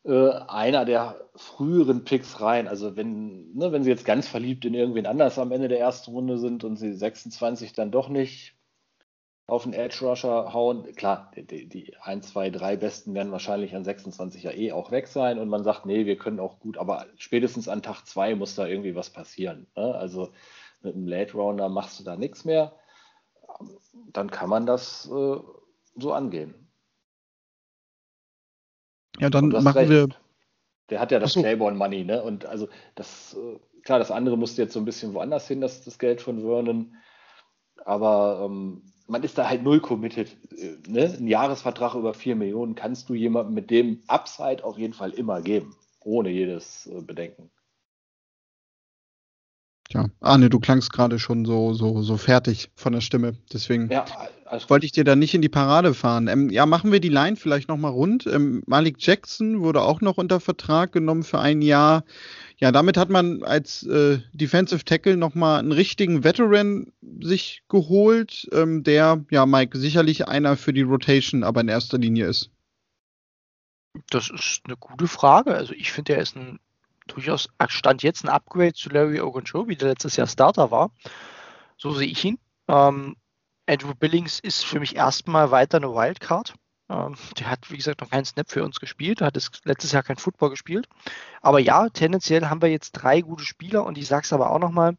äh, 0.03 0.29
einer 0.47 0.85
der 0.85 1.29
früheren 1.35 2.03
Picks 2.03 2.39
rein. 2.39 2.67
Also 2.67 2.95
wenn, 2.95 3.53
ne, 3.53 3.71
wenn 3.71 3.83
sie 3.83 3.89
jetzt 3.89 4.05
ganz 4.05 4.27
verliebt 4.27 4.65
in 4.65 4.73
irgendwen 4.73 5.07
anders 5.07 5.39
am 5.39 5.51
Ende 5.51 5.67
der 5.67 5.79
ersten 5.79 6.11
Runde 6.11 6.37
sind 6.37 6.63
und 6.63 6.77
sie 6.77 6.93
26 6.93 7.73
dann 7.73 7.91
doch 7.91 8.09
nicht 8.09 8.58
auf 9.49 9.63
den 9.63 9.73
Edge 9.73 9.97
Rusher 10.01 10.53
hauen. 10.53 10.83
Klar, 10.95 11.31
die, 11.35 11.67
die 11.67 11.95
1, 12.01 12.29
2, 12.29 12.49
3 12.49 12.77
Besten 12.77 13.13
werden 13.13 13.31
wahrscheinlich 13.31 13.75
an 13.75 13.83
26 13.83 14.43
ja 14.43 14.51
eh 14.51 14.71
auch 14.71 14.91
weg 14.91 15.07
sein 15.07 15.39
und 15.39 15.49
man 15.49 15.63
sagt, 15.63 15.85
nee, 15.85 16.05
wir 16.05 16.17
können 16.17 16.39
auch 16.39 16.59
gut, 16.59 16.77
aber 16.77 17.05
spätestens 17.17 17.67
an 17.67 17.81
Tag 17.81 18.05
2 18.05 18.35
muss 18.35 18.55
da 18.55 18.65
irgendwie 18.67 18.95
was 18.95 19.09
passieren. 19.09 19.67
Ne? 19.75 19.95
Also 19.95 20.31
mit 20.81 20.95
einem 20.95 21.07
Late 21.07 21.33
Rounder 21.33 21.69
machst 21.69 21.99
du 21.99 22.03
da 22.03 22.15
nichts 22.15 22.45
mehr. 22.45 22.73
Dann 24.13 24.31
kann 24.31 24.49
man 24.49 24.65
das 24.65 25.09
äh, 25.11 25.37
so 25.97 26.13
angehen. 26.13 26.55
Ja, 29.19 29.29
dann 29.29 29.49
machen 29.49 29.77
recht. 29.77 29.89
wir. 29.89 30.07
Der 30.89 30.99
hat 30.99 31.11
ja 31.11 31.19
das 31.19 31.33
Claiborne 31.33 31.77
Money, 31.77 32.03
ne? 32.03 32.23
Und 32.23 32.45
also 32.45 32.67
das, 32.95 33.35
äh, 33.35 33.59
klar, 33.83 33.99
das 33.99 34.11
andere 34.11 34.37
musste 34.37 34.61
jetzt 34.61 34.73
so 34.73 34.79
ein 34.79 34.85
bisschen 34.85 35.13
woanders 35.13 35.47
hin, 35.47 35.61
das, 35.61 35.83
das 35.83 35.99
Geld 35.99 36.21
von 36.21 36.41
Vernon. 36.41 36.95
Aber 37.85 38.45
ähm, 38.45 38.83
man 39.09 39.23
ist 39.23 39.37
da 39.37 39.49
halt 39.49 39.63
null 39.63 39.79
committed. 39.79 40.35
Äh, 40.55 40.77
ne? 40.87 41.15
Ein 41.19 41.27
Jahresvertrag 41.27 41.95
über 41.95 42.13
4 42.13 42.35
Millionen 42.35 42.75
kannst 42.75 43.09
du 43.09 43.13
jemandem 43.13 43.55
mit 43.55 43.69
dem 43.69 44.01
Upside 44.07 44.63
auf 44.63 44.77
jeden 44.77 44.93
Fall 44.93 45.11
immer 45.11 45.41
geben, 45.41 45.75
ohne 46.01 46.29
jedes 46.29 46.87
äh, 46.87 47.01
Bedenken. 47.01 47.49
Ja, 49.91 50.05
Arne, 50.19 50.51
du 50.51 50.59
klangst 50.59 50.93
gerade 50.93 51.17
schon 51.17 51.45
so, 51.45 51.73
so, 51.73 52.03
so 52.03 52.17
fertig 52.17 52.69
von 52.75 52.93
der 52.93 53.01
Stimme. 53.01 53.33
Deswegen 53.51 53.89
ja, 53.89 54.05
wollte 54.67 54.85
ich 54.85 54.91
dir 54.91 55.03
da 55.03 55.15
nicht 55.15 55.33
in 55.33 55.41
die 55.41 55.49
Parade 55.49 55.95
fahren. 55.95 56.27
Ähm, 56.27 56.51
ja, 56.51 56.67
machen 56.67 56.91
wir 56.91 56.99
die 56.99 57.09
Line 57.09 57.37
vielleicht 57.37 57.69
nochmal 57.69 57.91
rund. 57.91 58.27
Ähm, 58.27 58.61
Malik 58.67 58.97
Jackson 58.99 59.61
wurde 59.61 59.81
auch 59.81 60.01
noch 60.01 60.17
unter 60.17 60.39
Vertrag 60.39 60.91
genommen 60.91 61.23
für 61.23 61.39
ein 61.39 61.63
Jahr. 61.63 62.03
Ja, 62.59 62.73
damit 62.73 62.97
hat 62.97 63.09
man 63.09 63.41
als 63.43 63.83
äh, 63.83 64.19
Defensive 64.33 64.83
Tackle 64.83 65.15
nochmal 65.15 65.59
einen 65.59 65.71
richtigen 65.71 66.25
Veteran 66.25 66.91
sich 67.21 67.63
geholt, 67.69 68.49
ähm, 68.51 68.83
der, 68.83 69.23
ja, 69.31 69.45
Mike, 69.45 69.77
sicherlich 69.77 70.27
einer 70.27 70.57
für 70.57 70.73
die 70.73 70.81
Rotation, 70.81 71.43
aber 71.45 71.61
in 71.61 71.69
erster 71.69 71.97
Linie 71.97 72.27
ist. 72.27 72.51
Das 74.09 74.29
ist 74.29 74.61
eine 74.65 74.75
gute 74.75 75.07
Frage. 75.07 75.55
Also 75.55 75.73
ich 75.73 75.91
finde, 75.91 76.15
er 76.15 76.21
ist 76.21 76.35
ein 76.35 76.59
durchaus 77.07 77.49
Stand 77.67 78.03
jetzt 78.03 78.23
ein 78.23 78.29
Upgrade 78.29 78.73
zu 78.73 78.89
Larry 78.89 79.21
Ogunjobi, 79.21 79.75
der 79.75 79.89
letztes 79.89 80.17
Jahr 80.17 80.27
Starter 80.27 80.69
war. 80.69 80.91
So 81.77 81.91
sehe 81.93 82.07
ich 82.07 82.23
ihn. 82.25 82.39
Ähm, 82.67 83.15
Andrew 83.67 83.93
Billings 83.95 84.39
ist 84.39 84.65
für 84.65 84.79
mich 84.79 84.95
erstmal 84.95 85.51
weiter 85.51 85.77
eine 85.77 85.93
Wildcard. 85.93 86.53
Ähm, 86.89 87.15
der 87.37 87.49
hat, 87.49 87.69
wie 87.71 87.77
gesagt, 87.77 88.01
noch 88.01 88.09
keinen 88.09 88.25
Snap 88.25 88.49
für 88.49 88.63
uns 88.63 88.79
gespielt, 88.79 89.21
hat 89.21 89.35
letztes 89.63 89.91
Jahr 89.91 90.03
kein 90.03 90.17
Football 90.17 90.49
gespielt. 90.49 90.87
Aber 91.41 91.59
ja, 91.59 91.89
tendenziell 91.89 92.47
haben 92.47 92.61
wir 92.61 92.69
jetzt 92.69 92.91
drei 92.93 93.21
gute 93.21 93.45
Spieler 93.45 93.85
und 93.85 93.97
ich 93.97 94.07
sage 94.07 94.23
es 94.23 94.33
aber 94.33 94.51
auch 94.51 94.59
nochmal, 94.59 94.97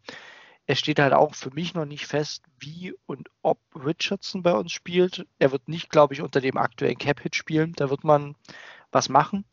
es 0.67 0.79
steht 0.79 1.01
halt 1.01 1.13
auch 1.13 1.35
für 1.35 1.51
mich 1.53 1.75
noch 1.75 1.85
nicht 1.85 2.07
fest, 2.07 2.45
wie 2.61 2.95
und 3.07 3.29
ob 3.43 3.59
Richardson 3.75 4.45
bei 4.45 4.53
uns 4.53 4.71
spielt. 4.71 5.27
Er 5.41 5.51
wird 5.51 5.69
nicht, 5.69 5.91
glaube 5.91 6.15
ich, 6.15 6.23
unter 6.23 6.41
dem 6.41 6.57
aktuellen 6.57 6.97
Cap-Hit 6.99 7.35
spielen. 7.35 7.73
Da 7.75 7.91
wird 7.91 8.05
man 8.05 8.37
was 8.93 9.09
machen. 9.09 9.45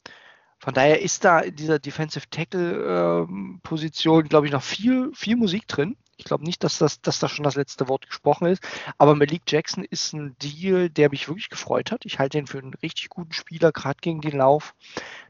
Von 0.60 0.76
daher 0.76 1.02
ist 1.02 1.24
da 1.24 1.40
in 1.40 1.56
dieser 1.56 1.80
Defensive 1.80 2.30
Tackle-Position, 2.30 4.24
ähm, 4.24 4.30
glaube 4.30 4.46
ich, 4.46 4.52
noch 4.52 4.62
viel, 4.62 5.12
viel 5.16 5.36
Musik 5.36 5.68
drin. 5.68 5.98
Ich 6.18 6.26
glaube 6.26 6.44
nicht, 6.44 6.64
dass 6.64 6.80
das, 6.80 7.00
dass 7.02 7.20
das 7.20 7.32
schon 7.32 7.44
das 7.44 7.56
letzte 7.56 7.88
Wort 7.88 8.08
gesprochen 8.08 8.48
ist. 8.48 8.64
Aber 8.98 9.16
Malik 9.16 9.44
Jackson 9.48 9.84
ist 9.84 10.14
ein 10.14 10.36
Deal, 10.40 10.90
der 10.90 11.10
mich 11.10 11.28
wirklich 11.28 11.50
gefreut 11.50 11.92
hat. 11.92 12.06
Ich 12.06 12.18
halte 12.18 12.40
ihn 12.40 12.48
für 12.48 12.58
einen 12.58 12.74
richtig 12.74 13.10
guten 13.10 13.34
Spieler, 13.34 13.72
gerade 13.72 14.00
gegen 14.02 14.22
den 14.22 14.38
Lauf. 14.38 14.74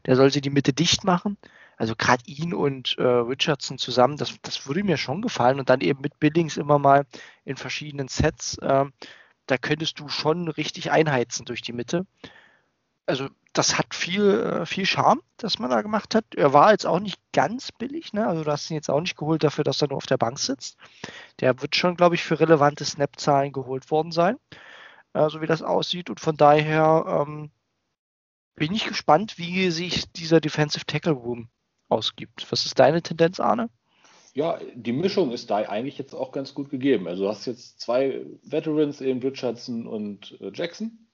Der 0.06 0.16
soll 0.16 0.32
sie 0.32 0.40
die 0.40 0.50
Mitte 0.50 0.72
dicht 0.72 1.04
machen. 1.04 1.36
Also 1.76 1.94
gerade 1.94 2.24
ihn 2.26 2.54
und 2.54 2.96
äh, 2.98 3.02
Richardson 3.02 3.78
zusammen, 3.78 4.16
das, 4.16 4.34
das 4.42 4.66
würde 4.66 4.82
mir 4.82 4.96
schon 4.96 5.22
gefallen. 5.22 5.60
Und 5.60 5.68
dann 5.68 5.82
eben 5.82 6.00
mit 6.00 6.18
Billings 6.18 6.56
immer 6.56 6.78
mal 6.78 7.06
in 7.44 7.56
verschiedenen 7.56 8.08
Sets. 8.08 8.56
Äh, 8.58 8.86
da 9.46 9.58
könntest 9.58 10.00
du 10.00 10.08
schon 10.08 10.48
richtig 10.48 10.90
einheizen 10.90 11.44
durch 11.44 11.60
die 11.60 11.72
Mitte. 11.72 12.06
Also 13.06 13.28
das 13.58 13.76
hat 13.76 13.92
viel, 13.92 14.40
äh, 14.40 14.66
viel 14.66 14.86
Charme, 14.86 15.20
das 15.36 15.58
man 15.58 15.70
da 15.70 15.82
gemacht 15.82 16.14
hat. 16.14 16.24
Er 16.36 16.52
war 16.52 16.70
jetzt 16.70 16.86
auch 16.86 17.00
nicht 17.00 17.20
ganz 17.32 17.72
billig, 17.72 18.12
ne? 18.12 18.26
Also 18.26 18.44
du 18.44 18.50
hast 18.52 18.70
ihn 18.70 18.76
jetzt 18.76 18.88
auch 18.88 19.00
nicht 19.00 19.16
geholt 19.16 19.42
dafür, 19.42 19.64
dass 19.64 19.82
er 19.82 19.88
nur 19.88 19.96
auf 19.96 20.06
der 20.06 20.16
Bank 20.16 20.38
sitzt. 20.38 20.76
Der 21.40 21.60
wird 21.60 21.74
schon, 21.74 21.96
glaube 21.96 22.14
ich, 22.14 22.22
für 22.22 22.38
relevante 22.38 22.84
Snap-Zahlen 22.84 23.52
geholt 23.52 23.90
worden 23.90 24.12
sein, 24.12 24.36
äh, 25.12 25.28
so 25.28 25.40
wie 25.40 25.46
das 25.46 25.62
aussieht. 25.62 26.08
Und 26.08 26.20
von 26.20 26.36
daher 26.36 27.24
ähm, 27.26 27.50
bin 28.54 28.72
ich 28.72 28.86
gespannt, 28.86 29.38
wie 29.38 29.70
sich 29.72 30.10
dieser 30.12 30.40
Defensive 30.40 30.86
Tackle 30.86 31.12
Room 31.12 31.48
ausgibt. 31.88 32.46
Was 32.50 32.64
ist 32.64 32.78
deine 32.78 33.02
Tendenz, 33.02 33.40
Arne? 33.40 33.70
Ja, 34.34 34.60
die 34.74 34.92
Mischung 34.92 35.32
ist 35.32 35.50
da 35.50 35.56
eigentlich 35.56 35.98
jetzt 35.98 36.14
auch 36.14 36.30
ganz 36.30 36.54
gut 36.54 36.70
gegeben. 36.70 37.08
Also 37.08 37.24
du 37.24 37.28
hast 37.28 37.46
jetzt 37.46 37.80
zwei 37.80 38.24
Veterans, 38.44 39.00
eben 39.00 39.20
Richardson 39.20 39.88
und 39.88 40.40
äh, 40.40 40.52
Jackson 40.54 41.07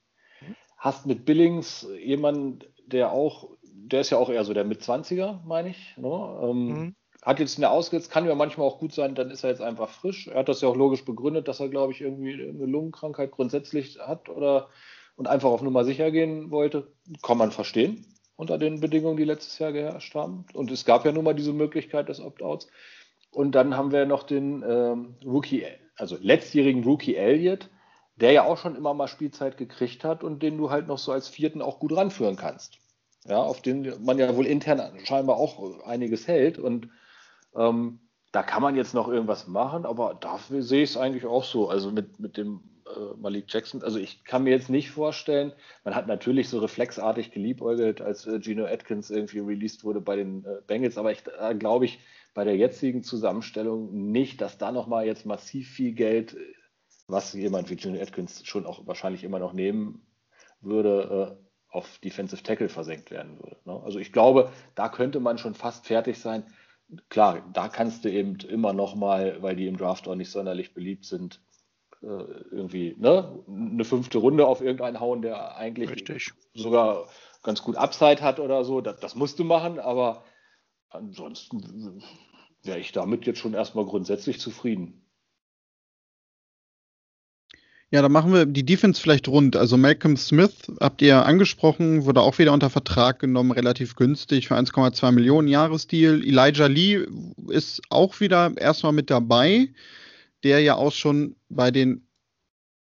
hast 0.84 1.06
mit 1.06 1.24
Billings 1.24 1.88
jemanden, 1.98 2.58
der 2.86 3.10
auch, 3.10 3.48
der 3.62 4.02
ist 4.02 4.10
ja 4.10 4.18
auch 4.18 4.28
eher 4.28 4.44
so 4.44 4.52
der 4.52 4.66
Mit-20er, 4.66 5.40
meine 5.46 5.70
ich. 5.70 5.96
Ne? 5.96 6.38
Ähm, 6.42 6.66
mhm. 6.66 6.94
Hat 7.22 7.40
jetzt 7.40 7.56
eine 7.56 7.70
Ausgesetzt, 7.70 8.10
kann 8.10 8.26
ja 8.26 8.34
manchmal 8.34 8.66
auch 8.66 8.78
gut 8.78 8.92
sein, 8.92 9.14
dann 9.14 9.30
ist 9.30 9.44
er 9.44 9.50
jetzt 9.50 9.62
einfach 9.62 9.88
frisch. 9.88 10.28
Er 10.28 10.40
hat 10.40 10.50
das 10.50 10.60
ja 10.60 10.68
auch 10.68 10.76
logisch 10.76 11.06
begründet, 11.06 11.48
dass 11.48 11.58
er, 11.58 11.70
glaube 11.70 11.94
ich, 11.94 12.02
irgendwie 12.02 12.34
eine 12.34 12.66
Lungenkrankheit 12.66 13.30
grundsätzlich 13.30 13.98
hat 13.98 14.28
oder 14.28 14.68
und 15.16 15.26
einfach 15.26 15.48
auf 15.48 15.62
Nummer 15.62 15.84
sicher 15.84 16.10
gehen 16.10 16.50
wollte. 16.50 16.92
Kann 17.22 17.38
man 17.38 17.50
verstehen 17.50 18.04
unter 18.36 18.58
den 18.58 18.80
Bedingungen, 18.80 19.16
die 19.16 19.24
letztes 19.24 19.58
Jahr 19.58 19.72
geherrscht 19.72 20.14
haben. 20.14 20.44
Und 20.52 20.70
es 20.70 20.84
gab 20.84 21.06
ja 21.06 21.12
nun 21.12 21.24
mal 21.24 21.34
diese 21.34 21.54
Möglichkeit 21.54 22.10
des 22.10 22.20
Opt-outs. 22.20 22.66
Und 23.30 23.52
dann 23.52 23.74
haben 23.74 23.90
wir 23.90 24.04
noch 24.04 24.24
den 24.24 24.62
ähm, 24.68 25.14
Rookie, 25.24 25.64
also 25.96 26.18
letztjährigen 26.20 26.84
Rookie 26.84 27.14
Elliott, 27.14 27.70
der 28.16 28.32
ja 28.32 28.44
auch 28.44 28.58
schon 28.58 28.76
immer 28.76 28.94
mal 28.94 29.08
Spielzeit 29.08 29.56
gekriegt 29.56 30.04
hat 30.04 30.22
und 30.22 30.42
den 30.42 30.56
du 30.56 30.70
halt 30.70 30.86
noch 30.86 30.98
so 30.98 31.12
als 31.12 31.28
vierten 31.28 31.62
auch 31.62 31.78
gut 31.78 31.96
ranführen 31.96 32.36
kannst. 32.36 32.78
Ja, 33.26 33.38
auf 33.38 33.62
den 33.62 34.04
man 34.04 34.18
ja 34.18 34.36
wohl 34.36 34.46
intern 34.46 34.98
scheinbar 35.04 35.36
auch 35.36 35.82
einiges 35.86 36.28
hält 36.28 36.58
und 36.58 36.90
ähm, 37.56 38.00
da 38.32 38.42
kann 38.42 38.62
man 38.62 38.76
jetzt 38.76 38.94
noch 38.94 39.08
irgendwas 39.08 39.46
machen, 39.46 39.86
aber 39.86 40.14
dafür 40.20 40.62
sehe 40.62 40.82
ich 40.82 40.90
es 40.90 40.96
eigentlich 40.96 41.24
auch 41.24 41.44
so. 41.44 41.68
Also 41.68 41.92
mit, 41.92 42.18
mit 42.18 42.36
dem 42.36 42.60
äh, 42.86 43.16
Malik 43.16 43.44
Jackson, 43.48 43.82
also 43.82 43.98
ich 43.98 44.24
kann 44.24 44.42
mir 44.42 44.50
jetzt 44.50 44.68
nicht 44.68 44.90
vorstellen, 44.90 45.52
man 45.84 45.94
hat 45.94 46.06
natürlich 46.06 46.48
so 46.48 46.58
reflexartig 46.58 47.30
geliebäugelt, 47.30 48.02
als 48.02 48.26
äh, 48.26 48.40
Gino 48.42 48.66
Atkins 48.66 49.10
irgendwie 49.10 49.38
released 49.38 49.84
wurde 49.84 50.00
bei 50.00 50.16
den 50.16 50.44
äh, 50.44 50.60
Bengals, 50.66 50.98
aber 50.98 51.12
ich 51.12 51.22
äh, 51.38 51.54
glaube 51.54 51.84
ich 51.84 52.00
bei 52.34 52.44
der 52.44 52.56
jetzigen 52.56 53.04
Zusammenstellung 53.04 54.10
nicht, 54.10 54.40
dass 54.40 54.58
da 54.58 54.72
nochmal 54.72 55.06
jetzt 55.06 55.24
massiv 55.24 55.70
viel 55.70 55.92
Geld 55.92 56.36
was 57.06 57.32
jemand 57.32 57.70
wie 57.70 57.74
Jimmy 57.74 58.00
Atkins 58.00 58.46
schon 58.46 58.66
auch 58.66 58.86
wahrscheinlich 58.86 59.24
immer 59.24 59.38
noch 59.38 59.52
nehmen 59.52 60.06
würde, 60.60 61.38
äh, 61.38 61.44
auf 61.74 61.98
Defensive 61.98 62.42
Tackle 62.42 62.68
versenkt 62.68 63.10
werden 63.10 63.38
würde. 63.38 63.56
Ne? 63.64 63.80
Also 63.84 63.98
ich 63.98 64.12
glaube, 64.12 64.50
da 64.74 64.88
könnte 64.88 65.20
man 65.20 65.38
schon 65.38 65.54
fast 65.54 65.86
fertig 65.86 66.18
sein. 66.18 66.44
Klar, 67.08 67.42
da 67.52 67.68
kannst 67.68 68.04
du 68.04 68.10
eben 68.10 68.36
immer 68.48 68.72
noch 68.72 68.94
mal, 68.94 69.42
weil 69.42 69.56
die 69.56 69.66
im 69.66 69.76
Draft 69.76 70.06
auch 70.06 70.14
nicht 70.14 70.30
sonderlich 70.30 70.72
beliebt 70.72 71.04
sind, 71.04 71.40
äh, 72.02 72.06
irgendwie 72.06 72.94
ne, 72.98 73.42
eine 73.48 73.84
fünfte 73.84 74.18
Runde 74.18 74.46
auf 74.46 74.60
irgendeinen 74.60 75.00
hauen, 75.00 75.22
der 75.22 75.56
eigentlich 75.56 75.90
Richtig. 75.90 76.32
sogar 76.54 77.08
ganz 77.42 77.62
gut 77.62 77.76
Upside 77.76 78.22
hat 78.22 78.38
oder 78.38 78.64
so. 78.64 78.80
Das, 78.80 79.00
das 79.00 79.14
musst 79.14 79.38
du 79.38 79.44
machen, 79.44 79.78
aber 79.80 80.24
ansonsten 80.90 82.02
wäre 82.62 82.78
ich 82.78 82.92
damit 82.92 83.26
jetzt 83.26 83.40
schon 83.40 83.54
erstmal 83.54 83.84
grundsätzlich 83.84 84.40
zufrieden. 84.40 85.03
Ja, 87.94 88.02
dann 88.02 88.10
machen 88.10 88.32
wir 88.32 88.44
die 88.44 88.66
Defense 88.66 89.00
vielleicht 89.00 89.28
rund. 89.28 89.54
Also 89.54 89.76
Malcolm 89.76 90.16
Smith 90.16 90.56
habt 90.80 91.00
ihr 91.00 91.24
angesprochen, 91.26 92.04
wurde 92.06 92.22
auch 92.22 92.36
wieder 92.38 92.52
unter 92.52 92.68
Vertrag 92.68 93.20
genommen, 93.20 93.52
relativ 93.52 93.94
günstig 93.94 94.48
für 94.48 94.56
1,2 94.56 95.12
Millionen 95.12 95.46
Jahresdeal. 95.46 96.20
Elijah 96.24 96.66
Lee 96.66 97.06
ist 97.50 97.82
auch 97.90 98.18
wieder 98.18 98.52
erstmal 98.56 98.90
mit 98.90 99.10
dabei, 99.10 99.68
der 100.42 100.58
ja 100.58 100.74
auch 100.74 100.90
schon 100.90 101.36
bei 101.48 101.70
den 101.70 102.08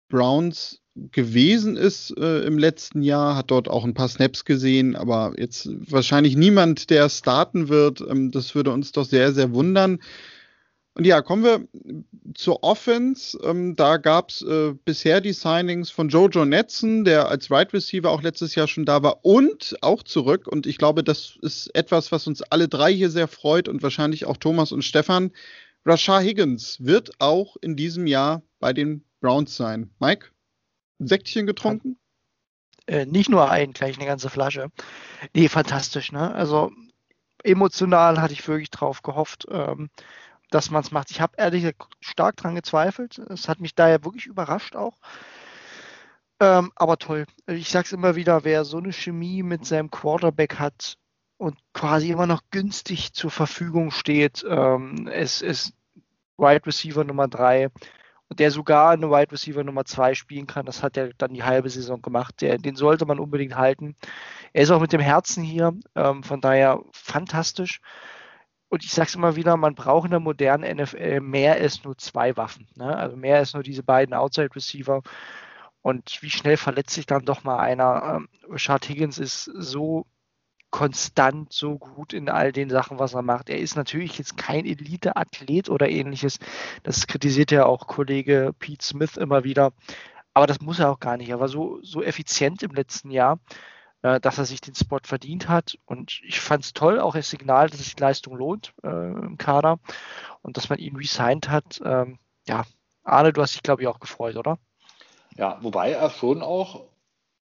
Browns 0.08 0.80
gewesen 0.96 1.76
ist 1.76 2.18
äh, 2.18 2.46
im 2.46 2.58
letzten 2.58 3.02
Jahr, 3.02 3.36
hat 3.36 3.52
dort 3.52 3.68
auch 3.68 3.84
ein 3.84 3.94
paar 3.94 4.08
Snaps 4.08 4.46
gesehen, 4.46 4.96
aber 4.96 5.34
jetzt 5.38 5.68
wahrscheinlich 5.92 6.38
niemand, 6.38 6.90
der 6.90 7.10
starten 7.10 7.68
wird. 7.68 8.00
Ähm, 8.00 8.32
das 8.32 8.56
würde 8.56 8.72
uns 8.72 8.94
doch 8.94 9.04
sehr, 9.04 9.34
sehr 9.34 9.52
wundern. 9.52 10.00
Und 10.94 11.06
ja, 11.06 11.22
kommen 11.22 11.44
wir 11.44 11.68
zur 12.36 12.64
Offense. 12.64 13.38
Ähm, 13.44 13.76
da 13.76 13.98
gab 13.98 14.30
es 14.30 14.42
äh, 14.42 14.74
bisher 14.84 15.22
die 15.22 15.32
Signings 15.32 15.90
von 15.90 16.10
Jojo 16.10 16.44
Netson, 16.44 17.06
der 17.06 17.30
als 17.30 17.50
Right 17.50 17.74
Receiver 17.74 18.10
auch 18.10 18.22
letztes 18.22 18.56
Jahr 18.56 18.68
schon 18.68 18.86
da 18.86 19.02
war 19.02 19.24
und 19.24 19.78
auch 19.82 20.04
zurück. 20.04 20.48
Und 20.48 20.68
ich 20.68 20.78
glaube, 20.78 21.04
das 21.04 21.38
ist 21.42 21.74
etwas, 21.76 22.12
was 22.12 22.28
uns 22.28 22.42
alle 22.42 22.68
drei 22.68 22.94
hier 22.94 23.10
sehr 23.10 23.30
freut 23.30 23.70
und 23.70 23.82
wahrscheinlich 23.84 24.26
auch 24.26 24.38
Thomas 24.38 24.74
und 24.74 24.84
Stefan. 24.84 25.32
Rashad 25.86 26.24
Higgins 26.24 26.78
wird 26.82 27.12
auch 27.20 27.56
in 27.62 27.76
diesem 27.76 28.06
Jahr 28.06 28.42
bei 28.60 28.74
den 28.74 29.06
Browns 29.22 29.56
sein. 29.56 29.90
Mike, 30.00 30.28
ein 31.00 31.08
Säckchen 31.08 31.48
getrunken? 31.48 31.98
Äh, 32.88 33.06
nicht 33.06 33.30
nur 33.30 33.50
ein, 33.50 33.72
gleich 33.72 33.98
eine 33.98 34.06
ganze 34.06 34.30
Flasche. 34.30 34.72
Nee, 35.34 35.48
fantastisch, 35.48 36.12
ne? 36.12 36.34
Also 36.34 36.72
emotional 37.44 38.22
hatte 38.22 38.34
ich 38.34 38.48
wirklich 38.48 38.70
drauf 38.70 39.02
gehofft. 39.02 39.46
Ähm, 39.50 39.90
dass 40.52 40.70
man 40.70 40.84
es 40.84 40.92
macht. 40.92 41.10
Ich 41.10 41.20
habe 41.22 41.34
ehrlich 41.38 41.74
stark 42.00 42.38
daran 42.38 42.56
gezweifelt. 42.56 43.18
Es 43.18 43.50
hat 43.50 43.60
mich 43.60 43.74
daher 43.74 44.06
wirklich 44.06 44.28
überrascht 44.28 44.76
auch. 44.76 44.98
Ähm, 46.40 46.72
aber 46.76 46.98
toll. 46.98 47.26
Ich 47.48 47.70
sage 47.70 47.86
es 47.86 47.94
immer 47.94 48.16
wieder, 48.16 48.44
wer 48.44 48.66
so 48.66 48.78
eine 48.78 48.92
Chemie 48.92 49.44
mit 49.44 49.66
seinem 49.66 49.90
Quarterback 49.90 50.60
hat 50.60 50.98
und 51.38 51.58
quasi 51.74 52.12
immer 52.12 52.28
noch 52.28 52.42
günstig 52.52 53.14
zur 53.14 53.32
Verfügung 53.32 53.92
steht, 53.92 54.46
ähm, 54.48 55.08
es 55.12 55.42
ist 55.42 55.74
Wide 56.38 56.66
Receiver 56.66 57.04
Nummer 57.04 57.28
3 57.28 57.70
und 58.28 58.40
der 58.40 58.50
sogar 58.50 58.92
eine 58.92 59.10
Wide 59.10 59.32
Receiver 59.32 59.64
Nummer 59.64 59.86
2 59.86 60.16
spielen 60.16 60.48
kann, 60.48 60.66
das 60.66 60.82
hat 60.82 60.98
er 60.98 61.12
dann 61.18 61.34
die 61.34 61.44
halbe 61.44 61.70
Saison 61.70 62.02
gemacht. 62.02 62.42
Der, 62.42 62.58
den 62.58 62.76
sollte 62.76 63.06
man 63.06 63.20
unbedingt 63.20 63.56
halten. 63.56 63.96
Er 64.54 64.64
ist 64.64 64.72
auch 64.72 64.82
mit 64.82 64.94
dem 64.94 65.02
Herzen 65.02 65.44
hier, 65.44 65.74
ähm, 65.96 66.24
von 66.24 66.42
daher 66.42 66.82
fantastisch 66.92 67.82
und 68.72 68.86
ich 68.86 68.92
sage 68.92 69.10
es 69.10 69.16
immer 69.16 69.36
wieder, 69.36 69.58
man 69.58 69.76
braucht 69.76 70.06
in 70.06 70.12
der 70.12 70.22
modernen 70.22 70.78
NFL 70.78 71.20
mehr 71.20 71.56
als 71.56 71.84
nur 71.84 71.98
zwei 71.98 72.38
Waffen. 72.38 72.70
Ne? 72.76 72.96
Also 72.96 73.18
mehr 73.18 73.36
als 73.36 73.54
nur 73.54 73.64
diese 73.64 73.84
beiden 73.84 74.16
Outside 74.16 74.56
Receiver. 74.56 75.02
Und 75.82 76.22
wie 76.22 76.30
schnell 76.30 76.56
verletzt 76.56 76.92
sich 76.92 77.06
dann 77.06 77.26
doch 77.26 77.44
mal 77.44 77.60
einer? 77.60 78.16
Ähm, 78.16 78.30
Richard 78.50 78.88
Higgins 78.88 79.18
ist 79.18 79.44
so 79.44 80.06
konstant, 80.70 81.52
so 81.52 81.78
gut 81.78 82.14
in 82.14 82.30
all 82.30 82.54
den 82.54 82.70
Sachen, 82.70 82.98
was 82.98 83.14
er 83.14 83.24
macht. 83.24 83.50
Er 83.50 83.60
ist 83.60 83.76
natürlich 83.76 84.18
jetzt 84.18 84.38
kein 84.38 84.66
Elite-Athlet 84.66 85.70
oder 85.70 85.90
ähnliches. 85.90 86.40
Das 86.84 87.08
kritisiert 87.08 87.52
ja 87.52 87.66
auch 87.66 87.88
Kollege 87.88 88.54
Pete 88.58 88.86
Smith 88.86 89.18
immer 89.18 89.44
wieder. 89.44 89.74
Aber 90.34 90.48
das 90.48 90.62
muss 90.62 90.80
er 90.80 90.92
auch 90.92 91.02
gar 91.02 91.18
nicht. 91.18 91.28
Er 91.28 91.42
war 91.42 91.50
so, 91.50 91.80
so 91.82 92.02
effizient 92.02 92.64
im 92.64 92.72
letzten 92.72 93.12
Jahr. 93.12 93.38
Äh, 94.04 94.20
dass 94.20 94.40
er 94.40 94.46
sich 94.46 94.62
den 94.62 94.74
Spot 94.74 95.00
verdient 95.04 95.48
hat. 95.48 95.78
Und 95.86 96.22
ich 96.24 96.40
fand 96.40 96.64
es 96.66 96.74
toll, 96.74 97.00
auch 97.00 97.14
das 97.14 97.30
Signal, 97.30 97.70
dass 97.70 97.80
sich 97.80 97.96
die 97.96 98.02
Leistung 98.02 98.36
lohnt 98.36 98.74
äh, 98.84 98.88
im 98.88 99.38
Kader 99.38 99.80
und 100.42 100.58
dass 100.58 100.70
man 100.70 100.80
ihn 100.80 100.96
resigned 100.96 101.50
hat. 101.50 101.80
Ähm, 101.86 102.18
ja, 102.48 102.64
Arne, 103.04 103.32
du 103.32 103.42
hast 103.44 103.54
dich, 103.54 103.62
glaube 103.62 103.84
ich, 103.84 103.88
auch 103.88 104.00
gefreut, 104.00 104.38
oder? 104.38 104.58
Ja, 105.38 105.60
wobei 105.62 105.92
er 105.92 106.10
schon 106.10 106.42
auch, 106.42 106.86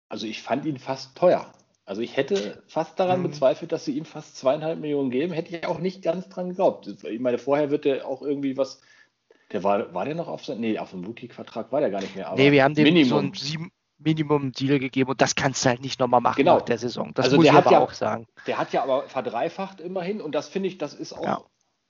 also 0.10 0.28
ich 0.28 0.42
fand 0.42 0.66
ihn 0.66 0.78
fast 0.78 1.18
teuer. 1.18 1.54
Also 1.86 2.02
ich 2.02 2.18
hätte 2.18 2.62
fast 2.68 3.00
daran 3.00 3.20
Mhm. 3.20 3.28
bezweifelt, 3.28 3.72
dass 3.72 3.86
sie 3.86 3.98
ihm 3.98 4.06
fast 4.06 4.38
zweieinhalb 4.38 4.80
Millionen 4.80 5.10
geben. 5.10 5.34
Hätte 5.34 5.56
ich 5.56 5.66
auch 5.66 5.80
nicht 5.80 6.02
ganz 6.04 6.28
dran 6.30 6.50
geglaubt. 6.50 6.86
Ich 6.88 7.20
meine, 7.20 7.38
vorher 7.38 7.72
wird 7.72 7.86
der 7.86 8.06
auch 8.06 8.22
irgendwie 8.22 8.58
was. 8.58 8.82
Der 9.52 9.64
war, 9.64 9.94
war 9.94 10.06
der 10.06 10.16
noch 10.16 10.28
auf 10.28 10.46
sein, 10.46 10.60
nee, 10.60 10.78
auf 10.80 10.92
dem 10.92 11.04
Rookie-Vertrag 11.06 11.72
war 11.72 11.80
der 11.82 11.92
gar 11.92 12.02
nicht 12.02 12.16
mehr. 12.16 12.28
Aber 12.28 12.38
nee, 12.38 12.52
wir 12.52 12.64
haben 12.64 12.76
so 12.76 12.82
Minimum. 12.84 13.18
ein 13.26 13.34
sieben 13.34 13.72
Minimum-Deal 14.04 14.80
gegeben 14.80 15.10
und 15.12 15.22
das 15.22 15.36
kannst 15.36 15.64
du 15.66 15.70
halt 15.70 15.82
nicht 15.82 16.00
nochmal 16.00 16.22
machen 16.22 16.38
Genau. 16.38 16.56
nach 16.56 16.62
der 16.64 16.78
Saison. 16.78 17.12
Das 17.14 17.26
Also 17.26 17.38
muss 17.38 17.46
der 17.46 17.54
ich 17.54 17.58
hat 17.58 17.68
aber 17.68 17.76
ja- 17.78 17.84
auch 17.84 17.94
sagen. 17.94 18.28
Der 18.48 18.58
hat 18.58 18.74
ja 18.74 18.84
aber 18.84 19.04
verdreifacht 19.04 19.80
immerhin 19.82 20.22
und 20.22 20.34
das 20.36 20.48
finde 20.50 20.68
ich, 20.70 20.78
das 20.78 20.94
ist 20.94 21.14
auch 21.14 21.24
Ja. 21.24 21.44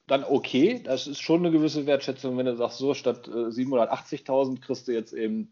dann 0.08 0.24
okay. 0.24 0.82
Das 0.84 1.08
ist 1.08 1.22
schon 1.22 1.40
eine 1.42 1.52
gewisse 1.52 1.86
Wertschätzung, 1.86 2.38
wenn 2.38 2.46
du 2.46 2.56
sagst, 2.56 2.78
so 2.78 2.94
statt 2.94 3.28
äh, 3.28 3.50
780.000 3.52 4.60
kriegst 4.62 4.88
du 4.88 4.92
jetzt 4.94 5.14
eben 5.14 5.50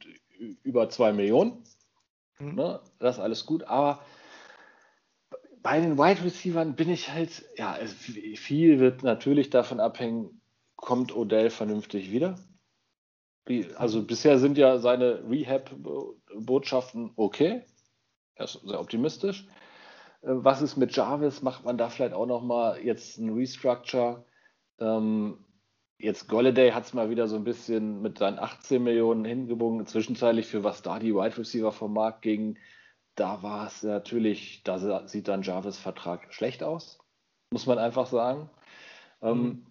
über 0.63 0.89
2 0.89 1.13
Millionen. 1.13 1.63
Mhm. 2.39 2.55
Ne? 2.55 2.79
Das 2.99 3.17
ist 3.17 3.21
alles 3.21 3.45
gut, 3.45 3.63
aber 3.63 4.01
bei 5.61 5.79
den 5.81 5.97
Wide 5.97 6.23
Receivers 6.23 6.73
bin 6.75 6.89
ich 6.89 7.11
halt, 7.11 7.43
ja, 7.57 7.75
es, 7.77 7.91
viel 7.93 8.79
wird 8.79 9.03
natürlich 9.03 9.49
davon 9.49 9.79
abhängen, 9.81 10.41
kommt 10.77 11.13
Odell 11.15 11.49
vernünftig 11.49 12.11
wieder. 12.11 12.39
Wie- 13.45 13.67
Also 13.75 14.03
bisher 14.03 14.39
sind 14.39 14.57
ja 14.57 14.79
seine 14.79 15.29
Rehab-Botschaften 16.29 17.11
okay. 17.15 17.63
Er 18.35 18.45
ist 18.45 18.61
sehr 18.63 18.79
optimistisch. 18.79 19.47
Äh, 20.21 20.27
Was 20.29 20.61
ist 20.61 20.77
mit 20.77 20.95
Jarvis? 20.95 21.41
Macht 21.41 21.65
man 21.65 21.77
da 21.77 21.89
vielleicht 21.89 22.13
auch 22.13 22.25
nochmal 22.25 22.79
jetzt 22.83 23.17
ein 23.17 23.33
Restructure? 23.33 24.25
Ähm, 24.79 25.45
jetzt 25.97 26.27
Golladay 26.27 26.71
hat 26.71 26.85
es 26.85 26.93
mal 26.93 27.09
wieder 27.09 27.27
so 27.27 27.35
ein 27.35 27.43
bisschen 27.43 28.01
mit 28.01 28.17
seinen 28.17 28.39
18 28.39 28.81
Millionen 28.81 29.25
hingebogen, 29.25 29.85
zwischenzeitlich 29.85 30.47
für 30.47 30.63
was 30.63 30.81
da 30.81 30.99
die 30.99 31.13
Wide 31.13 31.37
Receiver 31.37 31.71
vom 31.71 31.93
Markt 31.93 32.21
gingen. 32.21 32.57
Da 33.15 33.43
war 33.43 33.67
es 33.67 33.83
natürlich, 33.83 34.63
da 34.63 35.05
sieht 35.07 35.27
dann 35.27 35.41
Jarvis 35.41 35.77
Vertrag 35.77 36.33
schlecht 36.33 36.63
aus, 36.63 36.99
muss 37.51 37.65
man 37.65 37.77
einfach 37.77 38.05
sagen. 38.05 38.49
Ähm, 39.21 39.65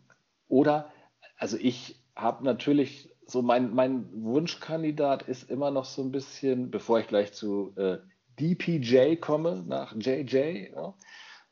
oder, 0.49 0.93
also 1.39 1.57
ich 1.57 2.05
habe 2.15 2.45
natürlich 2.45 3.08
so 3.31 3.43
mein, 3.43 3.75
mein 3.75 4.11
Wunschkandidat 4.25 5.23
ist 5.23 5.51
immer 5.51 5.71
noch 5.71 5.85
so 5.85 6.03
ein 6.03 6.11
bisschen, 6.11 6.71
bevor 6.71 7.01
ich 7.01 7.09
gleich 7.09 7.35
zu 7.35 7.75
äh, 7.77 7.99
DPJ 8.41 9.17
komme, 9.17 9.63
nach 9.67 9.95
JJ, 9.95 10.71
ja, 10.73 10.95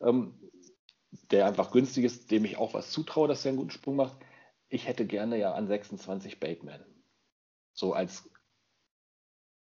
ähm, 0.01 0.35
der 1.31 1.47
einfach 1.47 1.71
günstig 1.73 2.05
ist, 2.05 2.31
dem 2.31 2.47
ich 2.47 2.57
auch 2.57 2.73
was 2.73 2.91
zutraue, 2.91 3.29
dass 3.29 3.45
er 3.45 3.51
einen 3.51 3.59
guten 3.59 3.71
Sprung 3.71 3.97
macht. 3.97 4.17
Ich 4.69 4.89
hätte 4.89 5.07
gerne 5.07 5.39
ja 5.39 5.53
an 5.53 5.67
26 5.67 6.41
Bateman. 6.41 6.85
So 7.75 7.93
als 7.93 8.29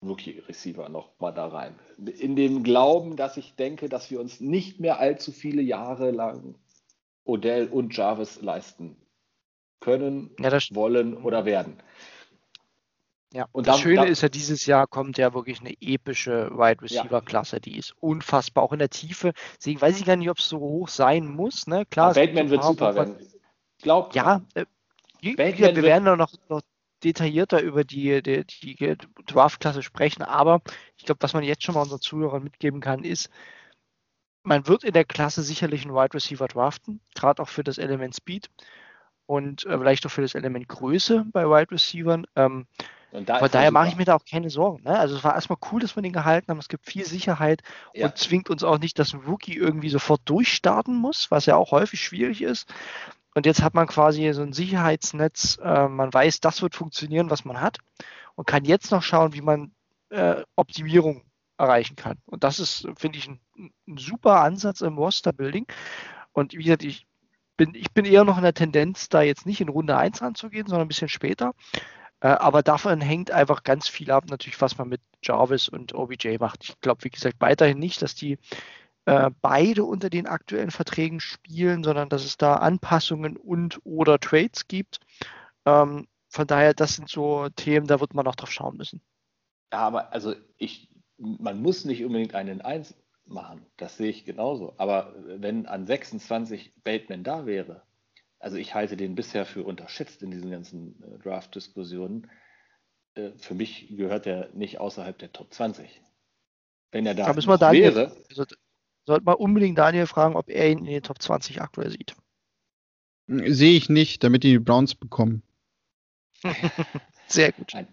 Rookie-Receiver 0.03 0.89
noch 0.89 1.17
mal 1.19 1.31
da 1.31 1.47
rein. 1.47 1.79
In 1.97 2.35
dem 2.35 2.63
Glauben, 2.63 3.15
dass 3.15 3.37
ich 3.37 3.55
denke, 3.55 3.87
dass 3.87 4.11
wir 4.11 4.19
uns 4.19 4.41
nicht 4.41 4.79
mehr 4.79 4.99
allzu 4.99 5.31
viele 5.31 5.61
Jahre 5.61 6.11
lang 6.11 6.55
Odell 7.23 7.67
und 7.67 7.95
Jarvis 7.95 8.41
leisten 8.41 9.00
können, 9.81 10.33
Ja, 10.39 10.57
wollen 10.71 11.17
oder 11.17 11.43
werden. 11.43 11.81
ja. 13.33 13.45
Und 13.51 13.67
das 13.67 13.75
da- 13.77 13.81
Schöne 13.81 13.95
da- 13.97 14.03
ist 14.03 14.21
ja, 14.21 14.29
dieses 14.29 14.65
Jahr 14.65 14.87
kommt 14.87 15.17
ja 15.17 15.33
wirklich 15.33 15.59
eine 15.59 15.73
epische 15.81 16.49
Wide 16.51 16.81
Receiver-Klasse, 16.83 17.59
die 17.59 17.77
ist 17.77 17.93
unfassbar, 17.99 18.63
auch 18.63 18.71
in 18.73 18.79
der 18.79 18.89
Tiefe. 18.89 19.33
Deswegen 19.57 19.81
weiß 19.81 19.99
ich 19.99 20.05
gar 20.05 20.15
nicht, 20.15 20.29
ob 20.29 20.37
es 20.37 20.47
so 20.47 20.59
hoch 20.59 20.87
sein 20.87 21.25
muss. 21.27 21.67
Ne? 21.67 21.85
Klar, 21.87 22.13
Bateman 22.13 22.49
wird 22.49 22.63
super 22.63 22.95
werden. 22.95 23.15
Glaubt 23.81 24.15
Ja, 24.15 24.41
äh, 24.53 24.65
wir 25.21 25.37
wird- 25.37 25.81
werden 25.81 26.05
da 26.05 26.15
noch, 26.15 26.33
noch 26.49 26.61
detaillierter 27.03 27.61
über 27.63 27.83
die, 27.83 28.21
die, 28.21 28.45
die 28.45 28.97
Draft-Klasse 29.25 29.81
sprechen, 29.81 30.21
aber 30.21 30.61
ich 30.97 31.05
glaube, 31.05 31.21
was 31.23 31.33
man 31.33 31.43
jetzt 31.43 31.63
schon 31.63 31.73
mal 31.73 31.81
unseren 31.81 31.99
Zuhörern 32.01 32.43
mitgeben 32.43 32.79
kann, 32.79 33.03
ist, 33.03 33.29
man 34.43 34.67
wird 34.67 34.83
in 34.83 34.93
der 34.93 35.05
Klasse 35.05 35.41
sicherlich 35.41 35.83
einen 35.83 35.95
Wide 35.95 36.13
Receiver 36.13 36.47
draften, 36.47 36.99
gerade 37.15 37.41
auch 37.41 37.49
für 37.49 37.63
das 37.63 37.79
Element 37.79 38.15
Speed 38.15 38.51
und 39.31 39.65
äh, 39.65 39.77
vielleicht 39.77 40.05
auch 40.05 40.11
für 40.11 40.21
das 40.21 40.35
Element 40.35 40.67
Größe 40.67 41.25
bei 41.31 41.45
Wide 41.45 41.71
Receivern. 41.71 42.27
Ähm, 42.35 42.67
da 43.13 43.35
von 43.37 43.47
er 43.47 43.49
daher 43.49 43.71
mache 43.71 43.87
ich 43.87 43.95
mir 43.95 44.03
da 44.03 44.15
auch 44.15 44.25
keine 44.29 44.49
Sorgen. 44.49 44.83
Ne? 44.83 44.99
Also 44.99 45.15
es 45.15 45.23
war 45.23 45.35
erstmal 45.35 45.57
cool, 45.71 45.79
dass 45.79 45.95
wir 45.95 46.03
den 46.03 46.11
gehalten 46.11 46.49
haben. 46.49 46.59
Es 46.59 46.67
gibt 46.67 46.85
viel 46.85 47.05
Sicherheit 47.05 47.61
Ja. 47.93 48.07
und 48.07 48.17
zwingt 48.17 48.49
uns 48.49 48.61
auch 48.61 48.77
nicht, 48.77 48.99
dass 48.99 49.13
ein 49.13 49.21
Rookie 49.21 49.55
irgendwie 49.55 49.87
sofort 49.87 50.19
durchstarten 50.25 50.93
muss, 50.93 51.31
was 51.31 51.45
ja 51.45 51.55
auch 51.55 51.71
häufig 51.71 52.03
schwierig 52.03 52.41
ist. 52.41 52.73
Und 53.33 53.45
jetzt 53.45 53.61
hat 53.61 53.73
man 53.73 53.87
quasi 53.87 54.29
so 54.33 54.41
ein 54.41 54.51
Sicherheitsnetz. 54.51 55.57
Äh, 55.63 55.87
man 55.87 56.13
weiß, 56.13 56.41
das 56.41 56.61
wird 56.61 56.75
funktionieren, 56.75 57.29
was 57.29 57.45
man 57.45 57.61
hat 57.61 57.77
und 58.35 58.47
kann 58.47 58.65
jetzt 58.65 58.91
noch 58.91 59.01
schauen, 59.01 59.33
wie 59.33 59.41
man 59.41 59.71
äh, 60.09 60.43
Optimierung 60.57 61.23
erreichen 61.57 61.95
kann. 61.95 62.17
Und 62.25 62.43
das 62.43 62.59
ist, 62.59 62.85
finde 62.97 63.17
ich, 63.17 63.29
ein, 63.29 63.39
ein 63.87 63.97
super 63.97 64.41
Ansatz 64.41 64.81
im 64.81 64.97
Roster-Building. 64.97 65.67
Und 66.33 66.51
wie 66.51 66.63
gesagt, 66.63 66.83
ich 66.83 67.07
bin, 67.57 67.75
ich 67.75 67.91
bin 67.91 68.05
eher 68.05 68.23
noch 68.23 68.37
in 68.37 68.43
der 68.43 68.53
Tendenz, 68.53 69.09
da 69.09 69.21
jetzt 69.21 69.45
nicht 69.45 69.61
in 69.61 69.69
Runde 69.69 69.97
1 69.97 70.21
anzugehen, 70.21 70.67
sondern 70.67 70.85
ein 70.85 70.87
bisschen 70.87 71.09
später. 71.09 71.53
Äh, 72.21 72.27
aber 72.27 72.63
davon 72.63 73.01
hängt 73.01 73.31
einfach 73.31 73.63
ganz 73.63 73.87
viel 73.87 74.11
ab, 74.11 74.25
natürlich, 74.29 74.61
was 74.61 74.77
man 74.77 74.89
mit 74.89 75.01
Jarvis 75.23 75.69
und 75.69 75.93
OBJ 75.93 76.37
macht. 76.39 76.63
Ich 76.63 76.79
glaube, 76.81 77.03
wie 77.03 77.09
gesagt, 77.09 77.37
weiterhin 77.39 77.79
nicht, 77.79 78.01
dass 78.01 78.15
die 78.15 78.37
äh, 79.05 79.31
beide 79.41 79.83
unter 79.83 80.09
den 80.09 80.27
aktuellen 80.27 80.71
Verträgen 80.71 81.19
spielen, 81.19 81.83
sondern 81.83 82.09
dass 82.09 82.23
es 82.23 82.37
da 82.37 82.55
Anpassungen 82.55 83.37
und 83.37 83.79
oder 83.83 84.19
Trades 84.19 84.67
gibt. 84.67 84.99
Ähm, 85.65 86.07
von 86.29 86.47
daher, 86.47 86.73
das 86.73 86.95
sind 86.95 87.09
so 87.09 87.49
Themen, 87.49 87.87
da 87.87 87.99
wird 87.99 88.13
man 88.13 88.25
noch 88.25 88.35
drauf 88.35 88.51
schauen 88.51 88.77
müssen. 88.77 89.01
Ja, 89.73 89.79
aber 89.79 90.13
also 90.13 90.35
ich, 90.57 90.89
man 91.17 91.61
muss 91.61 91.85
nicht 91.85 92.03
unbedingt 92.05 92.35
einen 92.35 92.61
1 92.61 92.95
machen. 93.31 93.65
Das 93.77 93.97
sehe 93.97 94.09
ich 94.09 94.25
genauso. 94.25 94.73
Aber 94.77 95.15
wenn 95.17 95.65
an 95.65 95.85
26 95.85 96.73
Bateman 96.83 97.23
da 97.23 97.45
wäre, 97.45 97.83
also 98.39 98.57
ich 98.57 98.73
halte 98.73 98.97
den 98.97 99.15
bisher 99.15 99.45
für 99.45 99.63
unterschätzt 99.63 100.23
in 100.23 100.31
diesen 100.31 100.49
ganzen 100.49 101.01
äh, 101.03 101.19
Draft-Diskussionen. 101.19 102.29
Äh, 103.15 103.31
für 103.37 103.53
mich 103.53 103.95
gehört 103.95 104.25
er 104.25 104.49
nicht 104.53 104.79
außerhalb 104.79 105.17
der 105.17 105.31
Top 105.31 105.53
20. 105.53 106.01
Wenn 106.91 107.05
er 107.05 107.13
da 107.13 107.27
Da 107.27 107.33
müssen 107.33 107.47
wir 107.47 107.53
noch 107.53 107.59
Daniel, 107.59 107.95
wäre, 107.95 108.17
also, 108.29 108.45
sollte 109.05 109.25
man 109.25 109.35
unbedingt 109.35 109.77
Daniel 109.77 110.07
fragen, 110.07 110.35
ob 110.35 110.49
er 110.49 110.69
ihn 110.69 110.79
in 110.79 110.85
den 110.85 111.03
Top 111.03 111.21
20 111.21 111.61
aktuell 111.61 111.91
sieht. 111.91 112.15
Sehe 113.27 113.77
ich 113.77 113.89
nicht, 113.89 114.23
damit 114.23 114.43
die 114.43 114.51
die 114.51 114.59
Browns 114.59 114.95
bekommen. 114.95 115.43
Sehr 117.27 117.51
gut. 117.51 117.71
Nein. 117.73 117.87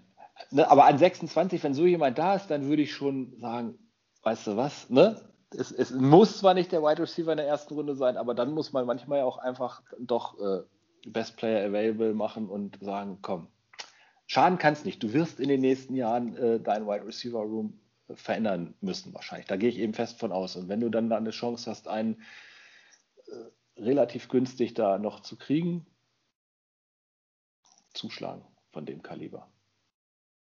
Ne, 0.50 0.70
aber 0.70 0.86
an 0.86 0.98
26, 0.98 1.62
wenn 1.62 1.74
so 1.74 1.84
jemand 1.86 2.18
da 2.18 2.34
ist, 2.34 2.46
dann 2.46 2.68
würde 2.68 2.82
ich 2.82 2.92
schon 2.92 3.38
sagen, 3.38 3.78
weißt 4.22 4.46
du 4.48 4.56
was, 4.56 4.90
ne? 4.90 5.20
Es, 5.50 5.72
es 5.72 5.90
muss 5.92 6.38
zwar 6.38 6.52
nicht 6.52 6.72
der 6.72 6.82
Wide 6.82 7.00
Receiver 7.00 7.32
in 7.32 7.38
der 7.38 7.46
ersten 7.46 7.72
Runde 7.72 7.94
sein, 7.94 8.18
aber 8.18 8.34
dann 8.34 8.52
muss 8.52 8.72
man 8.72 8.84
manchmal 8.84 9.22
auch 9.22 9.38
einfach 9.38 9.82
doch 9.98 10.38
äh, 10.38 10.62
Best 11.06 11.36
Player 11.36 11.66
Available 11.66 12.12
machen 12.12 12.50
und 12.50 12.78
sagen, 12.82 13.20
komm, 13.22 13.48
schaden 14.26 14.58
kann 14.58 14.74
es 14.74 14.84
nicht. 14.84 15.02
Du 15.02 15.12
wirst 15.12 15.40
in 15.40 15.48
den 15.48 15.60
nächsten 15.60 15.94
Jahren 15.94 16.36
äh, 16.36 16.60
dein 16.60 16.86
Wide 16.86 17.06
Receiver 17.06 17.40
Room 17.40 17.80
äh, 18.08 18.14
verändern 18.14 18.74
müssen 18.80 19.14
wahrscheinlich. 19.14 19.46
Da 19.46 19.56
gehe 19.56 19.70
ich 19.70 19.78
eben 19.78 19.94
fest 19.94 20.20
von 20.20 20.32
aus. 20.32 20.54
Und 20.56 20.68
wenn 20.68 20.80
du 20.80 20.90
dann 20.90 21.08
da 21.08 21.16
eine 21.16 21.30
Chance 21.30 21.70
hast, 21.70 21.88
einen 21.88 22.22
äh, 23.26 23.80
relativ 23.80 24.28
günstig 24.28 24.74
da 24.74 24.98
noch 24.98 25.20
zu 25.20 25.36
kriegen, 25.38 25.86
zuschlagen 27.94 28.44
von 28.70 28.86
dem 28.86 29.02
Kaliber. 29.02 29.50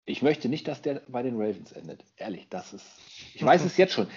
Ich 0.08 0.22
möchte 0.22 0.49
nicht, 0.49 0.68
dass 0.68 0.84
der 0.84 1.01
bei 1.08 1.24
den 1.24 1.36
Ravens 1.36 1.72
endet. 1.72 2.06
Ehrlich, 2.18 2.47
das 2.49 2.74
ist. 2.74 2.86
Ich 3.34 3.43
weiß 3.43 3.66
es 3.66 3.76
jetzt 3.78 3.93
schon. 3.93 4.08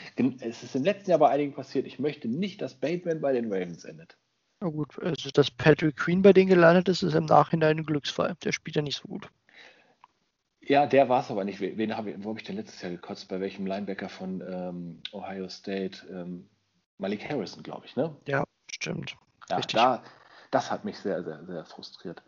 Es 0.41 0.63
ist 0.63 0.77
im 0.77 0.85
letzten 0.85 1.11
Jahr 1.11 1.19
bei 1.19 1.31
einigen 1.31 1.55
passiert. 1.55 1.87
Ich 1.87 1.99
möchte 1.99 2.29
nicht, 2.29 2.61
dass 2.61 2.75
Bateman 2.75 3.23
bei 3.23 3.33
den 3.33 3.51
Ravens 3.51 3.85
endet. 3.85 4.19
Na 4.61 4.69
gut, 4.69 4.99
also 5.01 5.31
dass 5.31 5.51
Patrick 5.51 5.97
Queen 5.97 6.21
bei 6.21 6.33
denen 6.33 6.51
gelandet 6.51 6.89
ist, 6.89 7.03
ist 7.03 7.15
im 7.15 7.25
Nachhinein 7.25 7.79
ein 7.79 7.85
Glücksfall. 7.85 8.37
Der 8.45 8.53
spielt 8.53 8.77
ja 8.77 8.83
nicht 8.83 8.97
so 8.97 9.09
gut. 9.09 9.31
Ja, 10.61 10.87
der 10.87 11.09
war 11.09 11.23
es 11.23 11.31
aber 11.31 11.45
nicht. 11.45 11.61
Wen 11.61 11.97
habe 11.97 12.11
ich, 12.11 12.17
wo 12.23 12.31
habe 12.31 12.39
ich 12.39 12.45
denn 12.45 12.57
letztes 12.57 12.83
Jahr 12.83 12.91
gekotzt? 12.91 13.29
Bei 13.29 13.41
welchem 13.41 13.65
Linebacker 13.65 14.11
von 14.11 14.43
ähm, 14.43 15.03
Ohio 15.13 15.49
State? 15.49 16.07
Ähm, 16.11 16.51
Malik 16.99 17.27
Harrison, 17.27 17.63
glaube 17.63 17.87
ich, 17.87 17.97
ne? 17.97 18.15
Ja, 18.27 18.45
stimmt. 18.71 19.17
Ja, 19.49 19.57
Richtig. 19.57 19.77
da, 19.77 20.03
das 20.51 20.71
hat 20.71 20.85
mich 20.85 20.99
sehr, 20.99 21.23
sehr, 21.23 21.47
sehr 21.47 21.65
frustriert. 21.65 22.23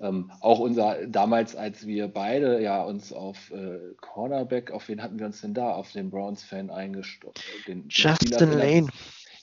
Ähm, 0.00 0.32
auch 0.40 0.58
unser, 0.58 1.06
damals, 1.06 1.54
als 1.54 1.86
wir 1.86 2.08
beide 2.08 2.62
ja 2.62 2.82
uns 2.82 3.12
auf 3.12 3.50
äh, 3.50 3.78
Cornerback, 4.00 4.70
auf 4.70 4.88
wen 4.88 5.02
hatten 5.02 5.18
wir 5.18 5.26
uns 5.26 5.42
denn 5.42 5.52
da? 5.52 5.72
Auf 5.72 5.92
den 5.92 6.10
Browns-Fan 6.10 6.70
eingestoßen. 6.70 7.34
Den, 7.66 7.82
den 7.82 7.88
Justin 7.90 8.52
Lane. 8.52 8.88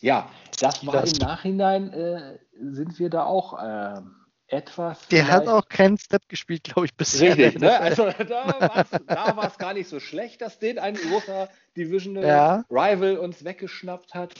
Ja, 0.02 0.30
das 0.60 0.86
war 0.86 0.94
Steelers. 0.94 1.14
im 1.14 1.20
Nachhinein, 1.20 1.94
äh, 1.94 2.40
sind 2.60 2.98
wir 2.98 3.10
da 3.10 3.26
auch 3.26 3.62
äh, 3.62 4.02
etwas. 4.48 5.08
Der 5.10 5.28
hat 5.28 5.48
auch 5.48 5.68
keinen 5.68 5.98
Step 5.98 6.28
gespielt, 6.28 6.64
glaube 6.64 6.86
ich, 6.86 6.96
bisher. 6.96 7.38
Richtig, 7.38 7.62
ne? 7.62 7.80
Also 7.80 8.10
da 8.28 9.36
war 9.36 9.48
es 9.48 9.58
gar 9.58 9.74
nicht 9.74 9.90
so 9.90 10.00
schlecht, 10.00 10.42
dass 10.42 10.58
den 10.58 10.80
ein 10.80 10.96
großer 10.96 11.50
Divisional 11.76 12.26
Ja. 12.26 12.66
Rival 12.70 13.18
uns 13.18 13.44
weggeschnappt 13.44 14.16
hat. 14.16 14.34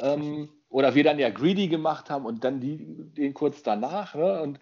Ähm, 0.00 0.50
oder 0.68 0.94
wir 0.94 1.04
dann 1.04 1.18
ja 1.18 1.30
Greedy 1.30 1.68
gemacht 1.68 2.10
haben 2.10 2.26
und 2.26 2.44
dann 2.44 2.60
die, 2.60 2.78
den 3.16 3.32
kurz 3.32 3.62
danach. 3.62 4.14
Ne? 4.14 4.42
Und, 4.42 4.60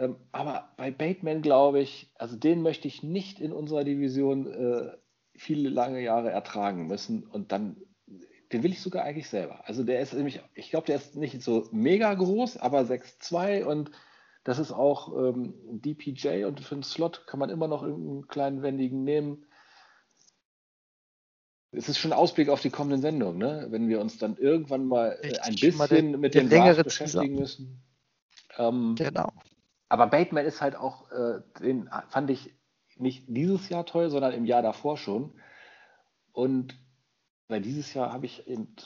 ähm, 0.00 0.16
aber 0.32 0.72
bei 0.78 0.90
Bateman 0.90 1.42
glaube 1.42 1.80
ich, 1.80 2.10
also 2.14 2.36
den 2.36 2.62
möchte 2.62 2.88
ich 2.88 3.02
nicht 3.02 3.38
in 3.38 3.52
unserer 3.52 3.84
Division 3.84 4.46
äh, 4.46 4.96
viele 5.34 5.68
lange 5.68 6.00
Jahre 6.02 6.30
ertragen 6.30 6.86
müssen. 6.86 7.24
Und 7.24 7.52
dann 7.52 7.76
den 8.52 8.62
will 8.62 8.72
ich 8.72 8.80
sogar 8.80 9.04
eigentlich 9.04 9.28
selber. 9.28 9.68
Also 9.68 9.84
der 9.84 10.00
ist 10.00 10.14
nämlich, 10.14 10.40
ich 10.54 10.70
glaube, 10.70 10.86
der 10.86 10.96
ist 10.96 11.16
nicht 11.16 11.40
so 11.42 11.68
mega 11.70 12.12
groß, 12.14 12.56
aber 12.56 12.80
6'2 12.80 13.64
und 13.64 13.90
das 14.42 14.58
ist 14.58 14.72
auch 14.72 15.14
ähm, 15.16 15.54
DPJ 15.70 16.44
und 16.44 16.60
für 16.60 16.74
einen 16.74 16.82
Slot 16.82 17.26
kann 17.26 17.38
man 17.38 17.50
immer 17.50 17.68
noch 17.68 17.82
irgendeinen 17.82 18.26
kleinen 18.26 18.62
wendigen 18.62 19.04
nehmen. 19.04 19.46
Es 21.72 21.88
ist 21.88 21.98
schon 21.98 22.12
ein 22.12 22.18
Ausblick 22.18 22.48
auf 22.48 22.62
die 22.62 22.70
kommenden 22.70 23.02
Sendungen, 23.02 23.38
ne? 23.38 23.66
wenn 23.70 23.88
wir 23.88 24.00
uns 24.00 24.18
dann 24.18 24.36
irgendwann 24.36 24.86
mal 24.86 25.18
äh, 25.22 25.38
ein 25.40 25.54
bisschen 25.54 25.88
den, 25.88 26.20
mit 26.20 26.34
dem 26.34 26.48
Draft 26.48 26.82
beschäftigen 26.82 27.36
müssen. 27.36 27.82
Ähm, 28.58 28.96
genau. 28.96 29.30
Aber 29.90 30.06
Bateman 30.06 30.46
ist 30.46 30.62
halt 30.62 30.76
auch, 30.76 31.10
äh, 31.10 31.40
den 31.60 31.90
fand 32.08 32.30
ich 32.30 32.54
nicht 32.96 33.24
dieses 33.26 33.68
Jahr 33.68 33.84
toll, 33.84 34.08
sondern 34.08 34.32
im 34.32 34.46
Jahr 34.46 34.62
davor 34.62 34.96
schon. 34.96 35.34
Und 36.32 36.78
weil 37.48 37.60
dieses 37.60 37.92
Jahr 37.92 38.12
habe 38.12 38.24
ich 38.24 38.46
eben 38.46 38.76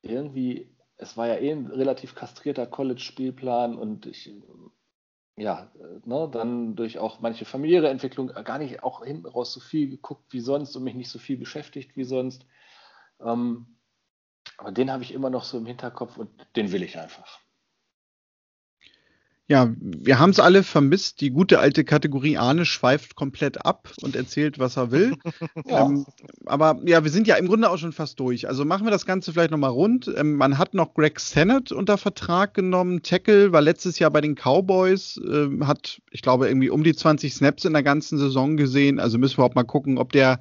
irgendwie, 0.00 0.74
es 0.96 1.18
war 1.18 1.26
ja 1.26 1.36
eh 1.36 1.52
ein 1.52 1.66
relativ 1.66 2.14
kastrierter 2.14 2.66
College-Spielplan 2.66 3.76
und 3.76 4.06
ich, 4.06 4.32
ja, 5.36 5.70
ne, 6.06 6.30
dann 6.32 6.76
durch 6.76 6.98
auch 6.98 7.20
manche 7.20 7.44
familiäre 7.44 7.90
Entwicklung 7.90 8.28
gar 8.28 8.58
nicht 8.58 8.82
auch 8.82 9.04
hinten 9.04 9.26
raus 9.26 9.52
so 9.52 9.60
viel 9.60 9.90
geguckt 9.90 10.32
wie 10.32 10.40
sonst 10.40 10.74
und 10.76 10.84
mich 10.84 10.94
nicht 10.94 11.10
so 11.10 11.18
viel 11.18 11.36
beschäftigt 11.36 11.94
wie 11.94 12.04
sonst. 12.04 12.46
Ähm, 13.20 13.76
aber 14.56 14.72
den 14.72 14.90
habe 14.90 15.02
ich 15.02 15.12
immer 15.12 15.28
noch 15.28 15.44
so 15.44 15.58
im 15.58 15.66
Hinterkopf 15.66 16.16
und 16.16 16.30
den 16.56 16.72
will 16.72 16.82
ich 16.82 16.98
einfach. 16.98 17.41
Ja, 19.52 19.70
wir 19.78 20.18
haben 20.18 20.30
es 20.30 20.40
alle 20.40 20.62
vermisst. 20.62 21.20
Die 21.20 21.28
gute 21.28 21.58
alte 21.58 21.84
Kategorie 21.84 22.38
Arne 22.38 22.64
schweift 22.64 23.16
komplett 23.16 23.66
ab 23.66 23.92
und 24.00 24.16
erzählt, 24.16 24.58
was 24.58 24.78
er 24.78 24.90
will. 24.90 25.12
ja. 25.66 25.84
Ähm, 25.84 26.06
aber 26.46 26.80
ja, 26.86 27.04
wir 27.04 27.10
sind 27.10 27.26
ja 27.26 27.34
im 27.34 27.48
Grunde 27.48 27.68
auch 27.68 27.76
schon 27.76 27.92
fast 27.92 28.18
durch. 28.18 28.48
Also 28.48 28.64
machen 28.64 28.86
wir 28.86 28.90
das 28.90 29.04
Ganze 29.04 29.30
vielleicht 29.30 29.50
nochmal 29.50 29.68
rund. 29.68 30.10
Ähm, 30.16 30.36
man 30.36 30.56
hat 30.56 30.72
noch 30.72 30.94
Greg 30.94 31.20
Sennett 31.20 31.70
unter 31.70 31.98
Vertrag 31.98 32.54
genommen. 32.54 33.02
Tackle 33.02 33.52
war 33.52 33.60
letztes 33.60 33.98
Jahr 33.98 34.10
bei 34.10 34.22
den 34.22 34.36
Cowboys, 34.36 35.18
äh, 35.18 35.48
hat, 35.66 36.00
ich 36.12 36.22
glaube, 36.22 36.48
irgendwie 36.48 36.70
um 36.70 36.82
die 36.82 36.94
20 36.94 37.34
Snaps 37.34 37.66
in 37.66 37.74
der 37.74 37.82
ganzen 37.82 38.16
Saison 38.16 38.56
gesehen. 38.56 38.98
Also 39.00 39.18
müssen 39.18 39.36
wir 39.36 39.44
auch 39.44 39.54
mal 39.54 39.64
gucken, 39.64 39.98
ob 39.98 40.12
der 40.12 40.40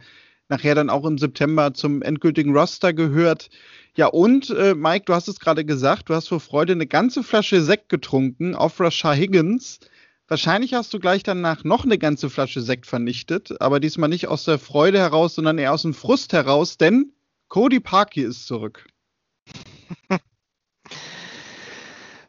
nachher 0.52 0.76
dann 0.76 0.92
auch 0.92 1.06
im 1.06 1.18
September 1.18 1.74
zum 1.74 2.04
endgültigen 2.04 2.56
Roster 2.56 2.94
gehört. 2.94 3.50
Ja, 3.96 4.08
und 4.08 4.52
äh, 4.52 4.76
Mike, 4.76 5.06
du 5.06 5.14
hast 5.16 5.28
es 5.28 5.40
gerade 5.40 5.66
gesagt, 5.66 6.10
du 6.10 6.14
hast 6.14 6.28
vor 6.28 6.40
Freude 6.40 6.74
eine 6.74 6.86
ganze 6.86 7.24
Flasche 7.24 7.62
Sekt 7.62 7.90
getrunken 7.90 8.54
auf 8.54 8.80
Rashad 8.80 9.18
Higgins. 9.18 9.80
Wahrscheinlich 10.28 10.74
hast 10.76 10.94
du 10.94 11.00
gleich 11.00 11.24
danach 11.24 11.64
noch 11.64 11.84
eine 11.84 11.98
ganze 11.98 12.30
Flasche 12.30 12.62
Sekt 12.62 12.86
vernichtet, 12.86 13.60
aber 13.60 13.80
diesmal 13.80 14.10
nicht 14.10 14.28
aus 14.28 14.46
der 14.46 14.60
Freude 14.60 15.00
heraus, 15.00 15.36
sondern 15.36 15.58
eher 15.58 15.74
aus 15.74 15.82
dem 15.82 15.94
Frust 15.94 16.32
heraus, 16.34 16.78
denn 16.78 17.12
Cody 17.48 17.80
Parkey 17.80 18.22
ist 18.22 18.46
zurück. 18.46 18.88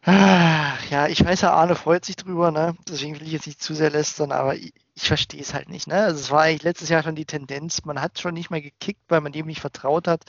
ja, 0.07 1.07
ich 1.09 1.25
weiß 1.25 1.43
ja, 1.43 1.53
Arne 1.53 1.77
freut 1.77 2.05
sich 2.05 2.17
drüber, 2.17 2.51
ne? 2.51 2.77
Deswegen 2.89 3.21
will 3.21 3.27
ich 3.27 3.33
jetzt 3.33 3.47
nicht 3.47 3.63
zu 3.63 3.75
sehr 3.75 3.91
lästern, 3.91 4.33
aber 4.33 4.57
ich 4.95 5.09
verstehe 5.09 5.41
es 5.41 5.55
halt 5.55 5.69
nicht, 5.69 5.87
ne? 5.87 5.95
Also 6.05 6.21
es 6.21 6.31
war 6.31 6.43
eigentlich 6.43 6.63
letztes 6.65 6.89
Jahr 6.89 7.03
schon 7.03 7.15
die 7.15 7.25
Tendenz, 7.25 7.85
man 7.85 8.01
hat 8.01 8.21
schon 8.21 8.35
nicht 8.35 8.51
mehr 8.51 8.61
gekickt, 8.61 9.03
weil 9.09 9.21
man 9.21 9.33
dem 9.33 9.47
nicht 9.47 9.61
vertraut 9.61 10.07
hat. 10.07 10.25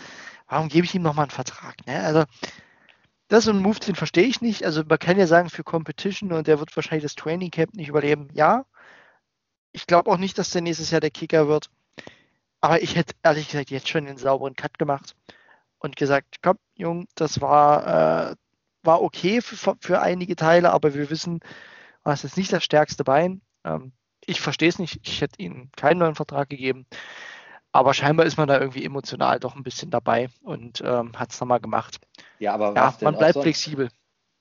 Warum 0.48 0.70
gebe 0.70 0.86
ich 0.86 0.96
ihm 0.96 1.02
nochmal 1.02 1.24
einen 1.24 1.32
Vertrag, 1.32 1.86
ne? 1.86 2.02
Also 2.04 2.24
das 3.28 3.46
ist 3.46 3.50
ein 3.50 3.62
Move, 3.62 3.80
den 3.80 3.96
verstehe 3.96 4.26
ich 4.26 4.42
nicht. 4.42 4.64
Also 4.64 4.84
man 4.88 5.00
kann 5.00 5.18
ja 5.18 5.28
sagen, 5.28 5.50
für 5.50 5.64
Competition 5.64 6.32
und 6.32 6.48
der 6.48 6.60
wird 6.60 6.76
wahrscheinlich 6.76 7.04
das 7.04 7.16
Training 7.16 7.52
Camp 7.52 7.74
nicht 7.76 7.90
überleben. 7.90 8.30
Ja. 8.34 8.66
Ich 9.72 9.88
glaube 9.88 10.12
auch 10.12 10.18
nicht, 10.18 10.38
dass 10.38 10.52
der 10.52 10.62
nächstes 10.62 10.92
Jahr 10.92 11.02
der 11.02 11.10
Kicker 11.12 11.48
wird. 11.48 11.70
Aber 12.62 12.82
ich 12.82 12.96
hätte 12.96 13.16
ehrlich 13.24 13.48
gesagt 13.48 13.72
jetzt 13.72 13.90
schon 13.90 14.08
einen 14.08 14.18
sauberen 14.18 14.56
Cut 14.56 14.78
gemacht 14.80 15.16
und 15.80 15.96
gesagt, 15.96 16.38
komm, 16.42 16.58
Jung, 16.76 17.08
das 17.16 17.42
war, 17.42 18.32
äh, 18.32 18.36
war 18.84 19.02
okay 19.02 19.42
für, 19.42 19.76
für 19.82 20.02
einige 20.02 20.36
Teile, 20.36 20.72
aber 20.72 20.94
wir 20.94 21.10
wissen, 21.10 21.40
was 22.04 22.24
ist 22.24 22.38
nicht 22.38 22.54
das 22.54 22.64
stärkste 22.64 23.04
Bein. 23.04 23.42
Ähm, 23.66 23.94
ich 24.26 24.42
verstehe 24.42 24.70
es 24.70 24.80
nicht. 24.80 25.00
Ich 25.04 25.22
hätte 25.22 25.42
ihnen 25.42 25.72
keinen 25.76 26.00
neuen 26.00 26.16
Vertrag 26.16 26.50
gegeben. 26.50 26.86
Aber 27.72 27.94
scheinbar 27.94 28.26
ist 28.26 28.38
man 28.38 28.48
da 28.48 28.60
irgendwie 28.60 28.86
emotional 28.86 29.40
doch 29.40 29.56
ein 29.56 29.64
bisschen 29.64 29.90
dabei 29.90 30.30
und 30.42 30.82
ähm, 30.86 31.18
hat 31.18 31.32
es 31.32 31.40
nochmal 31.40 31.60
gemacht. 31.60 32.00
Ja, 32.40 32.54
aber 32.54 32.74
ja, 32.76 32.96
man 33.02 33.18
bleibt 33.18 33.42
flexibel. 33.42 33.90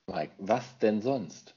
Mike, 0.07 0.33
was 0.37 0.77
denn 0.79 1.01
sonst? 1.01 1.55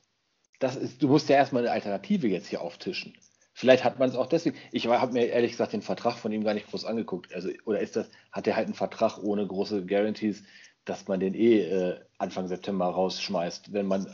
Das 0.59 0.77
ist, 0.77 1.03
du 1.03 1.09
musst 1.09 1.29
ja 1.29 1.37
erstmal 1.37 1.63
eine 1.65 1.73
Alternative 1.73 2.29
jetzt 2.29 2.47
hier 2.47 2.63
auftischen. 2.63 3.15
Vielleicht 3.53 3.85
hat 3.85 3.99
man 3.99 4.09
es 4.09 4.17
auch 4.17 4.27
deswegen. 4.27 4.57
Ich 4.73 4.87
habe 4.87 5.13
mir 5.13 5.27
ehrlich 5.27 5.53
gesagt 5.53 5.75
den 5.75 5.83
Vertrag 5.83 6.17
von 6.17 6.33
ihm 6.33 6.45
gar 6.45 6.55
nicht 6.55 6.69
groß 6.69 6.87
angeguckt. 6.87 7.35
Also, 7.35 7.51
oder 7.65 7.81
ist 7.81 7.97
das, 7.97 8.09
hat 8.33 8.47
er 8.47 8.57
halt 8.57 8.67
einen 8.67 8.75
Vertrag 8.75 9.19
ohne 9.19 9.47
große 9.47 9.85
Guarantees? 9.85 10.45
dass 10.87 11.09
man 11.09 11.21
den 11.21 11.35
eh 11.35 11.61
äh, 11.61 12.01
Anfang 12.17 12.49
September 12.49 12.87
rausschmeißt, 12.87 13.73
wenn 13.73 13.87
man 13.87 14.07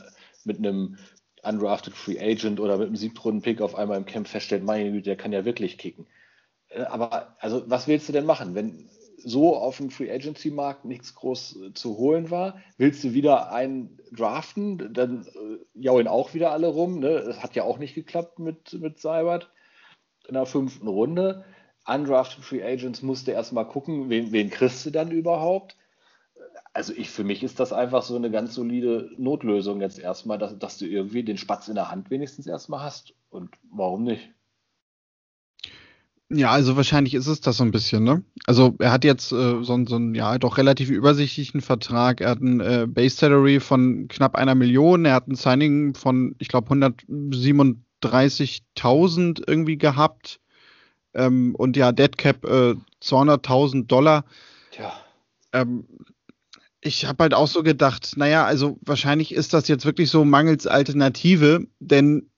mit 0.43 0.57
einem 0.57 0.97
undrafted 1.43 1.93
Free 1.93 2.19
Agent 2.19 2.59
oder 2.59 2.77
mit 2.77 2.87
einem 2.87 2.95
Siebtrunden-Pick 2.95 3.61
auf 3.61 3.75
einmal 3.75 3.97
im 3.97 4.05
Camp 4.05 4.27
feststellt, 4.27 4.63
meine 4.63 4.91
Güte, 4.91 5.09
der 5.09 5.17
kann 5.17 5.33
ja 5.33 5.45
wirklich 5.45 5.77
kicken. 5.77 6.07
Äh, 6.69 6.83
aber 6.83 7.35
also 7.39 7.63
was 7.69 7.87
willst 7.87 8.09
du 8.09 8.13
denn 8.13 8.25
machen, 8.25 8.55
wenn 8.55 8.89
so 9.17 9.55
auf 9.55 9.77
dem 9.77 9.89
Free 9.89 10.11
Agency 10.11 10.51
Markt 10.51 10.85
nichts 10.85 11.15
groß 11.15 11.57
äh, 11.61 11.73
zu 11.73 11.97
holen 11.97 12.31
war? 12.31 12.61
Willst 12.77 13.03
du 13.03 13.13
wieder 13.13 13.51
einen 13.51 13.99
draften? 14.11 14.93
Dann 14.93 15.25
äh, 15.25 15.79
jaulen 15.79 16.07
auch 16.07 16.33
wieder 16.33 16.51
alle 16.51 16.67
rum. 16.67 16.99
Ne? 16.99 17.23
Das 17.25 17.41
hat 17.41 17.55
ja 17.55 17.63
auch 17.63 17.77
nicht 17.77 17.95
geklappt 17.95 18.39
mit, 18.39 18.73
mit 18.73 18.99
Seibert 18.99 19.51
in 20.27 20.35
der 20.35 20.45
fünften 20.45 20.87
Runde. 20.87 21.45
Undrafted 21.85 22.43
Free 22.43 22.63
Agents 22.63 23.01
musste 23.01 23.31
erstmal 23.31 23.67
gucken, 23.67 24.09
wen, 24.09 24.31
wen 24.31 24.49
kriegst 24.49 24.85
du 24.85 24.89
dann 24.89 25.11
überhaupt? 25.11 25.75
Also 26.73 26.93
ich, 26.93 27.09
für 27.11 27.23
mich 27.23 27.43
ist 27.43 27.59
das 27.59 27.71
einfach 27.71 28.01
so 28.01 28.15
eine 28.15 28.31
ganz 28.31 28.55
solide 28.55 29.11
Notlösung 29.17 29.79
jetzt 29.79 29.99
erstmal, 29.99 30.39
dass, 30.39 30.57
dass 30.57 30.79
du 30.79 30.87
irgendwie 30.87 31.23
den 31.23 31.37
Spatz 31.37 31.67
in 31.67 31.75
der 31.75 31.91
Hand 31.91 32.09
wenigstens 32.09 32.47
erstmal 32.47 32.81
hast. 32.81 33.13
Und 33.29 33.51
warum 33.71 34.03
nicht? 34.03 34.31
Ja, 36.29 36.49
also 36.49 36.75
wahrscheinlich 36.75 37.13
ist 37.13 37.27
es 37.27 37.41
das 37.41 37.57
so 37.57 37.63
ein 37.63 37.69
bisschen, 37.69 38.03
ne? 38.03 38.23
Also 38.47 38.73
er 38.79 38.91
hat 38.91 39.03
jetzt 39.03 39.31
äh, 39.31 39.61
so, 39.61 39.85
so 39.85 39.95
einen, 39.95 40.15
ja, 40.15 40.39
doch 40.39 40.57
relativ 40.57 40.89
übersichtlichen 40.89 41.61
Vertrag. 41.61 42.21
Er 42.21 42.31
hat 42.31 42.41
einen 42.41 42.59
äh, 42.59 42.87
Base 42.87 43.17
Salary 43.17 43.59
von 43.59 44.07
knapp 44.07 44.35
einer 44.35 44.55
Million. 44.55 45.05
Er 45.05 45.13
hat 45.13 45.27
ein 45.27 45.35
Signing 45.35 45.93
von, 45.93 46.33
ich 46.39 46.47
glaube, 46.47 46.73
137.000 46.73 49.43
irgendwie 49.45 49.77
gehabt. 49.77 50.39
Ähm, 51.13 51.53
und 51.53 51.77
ja, 51.77 51.91
Dead 51.91 52.17
Cap 52.17 52.43
äh, 52.45 52.73
200.000 53.03 53.85
Dollar. 53.85 54.25
Tja. 54.71 54.91
Ähm, 55.51 55.85
ich 56.83 57.05
habe 57.05 57.23
halt 57.23 57.33
auch 57.33 57.47
so 57.47 57.63
gedacht, 57.63 58.13
naja, 58.17 58.45
also 58.45 58.77
wahrscheinlich 58.81 59.33
ist 59.33 59.53
das 59.53 59.67
jetzt 59.67 59.85
wirklich 59.85 60.09
so 60.09 60.25
mangels 60.25 60.67
Alternative, 60.67 61.65
denn 61.79 62.29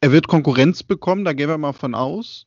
er 0.00 0.12
wird 0.12 0.28
Konkurrenz 0.28 0.82
bekommen, 0.82 1.24
da 1.24 1.32
gehen 1.32 1.48
wir 1.48 1.58
mal 1.58 1.72
von 1.72 1.94
aus. 1.94 2.46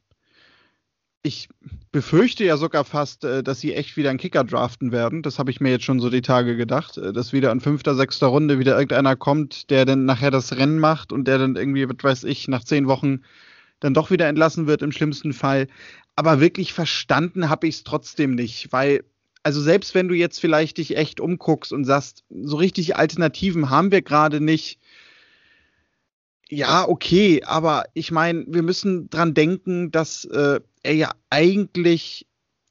Ich 1.24 1.50
befürchte 1.92 2.46
ja 2.46 2.56
sogar 2.56 2.86
fast, 2.86 3.26
äh, 3.26 3.44
dass 3.44 3.60
sie 3.60 3.74
echt 3.74 3.98
wieder 3.98 4.12
einen 4.12 4.20
Kicker 4.20 4.44
draften 4.46 4.92
werden. 4.92 5.24
Das 5.24 5.40
habe 5.40 5.52
ich 5.52 5.60
mir 5.60 5.72
jetzt 5.72 5.84
schon 5.84 6.00
so 6.00 6.10
die 6.10 6.22
Tage 6.22 6.56
gedacht, 6.56 6.98
äh, 6.98 7.12
dass 7.12 7.34
wieder 7.34 7.52
in 7.52 7.60
fünfter, 7.60 7.96
sechster 7.96 8.28
Runde 8.28 8.60
wieder 8.60 8.76
irgendeiner 8.76 9.16
kommt, 9.18 9.70
der 9.70 9.84
dann 9.86 10.06
nachher 10.06 10.32
das 10.32 10.56
Rennen 10.56 10.80
macht 10.80 11.12
und 11.12 11.28
der 11.28 11.38
dann 11.38 11.56
irgendwie, 11.58 11.90
was 11.90 11.98
weiß 12.02 12.24
ich, 12.26 12.48
nach 12.48 12.64
zehn 12.64 12.88
Wochen 12.88 13.24
dann 13.80 13.94
doch 13.94 14.10
wieder 14.10 14.28
entlassen 14.28 14.68
wird 14.68 14.82
im 14.82 14.92
schlimmsten 14.92 15.34
Fall. 15.34 15.68
Aber 16.16 16.40
wirklich 16.40 16.72
verstanden 16.72 17.50
habe 17.50 17.68
ich 17.68 17.76
es 17.76 17.84
trotzdem 17.84 18.36
nicht, 18.36 18.72
weil 18.72 19.04
also 19.44 19.62
selbst 19.62 19.96
wenn 19.96 20.08
du 20.08 20.16
jetzt 20.16 20.40
vielleicht 20.40 20.78
dich 20.78 20.98
echt 20.98 21.20
umguckst 21.20 21.72
und 21.72 21.86
sagst, 21.86 22.24
so 22.30 22.58
richtig 22.58 22.96
Alternativen 22.96 23.70
haben 23.70 23.92
wir 23.92 24.02
gerade 24.02 24.42
nicht. 24.42 24.80
Ja, 26.50 26.88
okay, 26.88 27.44
aber 27.46 27.86
ich 27.94 28.12
meine, 28.12 28.46
wir 28.48 28.64
müssen 28.64 29.10
dran 29.10 29.34
denken, 29.34 29.92
dass 29.92 30.26
äh, 30.26 30.62
er 30.84 30.94
ja 30.94 31.12
eigentlich 31.30 32.26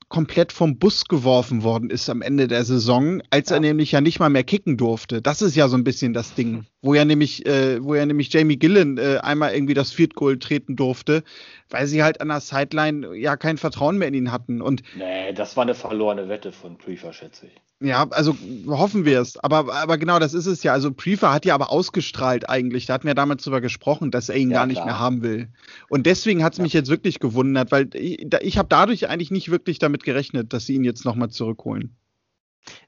komplett 0.09 0.53
vom 0.53 0.79
Bus 0.79 1.07
geworfen 1.07 1.65
worden 1.65 1.91
ist 1.91 2.09
am 2.09 2.23
Ende 2.23 2.47
der 2.47 2.65
Saison, 2.65 3.23
als 3.31 3.51
ja. 3.51 3.57
er 3.57 3.61
nämlich 3.61 3.91
ja 3.93 4.01
nicht 4.01 4.21
mal 4.21 4.31
mehr 4.31 4.45
kicken 4.45 4.77
durfte. 4.77 5.21
Das 5.21 5.43
ist 5.43 5.57
ja 5.57 5.69
so 5.69 5.77
ein 5.77 5.83
bisschen 5.83 6.13
das 6.13 6.35
Ding, 6.35 6.65
wo 6.81 6.95
ja 6.95 7.05
nämlich, 7.05 7.45
äh, 7.45 7.83
wo 7.83 7.95
ja 7.95 8.07
nämlich 8.07 8.33
Jamie 8.33 8.57
Gillen 8.57 8.99
äh, 8.99 9.19
einmal 9.23 9.53
irgendwie 9.53 9.75
das 9.75 9.91
Field 9.91 10.15
Goal 10.15 10.39
treten 10.39 10.77
durfte, 10.77 11.25
weil 11.71 11.87
sie 11.87 12.03
halt 12.03 12.21
an 12.21 12.29
der 12.29 12.41
Sideline 12.41 13.17
ja 13.17 13.37
kein 13.37 13.59
Vertrauen 13.59 13.99
mehr 13.99 14.09
in 14.09 14.15
ihn 14.15 14.33
hatten. 14.33 14.61
Und 14.61 14.83
nee, 14.97 15.33
das 15.33 15.57
war 15.57 15.63
eine 15.63 15.75
verlorene 15.75 16.29
Wette 16.29 16.53
von 16.53 16.79
Prüfer, 16.79 17.13
schätze 17.13 17.47
ich. 17.47 17.53
Ja, 17.79 18.07
also 18.11 18.35
hoffen 18.69 19.05
wir 19.05 19.21
es. 19.21 19.37
Aber, 19.37 19.75
aber 19.75 19.99
genau, 19.99 20.19
das 20.19 20.33
ist 20.33 20.47
es 20.47 20.63
ja. 20.63 20.73
Also 20.73 20.93
Prefer 20.93 21.33
hat 21.33 21.45
ja 21.45 21.55
aber 21.55 21.71
ausgestrahlt 21.71 22.49
eigentlich. 22.49 22.87
Da 22.87 22.95
hatten 22.95 23.07
wir 23.07 23.15
damals 23.15 23.45
drüber 23.45 23.61
gesprochen, 23.61 24.11
dass 24.11 24.31
er 24.31 24.37
ihn 24.37 24.51
ja, 24.51 24.59
gar 24.59 24.67
nicht 24.67 24.77
klar. 24.77 24.87
mehr 24.87 24.99
haben 24.99 25.23
will. 25.23 25.49
Und 25.91 26.07
deswegen 26.07 26.43
hat 26.43 26.55
es 26.55 26.59
ja. 26.59 26.63
mich 26.63 26.73
jetzt 26.73 26.89
wirklich 26.89 27.21
gewundert, 27.21 27.73
weil 27.73 27.91
ich, 27.95 28.27
ich 28.41 28.57
habe 28.57 28.69
dadurch 28.71 29.09
eigentlich 29.09 29.31
nicht 29.31 29.51
wirklich 29.51 29.79
damit 29.79 30.05
gerechnet, 30.05 30.55
dass 30.55 30.65
sie 30.65 30.75
ihn 30.75 30.85
jetzt 30.85 31.05
nochmal 31.05 31.29
zurückholen. 31.29 31.95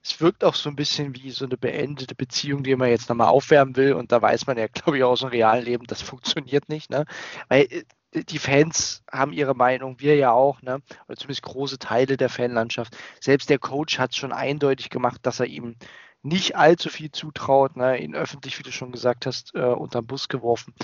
Es 0.02 0.20
wirkt 0.20 0.42
auch 0.42 0.54
so 0.54 0.70
ein 0.70 0.76
bisschen 0.76 1.14
wie 1.14 1.30
so 1.30 1.44
eine 1.44 1.56
beendete 1.56 2.14
Beziehung, 2.14 2.62
die 2.62 2.74
man 2.74 2.88
jetzt 2.88 3.08
nochmal 3.08 3.28
aufwärmen 3.28 3.76
will. 3.76 3.92
Und 3.92 4.10
da 4.10 4.22
weiß 4.22 4.46
man 4.46 4.56
ja, 4.56 4.68
glaube 4.72 4.96
ich, 4.96 5.04
auch 5.04 5.10
aus 5.10 5.20
dem 5.20 5.28
realen 5.28 5.64
Leben, 5.64 5.86
das 5.86 6.00
funktioniert 6.00 6.68
nicht. 6.68 6.90
Ne? 6.90 7.04
Weil 7.48 7.66
äh, 7.70 7.84
die 8.24 8.38
Fans 8.38 9.02
haben 9.10 9.32
ihre 9.32 9.54
Meinung, 9.54 10.00
wir 10.00 10.16
ja 10.16 10.32
auch, 10.32 10.62
ne? 10.62 10.80
oder 11.06 11.16
zumindest 11.16 11.42
große 11.42 11.78
Teile 11.78 12.16
der 12.16 12.28
Fanlandschaft. 12.28 12.96
Selbst 13.20 13.50
der 13.50 13.58
Coach 13.58 13.98
hat 13.98 14.10
es 14.10 14.16
schon 14.16 14.32
eindeutig 14.32 14.90
gemacht, 14.90 15.20
dass 15.22 15.40
er 15.40 15.46
ihm 15.46 15.76
nicht 16.22 16.56
allzu 16.56 16.88
viel 16.88 17.12
zutraut, 17.12 17.76
ne? 17.76 17.98
ihn 17.98 18.14
öffentlich, 18.14 18.58
wie 18.58 18.62
du 18.62 18.72
schon 18.72 18.90
gesagt 18.90 19.24
hast, 19.24 19.54
äh, 19.54 19.60
unter 19.60 20.02
den 20.02 20.06
Bus 20.06 20.28
geworfen. 20.28 20.74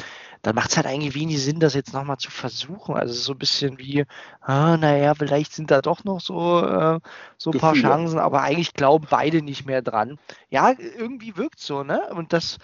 Dann 0.43 0.55
macht 0.55 0.70
es 0.70 0.76
halt 0.76 0.87
eigentlich 0.87 1.14
wenig 1.14 1.43
Sinn, 1.43 1.59
das 1.59 1.74
jetzt 1.74 1.93
nochmal 1.93 2.18
zu 2.18 2.30
versuchen. 2.30 2.95
Also 2.95 3.14
so 3.14 3.32
ein 3.32 3.39
bisschen 3.39 3.78
wie, 3.78 4.05
ah, 4.41 4.76
naja, 4.76 5.14
vielleicht 5.14 5.53
sind 5.53 5.70
da 5.70 5.82
doch 5.82 6.05
noch 6.05 6.20
so, 6.20 6.64
äh, 6.64 7.01
so 7.37 7.51
ein 7.51 7.59
paar 7.59 7.74
Chancen, 7.74 8.18
aber 8.18 8.43
eigentlich 8.43 8.74
glauben 8.74 9.07
beide 9.11 9.43
nicht 9.43 9.66
mehr 9.66 9.82
dran. 9.82 10.18
Ja, 10.51 10.72
irgendwie 10.78 11.37
wirkt 11.37 11.61
so, 11.61 11.82
ne? 11.82 12.09
Und 12.14 12.32
das 12.32 12.59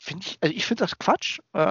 finde 0.00 0.26
ich, 0.26 0.38
also 0.40 0.54
ich 0.54 0.66
finde 0.66 0.84
das 0.84 0.98
Quatsch. 0.98 1.40
Äh, 1.52 1.62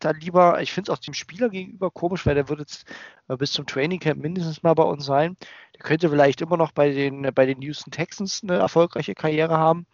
da 0.00 0.10
lieber, 0.12 0.62
ich 0.62 0.72
finde 0.72 0.90
es 0.90 0.98
auch 0.98 1.02
dem 1.02 1.14
Spieler 1.14 1.48
gegenüber 1.48 1.90
komisch, 1.90 2.24
weil 2.26 2.34
der 2.34 2.48
wird 2.48 2.60
jetzt 2.60 2.84
äh, 3.28 3.36
bis 3.36 3.52
zum 3.52 3.66
Training 3.66 4.00
Camp 4.00 4.20
mindestens 4.22 4.62
mal 4.62 4.74
bei 4.74 4.84
uns 4.84 5.04
sein. 5.04 5.36
Der 5.74 5.82
könnte 5.82 6.08
vielleicht 6.08 6.40
immer 6.40 6.56
noch 6.56 6.72
bei 6.72 6.90
den, 6.90 7.22
bei 7.34 7.46
den 7.46 7.60
Houston 7.62 7.90
Texans 7.90 8.40
eine 8.42 8.56
erfolgreiche 8.56 9.14
Karriere 9.14 9.58
haben. 9.58 9.86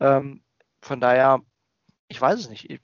Ähm, 0.00 0.42
von 0.80 1.00
daher, 1.00 1.40
ich 2.08 2.20
weiß 2.20 2.38
es 2.38 2.48
nicht. 2.48 2.80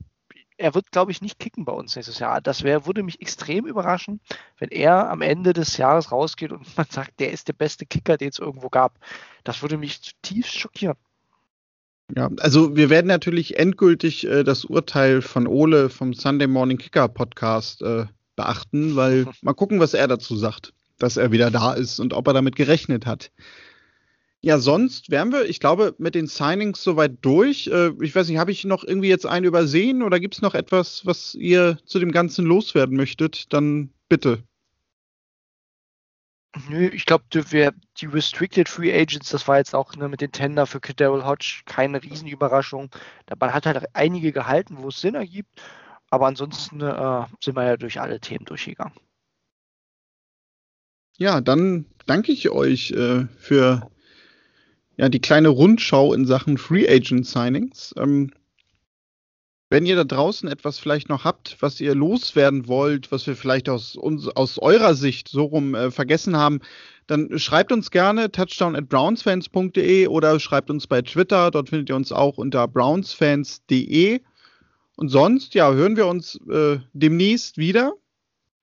Er 0.58 0.74
wird, 0.74 0.90
glaube 0.92 1.12
ich, 1.12 1.22
nicht 1.22 1.38
kicken 1.38 1.64
bei 1.64 1.72
uns 1.72 1.96
nächstes 1.96 2.18
Jahr. 2.18 2.40
Das 2.40 2.64
wär, 2.64 2.86
würde 2.86 3.02
mich 3.02 3.20
extrem 3.20 3.66
überraschen, 3.66 4.20
wenn 4.58 4.70
er 4.70 5.10
am 5.10 5.22
Ende 5.22 5.52
des 5.52 5.76
Jahres 5.76 6.12
rausgeht 6.12 6.52
und 6.52 6.66
man 6.76 6.86
sagt, 6.90 7.20
der 7.20 7.32
ist 7.32 7.48
der 7.48 7.54
beste 7.54 7.86
Kicker, 7.86 8.16
den 8.16 8.30
es 8.30 8.38
irgendwo 8.38 8.68
gab. 8.68 8.98
Das 9.44 9.62
würde 9.62 9.78
mich 9.78 10.02
zutiefst 10.02 10.58
schockieren. 10.58 10.96
Ja, 12.16 12.30
also 12.38 12.76
wir 12.76 12.90
werden 12.90 13.06
natürlich 13.06 13.58
endgültig 13.58 14.26
äh, 14.26 14.44
das 14.44 14.64
Urteil 14.64 15.22
von 15.22 15.46
Ole 15.46 15.90
vom 15.90 16.14
Sunday 16.14 16.46
Morning 16.46 16.78
Kicker 16.78 17.08
Podcast 17.08 17.82
äh, 17.82 18.06
beachten, 18.36 18.96
weil 18.96 19.26
mal 19.42 19.54
gucken, 19.54 19.80
was 19.80 19.94
er 19.94 20.08
dazu 20.08 20.36
sagt, 20.36 20.72
dass 20.98 21.16
er 21.16 21.32
wieder 21.32 21.50
da 21.50 21.72
ist 21.72 22.00
und 22.00 22.12
ob 22.12 22.26
er 22.26 22.32
damit 22.32 22.56
gerechnet 22.56 23.06
hat. 23.06 23.30
Ja, 24.42 24.58
sonst 24.58 25.10
wären 25.10 25.32
wir, 25.32 25.44
ich 25.44 25.60
glaube, 25.60 25.94
mit 25.98 26.14
den 26.14 26.26
Signings 26.26 26.82
soweit 26.82 27.18
durch. 27.20 27.66
Äh, 27.66 27.90
ich 28.00 28.14
weiß 28.14 28.28
nicht, 28.28 28.38
habe 28.38 28.52
ich 28.52 28.64
noch 28.64 28.84
irgendwie 28.84 29.08
jetzt 29.08 29.26
einen 29.26 29.44
übersehen 29.44 30.02
oder 30.02 30.18
gibt 30.18 30.34
es 30.34 30.42
noch 30.42 30.54
etwas, 30.54 31.04
was 31.04 31.34
ihr 31.34 31.78
zu 31.84 31.98
dem 31.98 32.10
Ganzen 32.10 32.46
loswerden 32.46 32.96
möchtet? 32.96 33.52
Dann 33.52 33.90
bitte. 34.08 34.42
Nö, 36.68 36.88
ich 36.88 37.06
glaube, 37.06 37.24
die 37.32 38.06
Restricted 38.06 38.68
Free 38.68 38.92
Agents, 38.92 39.30
das 39.30 39.46
war 39.46 39.58
jetzt 39.58 39.74
auch 39.74 39.94
ne, 39.94 40.08
mit 40.08 40.20
den 40.20 40.32
Tender 40.32 40.66
für 40.66 40.80
Daryl 40.80 41.24
Hodge 41.24 41.62
keine 41.64 42.02
Riesenüberraschung. 42.02 42.90
Man 43.38 43.54
hat 43.54 43.66
halt 43.66 43.84
einige 43.94 44.32
gehalten, 44.32 44.78
wo 44.78 44.88
es 44.88 45.00
Sinn 45.00 45.14
ergibt. 45.14 45.60
Aber 46.10 46.26
ansonsten 46.26 46.80
äh, 46.80 47.24
sind 47.40 47.54
wir 47.54 47.64
ja 47.64 47.76
durch 47.76 48.00
alle 48.00 48.18
Themen 48.18 48.44
durchgegangen. 48.44 48.94
Ja, 51.18 51.40
dann 51.40 51.86
danke 52.06 52.32
ich 52.32 52.50
euch 52.50 52.90
äh, 52.90 53.26
für 53.38 53.88
ja, 54.96 55.08
die 55.08 55.20
kleine 55.20 55.50
Rundschau 55.50 56.12
in 56.14 56.26
Sachen 56.26 56.58
Free 56.58 56.88
Agent 56.88 57.26
Signings. 57.26 57.94
Ähm, 57.96 58.32
wenn 59.70 59.86
ihr 59.86 59.94
da 59.94 60.04
draußen 60.04 60.48
etwas 60.48 60.80
vielleicht 60.80 61.08
noch 61.08 61.24
habt, 61.24 61.56
was 61.60 61.80
ihr 61.80 61.94
loswerden 61.94 62.66
wollt, 62.66 63.12
was 63.12 63.26
wir 63.28 63.36
vielleicht 63.36 63.68
aus, 63.68 63.94
uns, 63.94 64.26
aus 64.26 64.58
eurer 64.58 64.94
Sicht 64.94 65.28
so 65.28 65.44
rum 65.44 65.76
äh, 65.76 65.92
vergessen 65.92 66.36
haben, 66.36 66.60
dann 67.06 67.38
schreibt 67.38 67.70
uns 67.70 67.92
gerne 67.92 68.32
touchdown 68.32 68.74
at 68.74 68.88
brownsfans.de 68.88 70.08
oder 70.08 70.40
schreibt 70.40 70.70
uns 70.70 70.88
bei 70.88 71.02
Twitter. 71.02 71.52
Dort 71.52 71.68
findet 71.68 71.88
ihr 71.88 71.96
uns 71.96 72.10
auch 72.10 72.36
unter 72.36 72.66
brownsfans.de. 72.66 74.20
Und 74.96 75.08
sonst, 75.08 75.54
ja, 75.54 75.72
hören 75.72 75.96
wir 75.96 76.08
uns 76.08 76.38
äh, 76.50 76.78
demnächst 76.92 77.56
wieder. 77.56 77.94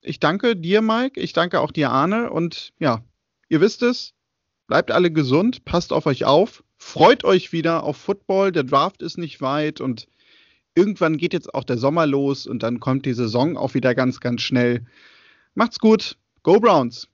Ich 0.01 0.19
danke 0.19 0.57
dir, 0.57 0.81
Mike. 0.81 1.19
Ich 1.19 1.31
danke 1.31 1.61
auch 1.61 1.71
dir, 1.71 1.89
Arne. 1.89 2.31
Und 2.31 2.73
ja, 2.79 3.01
ihr 3.47 3.61
wisst 3.61 3.81
es. 3.81 4.13
Bleibt 4.67 4.91
alle 4.91 5.11
gesund. 5.11 5.63
Passt 5.63 5.93
auf 5.93 6.05
euch 6.05 6.25
auf. 6.25 6.63
Freut 6.77 7.23
euch 7.23 7.53
wieder 7.53 7.83
auf 7.83 7.95
Football. 7.95 8.51
Der 8.51 8.63
Draft 8.63 9.01
ist 9.01 9.17
nicht 9.17 9.41
weit 9.41 9.79
und 9.81 10.07
irgendwann 10.77 11.17
geht 11.17 11.33
jetzt 11.33 11.53
auch 11.53 11.63
der 11.63 11.77
Sommer 11.77 12.05
los 12.05 12.45
und 12.45 12.61
dann 12.63 12.79
kommt 12.79 13.05
die 13.05 13.13
Saison 13.13 13.57
auch 13.57 13.73
wieder 13.73 13.95
ganz, 13.95 14.19
ganz 14.19 14.41
schnell. 14.41 14.85
Macht's 15.55 15.79
gut. 15.79 16.17
Go 16.43 16.59
Browns! 16.59 17.07